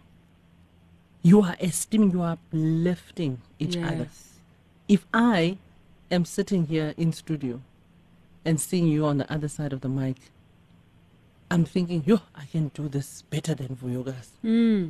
You 1.23 1.43
are 1.43 1.57
esteeming, 1.61 2.11
you 2.11 2.23
are 2.23 2.33
uplifting 2.33 3.41
each 3.59 3.77
other. 3.77 4.09
If 4.89 5.07
I 5.15 5.59
am 6.11 6.25
sitting 6.25 6.67
here 6.67 6.95
in 6.97 7.13
studio 7.13 7.61
and 8.45 8.61
seeing 8.61 8.87
you 8.87 9.05
on 9.07 9.19
the 9.19 9.33
other 9.33 9.49
side 9.49 9.73
of 9.73 9.81
the 9.81 9.89
mic, 9.89 10.17
I'm 11.51 11.65
thinking, 11.65 12.03
yo, 12.07 12.21
I 12.35 12.47
can 12.47 12.69
do 12.69 12.89
this 12.89 13.23
better 13.23 13.55
than 13.55 13.77
Vuyokazi. 13.77 14.31
Hmm. 14.41 14.89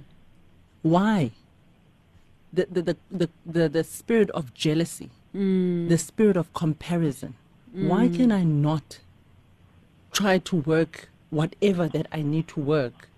Why? 0.82 1.32
The, 2.53 2.66
the, 2.70 2.82
the, 2.82 2.96
the, 3.11 3.28
the, 3.44 3.68
the 3.68 3.84
spirit 3.84 4.30
of 4.30 4.55
jealousy, 4.55 5.11
hmm. 5.32 5.88
the 5.88 5.98
spirit 5.98 6.36
of 6.36 6.53
comparison. 6.53 7.34
Why 7.72 8.07
hmm. 8.07 8.16
can 8.16 8.32
I 8.32 8.44
not 8.44 9.00
try 10.12 10.38
to 10.38 10.57
work 10.57 11.09
whatever 11.30 11.88
that 11.88 12.07
I 12.12 12.22
need 12.22 12.46
to 12.48 12.61
work 12.61 13.09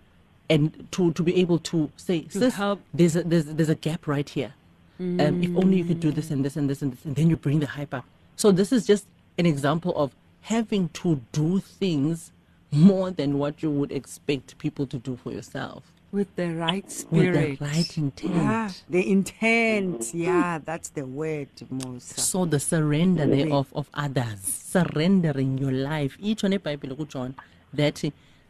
and 0.49 0.87
to, 0.93 1.13
to 1.13 1.23
be 1.23 1.37
able 1.37 1.59
to 1.59 1.91
say, 1.97 2.27
Sis, 2.29 2.55
help. 2.55 2.81
there's 2.93 3.17
a, 3.17 3.25
there's, 3.25 3.47
there's 3.47 3.69
a 3.69 3.75
gap 3.75 4.07
right 4.07 4.29
here. 4.29 4.55
Um, 5.01 5.43
if 5.43 5.57
only 5.57 5.79
you 5.79 5.85
could 5.85 5.99
do 5.99 6.13
this 6.13 6.31
and 6.31 6.45
this 6.45 6.57
and 6.57 6.71
this 6.71 6.81
and 6.81 6.93
this, 6.93 7.05
and 7.05 7.17
then 7.17 7.29
you 7.29 7.37
bring 7.37 7.59
the 7.59 7.67
hype 7.67 7.93
up. 7.93 8.05
So 8.37 8.53
this 8.53 8.71
is 8.71 8.87
just 8.87 9.07
an 9.39 9.45
example 9.45 9.93
of 9.97 10.15
having 10.45 10.91
to 10.91 11.21
do 11.33 11.59
things 11.59 12.31
more 12.71 13.11
than 13.11 13.39
what 13.39 13.63
you 13.63 13.71
would 13.71 13.91
expect 13.91 14.59
people 14.59 14.87
to 14.87 14.99
do 14.99 15.17
for 15.17 15.33
yourself. 15.33 15.83
With 16.13 16.37
the 16.37 16.55
right 16.55 16.89
spirit. 16.91 17.59
With 17.59 17.59
the 17.59 17.65
right 17.65 17.99
intent. 17.99 18.35
Yeah, 18.35 18.71
the 18.89 19.11
intent. 19.11 20.13
Yeah, 20.15 20.61
that's 20.63 20.91
the 20.91 21.07
word, 21.07 21.49
Musa. 21.71 22.21
So 22.21 22.45
the 22.45 22.61
surrender 22.61 23.27
thereof 23.27 23.69
of 23.75 23.89
others, 23.95 24.41
surrendering 24.43 25.59
your 25.59 25.73
life. 25.73 26.17
Each 26.21 26.43
one 26.43 26.53
a 26.53 26.59
Bible 26.59 27.05
John 27.07 27.35
that 27.73 28.05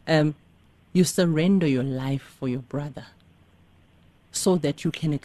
um, 0.09 0.35
you 0.93 1.05
surrender 1.05 1.67
your 1.67 1.85
life 1.85 2.23
for 2.39 2.49
your 2.49 2.61
brother, 2.61 3.07
so 4.33 4.57
that 4.57 4.85
you 4.85 4.91
can 4.91 5.19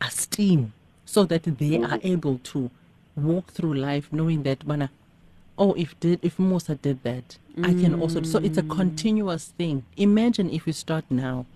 esteem, 0.00 0.72
so 1.04 1.24
that 1.24 1.42
they 1.44 1.76
are 1.82 2.00
able 2.02 2.38
to 2.38 2.70
walk 3.14 3.52
through 3.52 3.74
life 3.74 4.12
knowing 4.12 4.42
that 4.42 4.66
oh 5.58 5.74
if 5.74 5.98
did 6.00 6.20
if 6.22 6.38
Musa 6.38 6.74
did 6.74 7.02
that, 7.02 7.38
I 7.62 7.72
can 7.72 8.00
also. 8.00 8.22
So 8.22 8.38
it's 8.38 8.58
a 8.58 8.62
mm. 8.62 8.76
continuous 8.76 9.46
thing. 9.58 9.84
Imagine 9.96 10.50
if 10.50 10.66
we 10.66 10.72
start 10.72 11.04
now, 11.10 11.46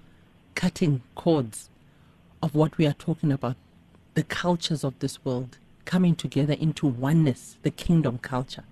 cutting 0.54 1.02
cords 1.14 1.68
of 2.42 2.54
what 2.54 2.78
we 2.78 2.86
are 2.86 2.94
talking 2.94 3.30
about, 3.32 3.56
the 4.14 4.22
cultures 4.22 4.82
of 4.84 4.98
this 5.00 5.24
world 5.24 5.58
coming 5.84 6.14
together 6.14 6.54
into 6.54 6.86
oneness, 6.86 7.56
the 7.62 7.70
kingdom 7.70 8.18
culture. 8.18 8.64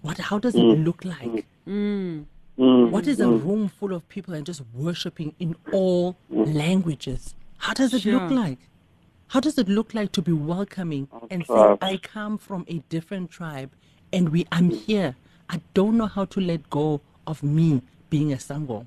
What? 0.00 0.18
How 0.18 0.38
does 0.38 0.54
it 0.54 0.60
mm. 0.60 0.84
look 0.84 1.04
like? 1.04 1.46
Mm. 1.68 2.26
What 2.56 3.06
is 3.06 3.18
a 3.18 3.28
room 3.28 3.68
full 3.68 3.92
of 3.92 4.08
people 4.08 4.34
and 4.34 4.44
just 4.44 4.62
worshiping 4.74 5.34
in 5.38 5.56
all 5.72 6.16
languages? 6.28 7.34
How 7.58 7.72
does 7.72 7.94
it 7.94 8.04
look 8.04 8.30
like? 8.30 8.58
How 9.28 9.40
does 9.40 9.56
it 9.56 9.68
look 9.68 9.94
like 9.94 10.12
to 10.12 10.22
be 10.22 10.32
welcoming 10.32 11.08
and 11.30 11.46
say. 11.46 11.76
I 11.80 11.96
come 11.96 12.36
from 12.36 12.66
a 12.68 12.78
different 12.90 13.30
tribe 13.30 13.70
and 14.12 14.28
we 14.30 14.46
I'm 14.52 14.70
here. 14.70 15.16
I 15.48 15.60
don't 15.74 15.96
know 15.96 16.06
how 16.06 16.24
to 16.26 16.40
let 16.40 16.68
go 16.70 17.00
of 17.26 17.42
me 17.42 17.82
being 18.10 18.32
a 18.32 18.36
sangom. 18.36 18.86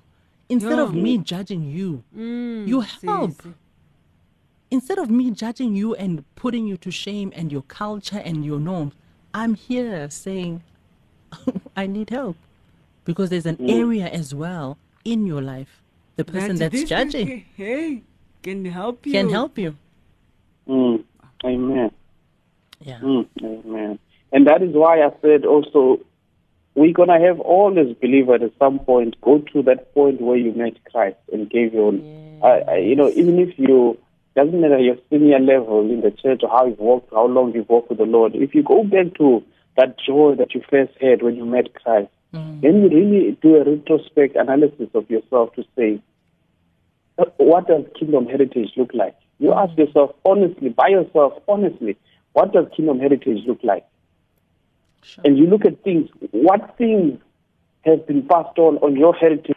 Instead 0.50 0.80
of 0.80 0.94
me 0.94 1.18
judging 1.18 1.64
you, 1.64 2.04
you 2.16 2.82
help 2.82 3.42
Sis. 3.42 3.54
instead 4.70 4.98
of 5.00 5.10
me 5.10 5.32
judging 5.32 5.76
you 5.76 5.96
and 5.96 6.24
putting 6.36 6.68
you 6.68 6.78
to 6.78 6.92
shame 6.92 7.32
and 7.36 7.52
your 7.52 7.64
culture 7.64 8.22
and 8.24 8.46
your 8.46 8.60
norms, 8.60 8.94
I'm 9.34 9.56
here 9.56 10.10
saying, 10.10 10.62
I 11.76 11.88
need 11.88 12.10
help. 12.12 12.38
Because 13.06 13.30
there's 13.30 13.46
an 13.46 13.58
area 13.70 14.08
as 14.08 14.34
well 14.34 14.78
in 15.04 15.26
your 15.26 15.42
life. 15.42 15.82
The 16.16 16.26
person 16.26 16.56
That 16.56 16.72
that's 16.72 16.82
this 16.82 16.90
judging 16.90 17.46
Hey, 17.56 18.04
can 18.42 18.66
help 18.66 19.06
you. 19.06 19.12
can 19.12 19.30
help 19.30 19.58
you. 19.58 19.76
Mm. 20.68 21.04
Amen. 21.44 21.92
Yeah. 22.80 23.00
Mm. 23.00 23.28
Amen. 23.44 24.00
And 24.36 24.46
that 24.48 24.62
is 24.62 24.74
why 24.74 25.02
I 25.02 25.12
said 25.22 25.46
also, 25.46 26.02
we're 26.76 26.92
going 26.92 27.08
to 27.08 27.26
have 27.26 27.40
all 27.40 27.74
as 27.80 27.96
believers 28.02 28.42
at 28.44 28.52
some 28.60 28.80
point 28.80 29.16
go 29.22 29.40
to 29.54 29.64
that 29.64 29.94
point 29.94 30.20
where 30.20 30.36
you 30.36 30.52
met 30.52 30.74
Christ 30.92 31.16
and 31.32 31.50
gave 31.50 31.74
your, 31.74 31.94
I 32.44 32.74
I- 32.74 32.78
you 32.90 32.98
know, 32.98 33.10
even 33.10 33.40
if 33.40 33.58
you, 33.58 33.98
doesn't 34.36 34.60
matter 34.60 34.78
your 34.78 34.98
senior 35.10 35.40
level 35.40 35.90
in 35.90 36.02
the 36.02 36.12
church 36.12 36.42
or 36.44 36.50
how 36.50 36.66
you've 36.66 36.80
walked, 36.80 37.14
how 37.14 37.26
long 37.28 37.54
you've 37.54 37.70
walked 37.70 37.88
with 37.88 38.00
the 38.00 38.04
Lord, 38.04 38.36
if 38.36 38.54
you 38.54 38.62
go 38.62 38.84
back 38.84 39.14
to 39.20 39.42
that 39.78 39.96
joy 40.06 40.36
that 40.38 40.54
you 40.54 40.62
first 40.70 40.92
had 41.00 41.22
when 41.24 41.38
you 41.38 41.46
met 41.46 41.74
Christ, 41.74 42.10
then 42.62 42.82
you 42.82 42.90
really 42.90 43.38
do 43.42 43.56
a 43.56 43.64
retrospect 43.64 44.36
analysis 44.36 44.90
of 44.94 45.10
yourself 45.10 45.56
to 45.56 45.64
say, 45.78 46.02
uh, 47.18 47.24
what 47.38 47.68
does 47.70 47.86
kingdom 47.98 48.26
heritage 48.26 48.72
look 48.76 48.94
like? 48.94 49.16
You 49.40 49.54
ask 49.54 49.78
yourself 49.78 50.12
honestly, 50.26 50.68
by 50.68 50.90
yourself, 50.90 51.32
honestly, 51.48 51.96
what 52.34 52.52
does 52.52 52.66
kingdom 52.76 53.00
heritage 53.00 53.46
look 53.48 53.60
like? 53.64 53.86
Sure. 55.06 55.24
And 55.26 55.38
you 55.38 55.46
look 55.48 55.66
at 55.66 55.84
things, 55.84 56.10
what 56.32 56.78
things 56.78 57.20
have 57.86 58.08
been 58.08 58.28
passed 58.28 58.58
on 58.58 58.78
on 58.78 58.96
your 58.96 59.14
heritage? 59.14 59.56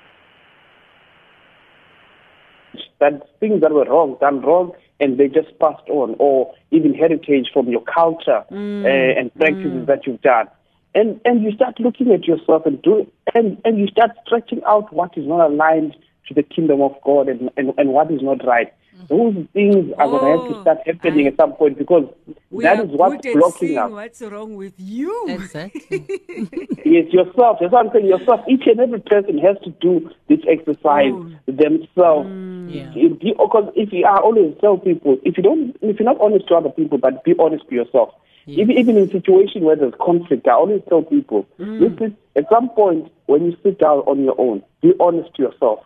That 3.01 3.29
things 3.41 3.61
that 3.63 3.71
were 3.71 3.85
wrong, 3.85 4.17
done 4.21 4.41
wrong, 4.41 4.73
and 5.01 5.19
they 5.19 5.29
just 5.29 5.59
passed 5.59 5.89
on, 5.89 6.17
or 6.19 6.53
even 6.71 6.95
heritage 6.95 7.49
from 7.53 7.69
your 7.69 7.83
culture 7.83 8.45
uh, 8.51 9.19
and 9.21 9.33
practices 9.35 9.87
that 9.87 10.07
you've 10.07 10.21
done. 10.21 10.49
And 10.95 11.21
and 11.25 11.43
you 11.43 11.53
start 11.53 11.79
looking 11.79 12.13
at 12.13 12.25
yourself 12.25 12.67
and 12.67 12.83
do 12.83 13.07
and, 13.35 13.61
and 13.65 13.79
you 13.79 13.87
start 13.87 14.11
stretching 14.27 14.63
out 14.67 14.93
what 14.93 15.17
is 15.17 15.27
not 15.27 15.49
aligned 15.49 15.97
to 16.27 16.35
the 16.35 16.43
kingdom 16.43 16.83
of 16.83 16.93
God 17.05 17.29
and, 17.29 17.51
and, 17.57 17.73
and 17.79 17.91
what 17.91 18.11
is 18.11 18.21
not 18.23 18.45
right. 18.45 18.73
Mm-hmm. 18.99 19.17
Those 19.17 19.47
things 19.53 19.93
are 19.97 20.07
going 20.09 20.25
to 20.25 20.31
have 20.43 20.51
to 20.51 20.57
Oh, 20.59 20.63
start 20.63 20.79
happening 20.87 21.27
I- 21.27 21.29
at 21.31 21.37
some 21.37 21.53
point 21.55 21.79
because 21.79 22.13
We 22.51 22.65
that 22.65 22.81
are 22.81 22.85
what's 22.87 23.23
good 23.25 23.35
blocking 23.39 23.69
seeing 23.69 23.79
us. 23.79 23.91
What's 23.91 24.23
wrong 24.23 24.57
with 24.57 24.75
you? 24.79 25.27
Exactly. 25.29 26.05
Yes, 26.85 27.13
yourself. 27.13 27.59
That's 27.61 27.73
what 27.73 27.87
I'm 27.87 27.93
saying. 27.93 28.07
Yourself. 28.07 28.41
Each 28.49 28.67
and 28.67 28.81
every 28.81 29.01
person 29.01 29.39
has 29.39 29.57
to 29.65 29.71
do 29.81 30.11
this 30.29 30.41
exercise 30.49 31.13
Oh. 31.13 31.31
themselves. 31.47 32.29
Mm. 32.29 32.75
yeah. 32.75 32.91
Because 33.21 33.73
if 33.77 33.93
you 33.93 34.05
are 34.07 34.21
always 34.23 34.55
tell 34.61 34.79
people, 34.79 35.19
if 35.23 35.37
you 35.37 35.43
don't, 35.43 35.77
if 35.83 35.99
you're 36.01 36.05
not 36.13 36.21
honest 36.21 36.49
to 36.49 36.55
other 36.57 36.71
people, 36.71 36.99
but 36.99 37.23
be 37.25 37.35
honest 37.39 37.69
to 37.69 37.75
yourself. 37.75 38.11
Even, 38.47 38.79
even 38.79 38.97
in 38.97 39.11
situations 39.11 39.63
where 39.63 39.77
there's 39.77 39.93
conflict, 40.01 40.49
I 40.49 40.53
always 40.53 40.81
tell 40.89 41.03
people, 41.03 41.47
mm. 41.61 41.81
listen. 41.81 42.17
At 42.35 42.49
some 42.49 42.71
point, 42.71 43.13
when 43.27 43.45
you 43.45 43.55
sit 43.63 43.79
down 43.79 43.99
on 44.07 44.25
your 44.25 44.35
own, 44.41 44.63
be 44.81 44.95
honest 45.01 45.35
to 45.35 45.43
yourself. 45.43 45.81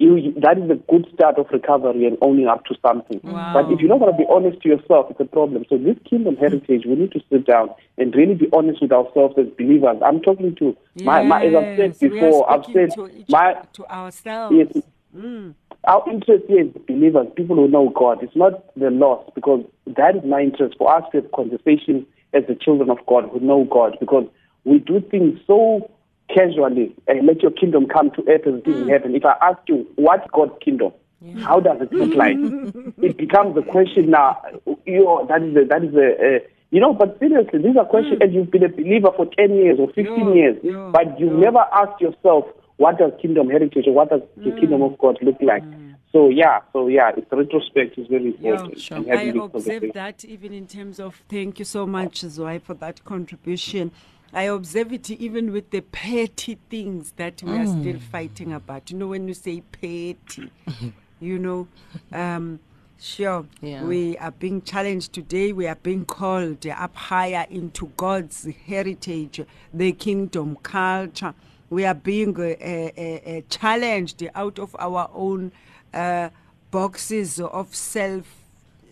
You, 0.00 0.32
that 0.42 0.58
is 0.58 0.70
a 0.70 0.76
good 0.88 1.08
start 1.12 1.38
of 1.38 1.46
recovery 1.50 2.06
and 2.06 2.16
owning 2.22 2.46
up 2.46 2.64
to 2.66 2.76
something. 2.80 3.20
Wow. 3.24 3.52
But 3.52 3.72
if 3.72 3.80
you're 3.80 3.88
not 3.88 3.98
going 3.98 4.12
to 4.12 4.16
be 4.16 4.26
honest 4.30 4.62
to 4.62 4.68
yourself, 4.68 5.10
it's 5.10 5.18
a 5.18 5.24
problem. 5.24 5.64
So 5.68 5.76
this 5.76 5.96
kingdom 6.08 6.36
heritage, 6.36 6.84
we 6.86 6.94
need 6.94 7.10
to 7.12 7.20
sit 7.28 7.44
down 7.46 7.70
and 7.96 8.14
really 8.14 8.34
be 8.34 8.46
honest 8.52 8.80
with 8.80 8.92
ourselves 8.92 9.34
as 9.38 9.46
believers. 9.58 9.96
I'm 10.04 10.20
talking 10.20 10.54
to 10.56 10.76
my, 11.02 11.24
my 11.24 11.44
as 11.44 11.54
I've 11.54 11.76
said 11.76 11.90
Yes, 11.90 11.98
before, 11.98 12.48
I've 12.48 12.64
said 12.66 12.92
to, 12.94 13.08
each, 13.08 13.28
my 13.28 13.60
to 13.72 13.86
ourselves. 13.86 14.56
yes, 14.56 14.84
mm. 15.16 15.54
our 15.82 16.08
interest 16.08 16.44
here 16.46 16.66
is 16.66 16.72
believers, 16.86 17.26
people 17.34 17.56
who 17.56 17.66
know 17.66 17.88
God. 17.88 18.22
It's 18.22 18.36
not 18.36 18.72
the 18.76 18.90
lost 18.90 19.34
because 19.34 19.64
that 19.96 20.14
is 20.14 20.22
my 20.24 20.42
interest 20.42 20.76
for 20.78 20.94
us 20.94 21.02
to 21.10 21.22
have 21.22 21.32
conversations 21.32 22.06
as 22.34 22.44
the 22.46 22.54
children 22.54 22.88
of 22.88 22.98
God 23.08 23.28
who 23.32 23.40
know 23.40 23.64
God 23.64 23.96
because 23.98 24.28
we 24.64 24.78
do 24.78 25.00
things 25.00 25.40
so 25.44 25.90
casually 26.28 26.94
and 27.06 27.26
let 27.26 27.42
your 27.42 27.50
kingdom 27.50 27.86
come 27.86 28.10
to 28.12 28.22
earth 28.28 28.46
as 28.46 28.54
it 28.54 28.68
is 28.68 28.76
in 28.76 28.84
mm. 28.86 28.90
heaven. 28.90 29.14
If 29.14 29.24
I 29.24 29.34
ask 29.42 29.58
you, 29.66 29.86
what's 29.96 30.28
God's 30.32 30.52
kingdom? 30.64 30.92
How 31.40 31.58
does 31.58 31.80
it 31.80 31.92
look 31.92 32.14
like? 32.14 32.36
it 33.02 33.16
becomes 33.16 33.56
a 33.56 33.62
question 33.62 34.10
now. 34.10 34.40
You 34.86 35.04
know, 35.04 35.26
that 35.28 35.42
is 35.42 35.56
a, 35.56 35.64
that 35.66 35.82
is 35.82 35.94
a, 35.94 36.46
you 36.70 36.80
know, 36.80 36.92
but 36.92 37.18
seriously, 37.18 37.60
these 37.60 37.76
are 37.76 37.84
questions, 37.84 38.20
mm. 38.20 38.24
and 38.24 38.34
you've 38.34 38.50
been 38.50 38.62
a 38.62 38.68
believer 38.68 39.10
for 39.16 39.26
10 39.26 39.54
years 39.54 39.78
or 39.80 39.88
15 39.88 40.04
Yeah, 40.06 40.34
years, 40.34 40.56
yeah, 40.62 40.90
but 40.92 41.18
you've 41.18 41.32
never 41.32 41.64
asked 41.72 42.00
yourself, 42.00 42.44
what 42.76 42.98
does 42.98 43.10
kingdom 43.20 43.48
heritage 43.48 43.86
or 43.88 43.94
what 43.94 44.10
does 44.10 44.20
the 44.36 44.50
mm. 44.50 44.60
kingdom 44.60 44.82
of 44.82 44.96
God 44.98 45.18
look 45.22 45.36
like? 45.40 45.64
So 46.12 46.30
yeah, 46.30 46.60
so 46.72 46.88
yeah, 46.88 47.10
it's 47.16 47.30
retrospect 47.30 47.98
is 47.98 48.06
very 48.06 48.34
Yeah, 48.40 48.52
important. 48.52 48.80
sure. 48.80 48.96
and 48.96 49.10
I 49.12 49.44
observe 49.44 49.84
that 49.92 50.24
even 50.24 50.54
in 50.54 50.66
terms 50.66 51.00
of 51.00 51.22
thank 51.28 51.58
you 51.58 51.64
so 51.64 51.86
much, 51.86 52.22
Zwai, 52.22 52.62
for 52.62 52.74
that 52.74 53.04
contribution. 53.04 53.90
I 54.32 54.42
observe 54.44 54.92
it 54.92 55.10
even 55.10 55.52
with 55.52 55.70
the 55.70 55.80
petty 55.80 56.58
things 56.68 57.12
that 57.16 57.42
we 57.42 57.52
are 57.52 57.66
still 57.66 57.98
fighting 57.98 58.52
about. 58.52 58.90
You 58.90 58.98
know, 58.98 59.08
when 59.08 59.26
you 59.26 59.34
say 59.34 59.62
petty, 59.72 60.50
you 61.20 61.38
know, 61.38 61.66
um, 62.12 62.60
sure, 63.00 63.46
Yeah. 63.62 63.84
we 63.84 64.18
are 64.18 64.30
being 64.30 64.60
challenged 64.62 65.12
today. 65.14 65.52
We 65.52 65.66
are 65.66 65.76
being 65.76 66.04
called 66.04 66.66
up 66.66 66.94
higher 66.94 67.46
into 67.48 67.90
God's 67.96 68.46
heritage, 68.66 69.40
the 69.72 69.92
kingdom 69.92 70.56
culture. 70.62 71.34
We 71.70 71.84
are 71.86 71.94
being 71.94 72.38
uh, 72.38 72.42
uh, 72.42 73.02
uh, 73.38 73.40
challenged 73.48 74.26
out 74.34 74.58
of 74.58 74.76
our 74.78 75.10
own 75.14 75.52
uh, 75.94 76.28
boxes 76.70 77.40
of 77.40 77.74
self 77.74 78.26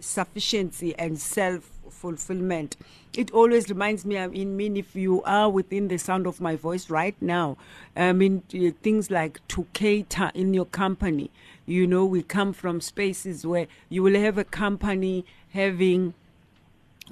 sufficiency 0.01 0.95
and 0.99 1.18
self 1.18 1.70
fulfillment. 1.91 2.76
It 3.17 3.31
always 3.31 3.71
reminds 3.71 4.05
me, 4.05 4.19
I 4.19 4.27
mean, 4.27 4.77
if 4.77 4.95
you 4.95 5.23
are 5.23 5.49
within 5.49 5.89
the 5.89 5.97
sound 5.97 6.27
of 6.27 6.39
my 6.39 6.55
voice 6.55 6.91
right 6.91 7.17
now, 7.21 7.57
I 7.97 8.12
mean, 8.12 8.43
uh, 8.55 8.73
things 8.83 9.11
like 9.11 9.41
to 9.49 9.67
cater 9.73 10.31
in 10.35 10.53
your 10.53 10.67
company. 10.67 11.31
You 11.64 11.87
know, 11.87 12.05
we 12.05 12.23
come 12.23 12.53
from 12.53 12.83
spaces 12.83 13.47
where 13.47 13.69
you 13.89 14.03
will 14.03 14.21
have 14.21 14.37
a 14.37 14.45
company 14.45 15.25
having 15.51 16.12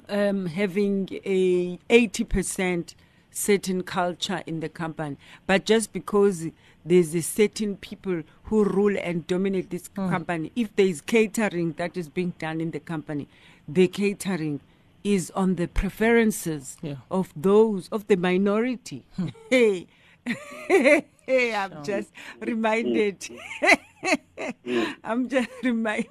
um, 0.07 0.45
having 0.45 1.09
a 1.25 1.77
80% 1.89 2.93
certain 3.31 3.81
culture 3.81 4.43
in 4.45 4.59
the 4.59 4.69
company. 4.69 5.17
But 5.47 5.65
just 5.65 5.91
because 5.91 6.47
there's 6.85 7.15
a 7.15 7.21
certain 7.21 7.77
people 7.77 8.21
who 8.43 8.63
rule 8.63 8.95
and 9.01 9.25
dominate 9.25 9.71
this 9.71 9.87
company, 9.87 10.51
if 10.55 10.75
there 10.75 10.85
is 10.85 11.01
catering 11.01 11.73
that 11.73 11.97
is 11.97 12.09
being 12.09 12.33
done 12.37 12.61
in 12.61 12.71
the 12.71 12.79
company, 12.79 13.27
the 13.67 13.87
catering 13.87 14.59
is 15.05 15.31
on 15.35 15.55
the 15.55 15.67
preferences 15.67 16.77
Yeah. 16.81 16.95
of 17.09 17.31
those 17.35 17.87
of 17.89 18.07
the 18.07 18.17
minority. 18.17 19.05
hey, 19.49 19.87
I'm 21.55 21.83
just 21.83 22.09
reminded. 22.41 23.23
Hmm. 23.61 24.49
I'm 25.03 25.29
just 25.29 25.49
reminded 25.63 26.09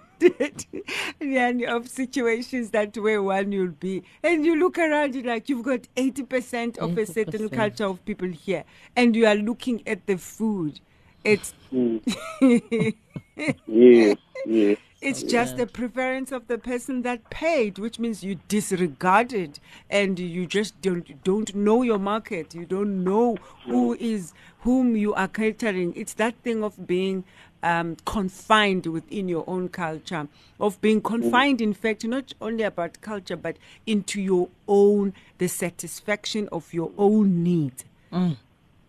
Nyani, 1.20 1.66
of 1.66 1.88
situations 1.88 2.70
that 2.70 2.96
where 2.96 3.22
one 3.22 3.50
you'll 3.52 3.68
be. 3.68 4.02
And 4.22 4.46
you 4.46 4.56
look 4.56 4.78
around, 4.78 5.14
you're 5.16 5.24
like, 5.24 5.48
you've 5.48 5.64
got 5.64 5.88
80% 5.96 6.78
of 6.78 6.96
a 6.96 7.06
certain 7.06 7.48
culture 7.48 7.86
of 7.86 8.04
people 8.04 8.28
here. 8.28 8.64
And 8.96 9.14
you 9.16 9.26
are 9.26 9.34
looking 9.34 9.82
at 9.86 10.06
the 10.06 10.16
food. 10.16 10.80
It's 11.24 11.54
hmm. 11.70 11.98
Yes, 13.66 14.16
yes. 14.46 14.78
It's 15.04 15.22
just 15.22 15.58
the 15.58 15.66
preference 15.66 16.32
of 16.32 16.46
the 16.46 16.56
person 16.56 17.02
that 17.02 17.28
paid, 17.28 17.78
which 17.78 17.98
means 17.98 18.24
you 18.24 18.36
disregard 18.48 19.34
it 19.34 19.60
and 19.90 20.18
you 20.18 20.46
just 20.46 20.80
don't 20.80 21.22
don't 21.22 21.54
know 21.54 21.82
your 21.82 21.98
market. 21.98 22.54
You 22.54 22.64
don't 22.64 23.04
know 23.04 23.36
who 23.66 23.92
is 24.00 24.32
whom 24.60 24.96
you 24.96 25.12
are 25.12 25.28
catering. 25.28 25.92
It's 25.94 26.14
that 26.14 26.36
thing 26.42 26.64
of 26.64 26.86
being 26.86 27.24
um, 27.62 27.96
confined 28.06 28.86
within 28.86 29.28
your 29.28 29.44
own 29.46 29.68
culture, 29.68 30.26
of 30.58 30.80
being 30.80 31.02
confined, 31.02 31.60
in 31.60 31.74
fact, 31.74 32.02
not 32.04 32.32
only 32.40 32.62
about 32.64 33.02
culture, 33.02 33.36
but 33.36 33.56
into 33.86 34.22
your 34.22 34.48
own 34.66 35.12
the 35.36 35.48
satisfaction 35.48 36.48
of 36.50 36.72
your 36.72 36.90
own 36.96 37.42
need. 37.42 37.84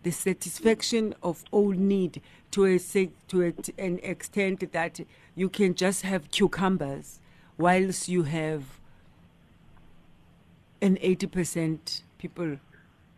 The 0.02 0.12
satisfaction 0.12 1.14
of 1.22 1.44
all 1.50 1.72
need 1.72 2.22
to 2.52 2.64
a 2.64 2.78
to 3.28 3.42
a, 3.42 3.52
an 3.76 3.98
extent 4.02 4.72
that 4.72 5.00
you 5.36 5.48
can 5.48 5.74
just 5.74 6.02
have 6.02 6.30
cucumbers 6.32 7.20
whilst 7.56 8.08
you 8.08 8.24
have 8.24 8.64
an 10.82 10.96
80% 10.96 12.02
people 12.18 12.58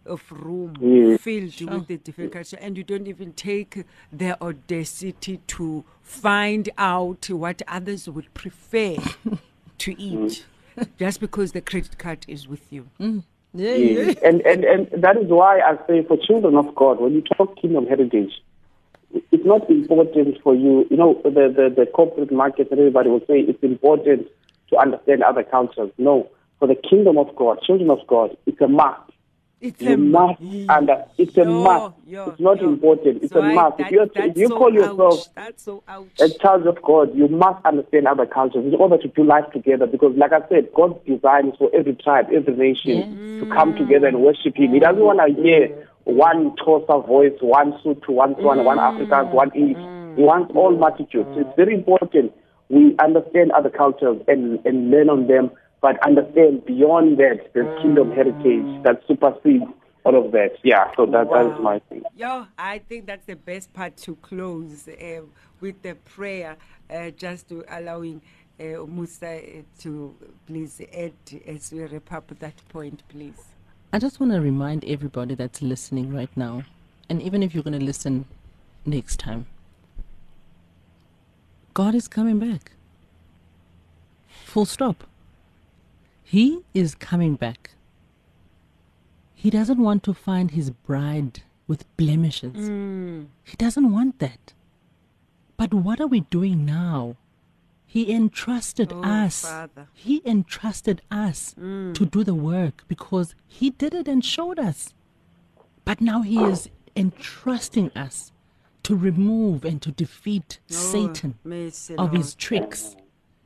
of 0.04 0.22
room 0.30 0.74
mm. 0.76 1.12
Yes. 1.12 1.20
filled 1.20 1.72
with 1.72 1.86
the 1.86 1.96
different 1.98 2.32
culture. 2.32 2.58
And 2.60 2.76
you 2.76 2.84
don't 2.84 3.06
even 3.06 3.32
take 3.34 3.84
the 4.12 4.40
audacity 4.42 5.40
to 5.46 5.84
find 6.02 6.68
out 6.76 7.28
what 7.30 7.62
others 7.68 8.08
would 8.08 8.32
prefer 8.34 8.96
to 9.78 10.00
eat 10.00 10.44
mm. 10.76 10.88
just 10.98 11.20
because 11.20 11.52
the 11.52 11.60
credit 11.60 11.98
card 11.98 12.24
is 12.26 12.48
with 12.48 12.72
you. 12.72 12.88
Mm. 12.98 13.22
Yeah, 13.54 13.74
Yes. 13.74 14.16
And, 14.22 14.40
and, 14.42 14.64
and 14.64 15.02
that 15.02 15.16
is 15.16 15.28
why 15.28 15.60
I 15.60 15.78
say 15.86 16.04
for 16.04 16.16
children 16.16 16.56
of 16.56 16.74
God, 16.74 17.00
when 17.00 17.12
you 17.12 17.22
talk 17.22 17.56
kingdom 17.56 17.86
heritage, 17.86 18.32
it's 19.12 19.44
not 19.46 19.68
important 19.70 20.40
for 20.42 20.54
you, 20.54 20.86
you 20.90 20.96
know, 20.96 21.20
the, 21.24 21.30
the, 21.30 21.72
the 21.74 21.86
corporate 21.86 22.32
market 22.32 22.70
and 22.70 22.78
everybody 22.78 23.08
will 23.08 23.20
say 23.20 23.40
it's 23.40 23.62
important 23.62 24.26
to 24.70 24.76
understand 24.78 25.22
other 25.22 25.42
cultures. 25.42 25.90
No, 25.98 26.28
for 26.58 26.68
the 26.68 26.74
kingdom 26.74 27.16
of 27.18 27.34
God, 27.36 27.60
children 27.62 27.90
of 27.90 28.00
God, 28.06 28.36
it's 28.46 28.60
a 28.60 28.68
must. 28.68 29.00
it's 29.60 29.80
You 29.80 29.94
a 29.94 29.96
must 29.96 30.40
mu- 30.42 30.66
under, 30.68 31.04
it's 31.16 31.36
a 31.38 31.44
Yo, 31.44 31.62
must. 31.62 31.96
yo, 32.06 32.30
it's 32.30 32.40
not 32.40 32.60
yo. 32.60 32.68
important. 32.68 33.22
It's 33.22 33.32
So 33.32 33.40
a 33.40 33.44
I- 33.44 33.54
must. 33.54 33.78
that- 33.78 33.86
if, 33.86 33.92
you're, 33.92 34.24
if 34.26 34.36
you 34.36 34.48
so 34.48 34.58
call 34.58 34.72
yourself 34.74 35.00
ouch. 35.20 35.28
That's 35.34 35.62
so 35.62 35.82
ouch. 35.88 36.08
a 36.20 36.28
child 36.28 36.66
of 36.66 36.82
God, 36.82 37.14
you 37.16 37.28
must 37.28 37.64
understand 37.64 38.06
other 38.08 38.26
cultures 38.26 38.64
in 38.66 38.74
order 38.74 38.98
to 38.98 39.08
do 39.08 39.24
life 39.24 39.44
together. 39.52 39.86
Because, 39.86 40.14
like 40.16 40.32
I 40.32 40.46
said, 40.48 40.68
God's 40.74 40.98
design 41.06 41.48
is 41.48 41.56
for 41.56 41.70
every 41.74 41.94
tribe, 41.94 42.26
every 42.34 42.54
nation 42.56 43.38
to 43.40 43.46
come 43.46 43.74
together 43.76 44.06
and 44.08 44.20
worship 44.20 44.54
Him. 44.56 44.72
He 44.74 44.80
doesn't 44.80 45.00
want 45.02 45.20
to 45.26 45.42
hear 45.42 45.87
one 46.08 46.56
Xhosa 46.56 47.06
voice, 47.06 47.36
one 47.40 47.72
Sotho, 47.84 48.08
one 48.08 48.34
Tswana, 48.34 48.64
one 48.64 48.78
Afrikaans, 48.78 49.32
one 49.32 49.50
English. 49.54 50.16
He 50.16 50.22
wants 50.24 50.52
all 50.56 50.76
multitudes. 50.76 51.28
So 51.34 51.40
it's 51.40 51.56
very 51.56 51.74
important 51.74 52.32
we 52.68 52.94
understand 52.98 53.50
other 53.52 53.70
cultures 53.70 54.20
and, 54.28 54.64
and 54.66 54.90
learn 54.90 55.08
on 55.08 55.26
them, 55.26 55.50
but 55.80 55.96
understand 56.06 56.64
beyond 56.66 57.18
that 57.18 57.52
the 57.54 57.62
kingdom 57.82 58.10
heritage 58.10 58.82
that 58.84 59.00
supersedes 59.06 59.64
all 60.04 60.24
of 60.24 60.32
that. 60.32 60.50
Yeah, 60.62 60.90
so 60.96 61.06
that, 61.06 61.28
that 61.30 61.46
is 61.46 61.62
my 61.62 61.78
thing. 61.88 62.02
Yo, 62.16 62.46
I 62.58 62.78
think 62.78 63.06
that's 63.06 63.26
the 63.26 63.36
best 63.36 63.72
part 63.72 63.96
to 63.98 64.16
close 64.16 64.88
uh, 64.88 65.20
with 65.60 65.82
the 65.82 65.94
prayer, 65.94 66.56
uh, 66.90 67.10
just 67.10 67.48
to 67.48 67.64
allowing 67.70 68.20
uh, 68.60 68.84
Musa 68.86 69.38
uh, 69.38 69.62
to 69.80 70.14
please 70.46 70.80
add 70.92 71.12
as 71.46 71.72
we 71.72 71.84
wrap 71.84 72.12
up 72.12 72.38
that 72.38 72.56
point, 72.68 73.02
please. 73.08 73.54
I 73.90 73.98
just 73.98 74.20
want 74.20 74.32
to 74.32 74.40
remind 74.40 74.84
everybody 74.84 75.34
that's 75.34 75.62
listening 75.62 76.14
right 76.14 76.30
now, 76.36 76.64
and 77.08 77.22
even 77.22 77.42
if 77.42 77.54
you're 77.54 77.62
going 77.62 77.78
to 77.78 77.84
listen 77.84 78.26
next 78.84 79.18
time, 79.18 79.46
God 81.72 81.94
is 81.94 82.06
coming 82.06 82.38
back. 82.38 82.72
Full 84.44 84.66
stop. 84.66 85.04
He 86.22 86.60
is 86.74 86.94
coming 86.94 87.36
back. 87.36 87.70
He 89.34 89.48
doesn't 89.48 89.78
want 89.78 90.02
to 90.02 90.12
find 90.12 90.50
his 90.50 90.70
bride 90.70 91.42
with 91.66 91.84
blemishes. 91.96 92.68
Mm. 92.68 93.28
He 93.44 93.56
doesn't 93.56 93.90
want 93.90 94.18
that. 94.18 94.52
But 95.56 95.72
what 95.72 96.00
are 96.00 96.06
we 96.06 96.20
doing 96.20 96.66
now? 96.66 97.16
He 97.90 98.12
entrusted 98.12 98.92
Oh, 98.92 99.02
us. 99.02 99.40
Father. 99.42 99.88
He 99.94 100.20
entrusted 100.26 101.00
us 101.10 101.54
mm. 101.58 101.94
to 101.94 102.04
do 102.04 102.22
the 102.22 102.34
work 102.34 102.84
because 102.86 103.34
He 103.46 103.70
did 103.70 103.94
it 103.94 104.06
and 104.06 104.22
showed 104.22 104.58
us. 104.58 104.92
But 105.86 106.02
now 106.02 106.20
He 106.20 106.38
is 106.38 106.68
entrusting 106.94 107.90
us 107.96 108.30
to 108.82 108.94
remove 108.94 109.64
and 109.64 109.80
to 109.80 109.90
defeat 109.90 110.60
oh, 110.70 110.74
Satan 110.74 111.34
Oh, 111.38 111.48
mercy, 111.48 111.96
of 111.96 112.12
his 112.12 112.34
tricks. 112.34 112.94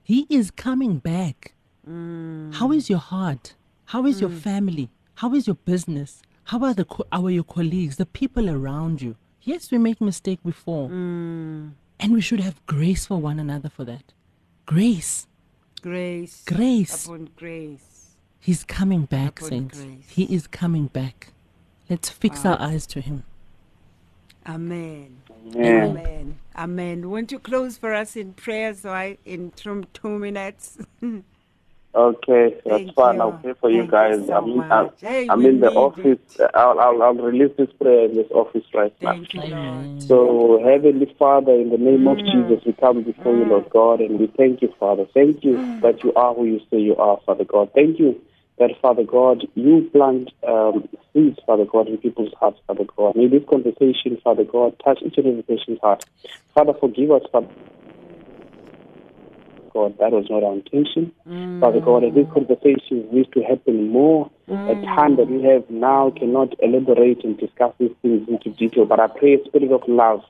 He 0.02 0.26
is 0.28 0.50
coming 0.50 0.98
back. 0.98 1.54
Mm. 1.88 2.52
How 2.54 2.72
is 2.72 2.90
your 2.90 2.98
heart? 2.98 3.54
How 3.86 4.04
is 4.06 4.20
your 4.20 4.30
mm. 4.30 4.38
family? 4.40 4.90
How 5.16 5.32
is 5.34 5.46
your 5.46 5.56
business? 5.56 6.20
How 6.44 6.64
are 6.64 6.74
the 6.74 6.84
co- 6.84 7.06
how 7.12 7.26
are 7.26 7.30
your 7.30 7.44
colleagues, 7.44 7.96
the 7.96 8.06
people 8.06 8.50
around 8.50 9.00
you? 9.02 9.14
Yes, 9.42 9.70
we 9.70 9.78
make 9.78 10.00
mistake 10.00 10.40
before, 10.44 10.88
and 10.90 11.74
we 12.12 12.20
should 12.20 12.40
have 12.40 12.64
grace 12.66 13.06
for 13.06 13.18
one 13.18 13.38
another 13.38 13.68
for 13.68 13.84
that. 13.84 14.12
Grace. 14.72 15.26
Grace. 15.82 16.42
Grace. 16.46 17.04
Upon 17.04 17.28
grace. 17.36 18.14
He's 18.40 18.64
coming 18.64 19.04
back, 19.04 19.38
Upon 19.38 19.48
saints. 19.50 19.78
grace. 19.78 20.08
He 20.08 20.24
is 20.34 20.46
coming 20.46 20.86
back. 20.86 21.34
Let's 21.90 22.08
fix 22.08 22.46
our 22.46 22.58
eyes 22.58 22.86
to 22.86 23.02
him. 23.02 23.24
Amen. 24.46 25.20
Amen. 25.54 25.90
Amen. 25.90 26.38
Amen. 26.56 27.10
Won't 27.10 27.32
you 27.32 27.38
close 27.38 27.76
for 27.76 27.92
us 27.92 28.16
in 28.16 28.32
prayer 28.32 28.72
so 28.72 28.88
I 28.92 29.18
in 29.26 29.50
two, 29.50 29.84
two 29.92 30.18
minutes? 30.18 30.78
Okay, 31.94 32.54
that's 32.64 32.84
Thank 32.84 32.94
fine. 32.94 33.16
you. 33.16 33.20
I'll 33.20 33.32
pray 33.32 33.52
for 33.60 33.70
you 33.70 33.86
guys. 33.86 34.20
you 34.20 34.26
so 34.28 34.34
I'm, 34.34 34.48
in. 34.48 34.64
I'm, 34.70 34.90
Hey, 35.00 35.26
I'm 35.28 35.44
in 35.44 35.60
the 35.60 35.68
need 35.68 35.76
office. 35.76 36.18
I'll, 36.54 36.80
I'll, 36.80 37.02
I'll 37.02 37.14
release 37.14 37.54
this 37.58 37.68
prayer 37.78 38.06
in 38.06 38.16
this 38.16 38.30
office 38.30 38.64
right 38.72 38.94
now. 39.02 39.14
You, 39.32 39.42
Lord. 39.42 40.02
So, 40.02 40.60
Heavenly 40.64 41.14
Father, 41.18 41.52
in 41.52 41.70
the 41.70 41.76
name 41.76 42.08
of 42.08 42.18
Mm. 42.18 42.32
Jesus, 42.32 42.64
we 42.64 42.72
come 42.72 43.02
before 43.02 43.36
you, 43.36 43.44
Lord 43.44 43.68
God, 43.70 44.00
and 44.00 44.18
we 44.18 44.26
thank 44.26 44.62
you, 44.62 44.72
Father. 44.80 45.04
Thank 45.12 45.44
you 45.44 45.58
Mm. 45.58 45.80
that 45.82 46.02
you 46.02 46.14
are 46.14 46.34
who 46.34 46.46
you 46.46 46.60
say 46.70 46.78
you 46.78 46.96
are, 46.96 47.20
Father 47.26 47.44
God. 47.44 47.70
Thank 47.74 47.98
you 47.98 48.20
that, 48.58 48.70
Father 48.80 49.04
God, 49.04 49.46
you 49.54 49.88
plant 49.92 50.30
um, 50.46 50.88
seeds, 51.12 51.38
Father 51.46 51.64
God, 51.64 51.88
in 51.88 51.98
people's 51.98 52.32
hearts, 52.38 52.60
Father 52.66 52.84
God. 52.96 53.16
May 53.16 53.26
this 53.26 53.42
conversation, 53.48 54.18
Father 54.22 54.44
God, 54.44 54.76
touch 54.84 55.00
each 55.04 55.18
and 55.18 55.26
every 55.26 55.42
person's 55.42 55.80
heart. 55.80 56.04
Father, 56.54 56.72
forgive 56.78 57.10
us, 57.10 57.22
Father. 57.32 57.48
God, 59.72 59.96
that 59.98 60.12
was 60.12 60.26
not 60.30 60.44
our 60.44 60.54
intention. 60.54 61.12
Father 61.60 61.80
God, 61.80 62.04
as 62.04 62.14
these 62.14 62.26
conversations 62.32 63.06
used 63.12 63.32
to 63.34 63.42
happen 63.42 63.88
more, 63.88 64.30
a 64.68 64.74
time 64.96 65.16
that 65.16 65.28
we 65.28 65.42
have 65.42 65.68
now 65.70 66.10
cannot 66.10 66.54
elaborate 66.60 67.24
and 67.24 67.38
discuss 67.38 67.72
these 67.78 67.94
things 68.02 68.28
into 68.28 68.50
detail. 68.50 68.84
But 68.84 69.00
I 69.00 69.06
pray 69.08 69.34
a 69.34 69.44
spirit 69.44 69.72
of 69.72 69.82
love 69.86 70.20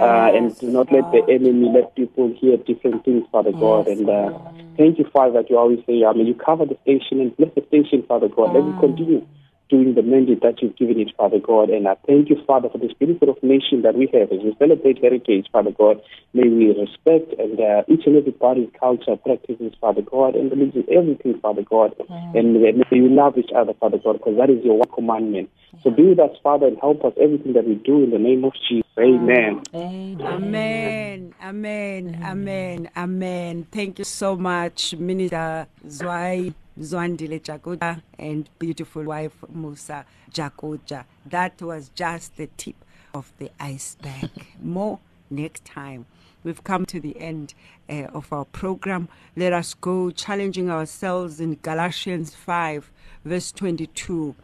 uh, 0.00 0.30
and 0.34 0.56
do 0.58 0.70
not 0.70 0.90
let 0.92 1.10
the 1.12 1.22
enemy 1.28 1.70
let 1.74 1.94
people 1.94 2.34
hear 2.40 2.56
different 2.56 3.04
things, 3.04 3.24
Father 3.30 3.52
God. 3.52 3.86
And 3.86 4.08
uh, 4.08 4.30
thank 4.76 4.98
you, 4.98 5.06
Father, 5.12 5.42
that 5.42 5.50
you 5.50 5.58
always 5.58 5.80
say, 5.86 6.04
I 6.04 6.12
mean, 6.12 6.26
you 6.26 6.34
cover 6.34 6.66
the 6.66 6.78
station 6.82 7.20
and 7.20 7.36
bless 7.36 7.54
the 7.54 7.64
station, 7.68 8.02
Father 8.06 8.28
God. 8.28 8.52
Let 8.52 8.64
it 8.64 8.78
continue 8.78 9.26
doing 9.70 9.94
the 9.94 10.02
mandate 10.02 10.42
that 10.42 10.60
you've 10.60 10.76
given 10.76 10.98
it, 11.00 11.12
Father 11.16 11.38
God. 11.38 11.70
And 11.70 11.86
I 11.86 11.94
thank 12.06 12.28
you, 12.28 12.36
Father, 12.46 12.68
for 12.68 12.78
this 12.78 12.92
beautiful 12.92 13.30
of 13.30 13.42
nation 13.42 13.82
that 13.82 13.94
we 13.94 14.10
have 14.12 14.32
as 14.32 14.42
we 14.42 14.54
celebrate 14.58 14.98
heritage, 15.00 15.46
Father 15.52 15.70
God. 15.70 16.02
May 16.34 16.48
we 16.48 16.74
respect 16.74 17.38
and 17.38 17.58
uh, 17.58 17.82
each 17.88 18.06
and 18.06 18.16
every 18.16 18.32
body's 18.32 18.68
culture, 18.78 19.16
practices, 19.16 19.72
Father 19.80 20.02
God, 20.02 20.34
and 20.34 20.50
religion, 20.50 20.84
everything, 20.90 21.38
Father 21.40 21.62
God. 21.62 21.94
And 22.34 22.60
may 22.60 22.72
may 22.72 23.00
we 23.00 23.08
love 23.08 23.38
each 23.38 23.50
other, 23.56 23.72
Father 23.74 23.98
God, 24.02 24.18
because 24.18 24.36
that 24.36 24.50
is 24.50 24.64
your 24.64 24.78
one 24.78 24.88
commandment. 24.92 25.50
So 25.82 25.90
be 25.90 26.08
with 26.08 26.18
us, 26.18 26.36
Father, 26.42 26.66
and 26.66 26.78
help 26.78 27.04
us 27.04 27.14
everything 27.20 27.54
that 27.54 27.66
we 27.66 27.76
do 27.76 28.02
in 28.02 28.10
the 28.10 28.18
name 28.18 28.44
of 28.44 28.52
Jesus. 28.68 28.84
Amen. 28.98 29.62
Amen. 29.72 31.32
Amen. 31.42 32.18
Amen. 32.22 32.90
Amen. 32.96 33.66
Thank 33.70 33.98
you 33.98 34.04
so 34.04 34.36
much, 34.36 34.94
Minister 34.96 35.66
Zwai 35.86 36.52
Zwandile 36.80 37.40
Jakoja 37.40 38.02
and 38.18 38.48
beautiful 38.58 39.04
wife 39.04 39.36
Musa 39.52 40.06
Jakoja. 40.32 41.04
That 41.26 41.60
was 41.60 41.90
just 41.94 42.36
the 42.36 42.48
tip 42.56 42.76
of 43.12 43.32
the 43.38 43.50
iceberg. 43.60 44.30
More 44.62 44.98
next 45.28 45.64
time. 45.64 46.06
We've 46.42 46.64
come 46.64 46.86
to 46.86 47.00
the 47.00 47.18
end 47.20 47.52
uh, 47.88 48.04
of 48.14 48.32
our 48.32 48.46
program. 48.46 49.08
Let 49.36 49.52
us 49.52 49.74
go 49.74 50.10
challenging 50.10 50.70
ourselves 50.70 51.38
in 51.38 51.58
Galatians 51.62 52.34
5, 52.34 52.90
verse 53.24 53.52
22. 53.52 54.34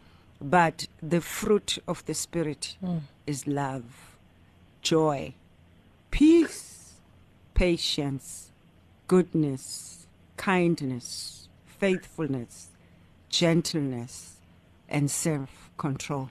But 0.40 0.86
the 1.02 1.22
fruit 1.22 1.78
of 1.88 2.04
the 2.04 2.12
Spirit 2.12 2.76
is 3.26 3.46
love, 3.46 4.18
joy, 4.82 5.32
peace, 6.10 6.92
patience, 7.54 8.50
goodness, 9.08 10.06
kindness, 10.36 11.35
faithfulness, 11.78 12.68
gentleness, 13.28 14.36
and 14.88 15.10
self 15.10 15.70
control. 15.76 16.30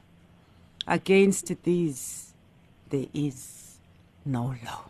Against 0.87 1.51
these, 1.63 2.33
there 2.89 3.07
is 3.13 3.77
no 4.25 4.55
law. 4.65 4.85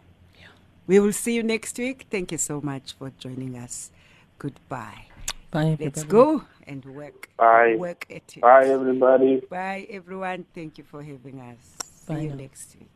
We 0.87 0.99
will 0.99 1.13
see 1.13 1.33
you 1.33 1.43
next 1.43 1.77
week. 1.79 2.05
Thank 2.11 2.31
you 2.31 2.37
so 2.37 2.61
much 2.61 2.93
for 2.93 3.11
joining 3.17 3.57
us. 3.57 3.91
Goodbye. 4.37 5.05
Bye, 5.49 5.69
everybody. 5.69 5.85
Let's 5.85 6.03
go 6.03 6.43
and 6.67 6.85
work. 6.85 7.29
Bye. 7.37 7.75
Work 7.77 8.05
at 8.09 8.37
it. 8.37 8.41
Bye, 8.41 8.67
everybody. 8.67 9.41
Bye, 9.49 9.87
everyone. 9.89 10.45
Thank 10.53 10.77
you 10.77 10.83
for 10.83 11.01
having 11.01 11.39
us. 11.39 12.05
Bye 12.07 12.15
See 12.15 12.23
you 12.23 12.35
next 12.35 12.75
week. 12.79 12.89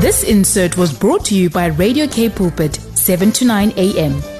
This 0.00 0.22
insert 0.22 0.76
was 0.76 0.96
brought 0.96 1.24
to 1.26 1.34
you 1.34 1.50
by 1.50 1.66
Radio 1.66 2.06
K 2.06 2.28
Pulpit, 2.28 2.76
7 2.76 3.32
to 3.32 3.44
9 3.44 3.72
a.m. 3.76 4.39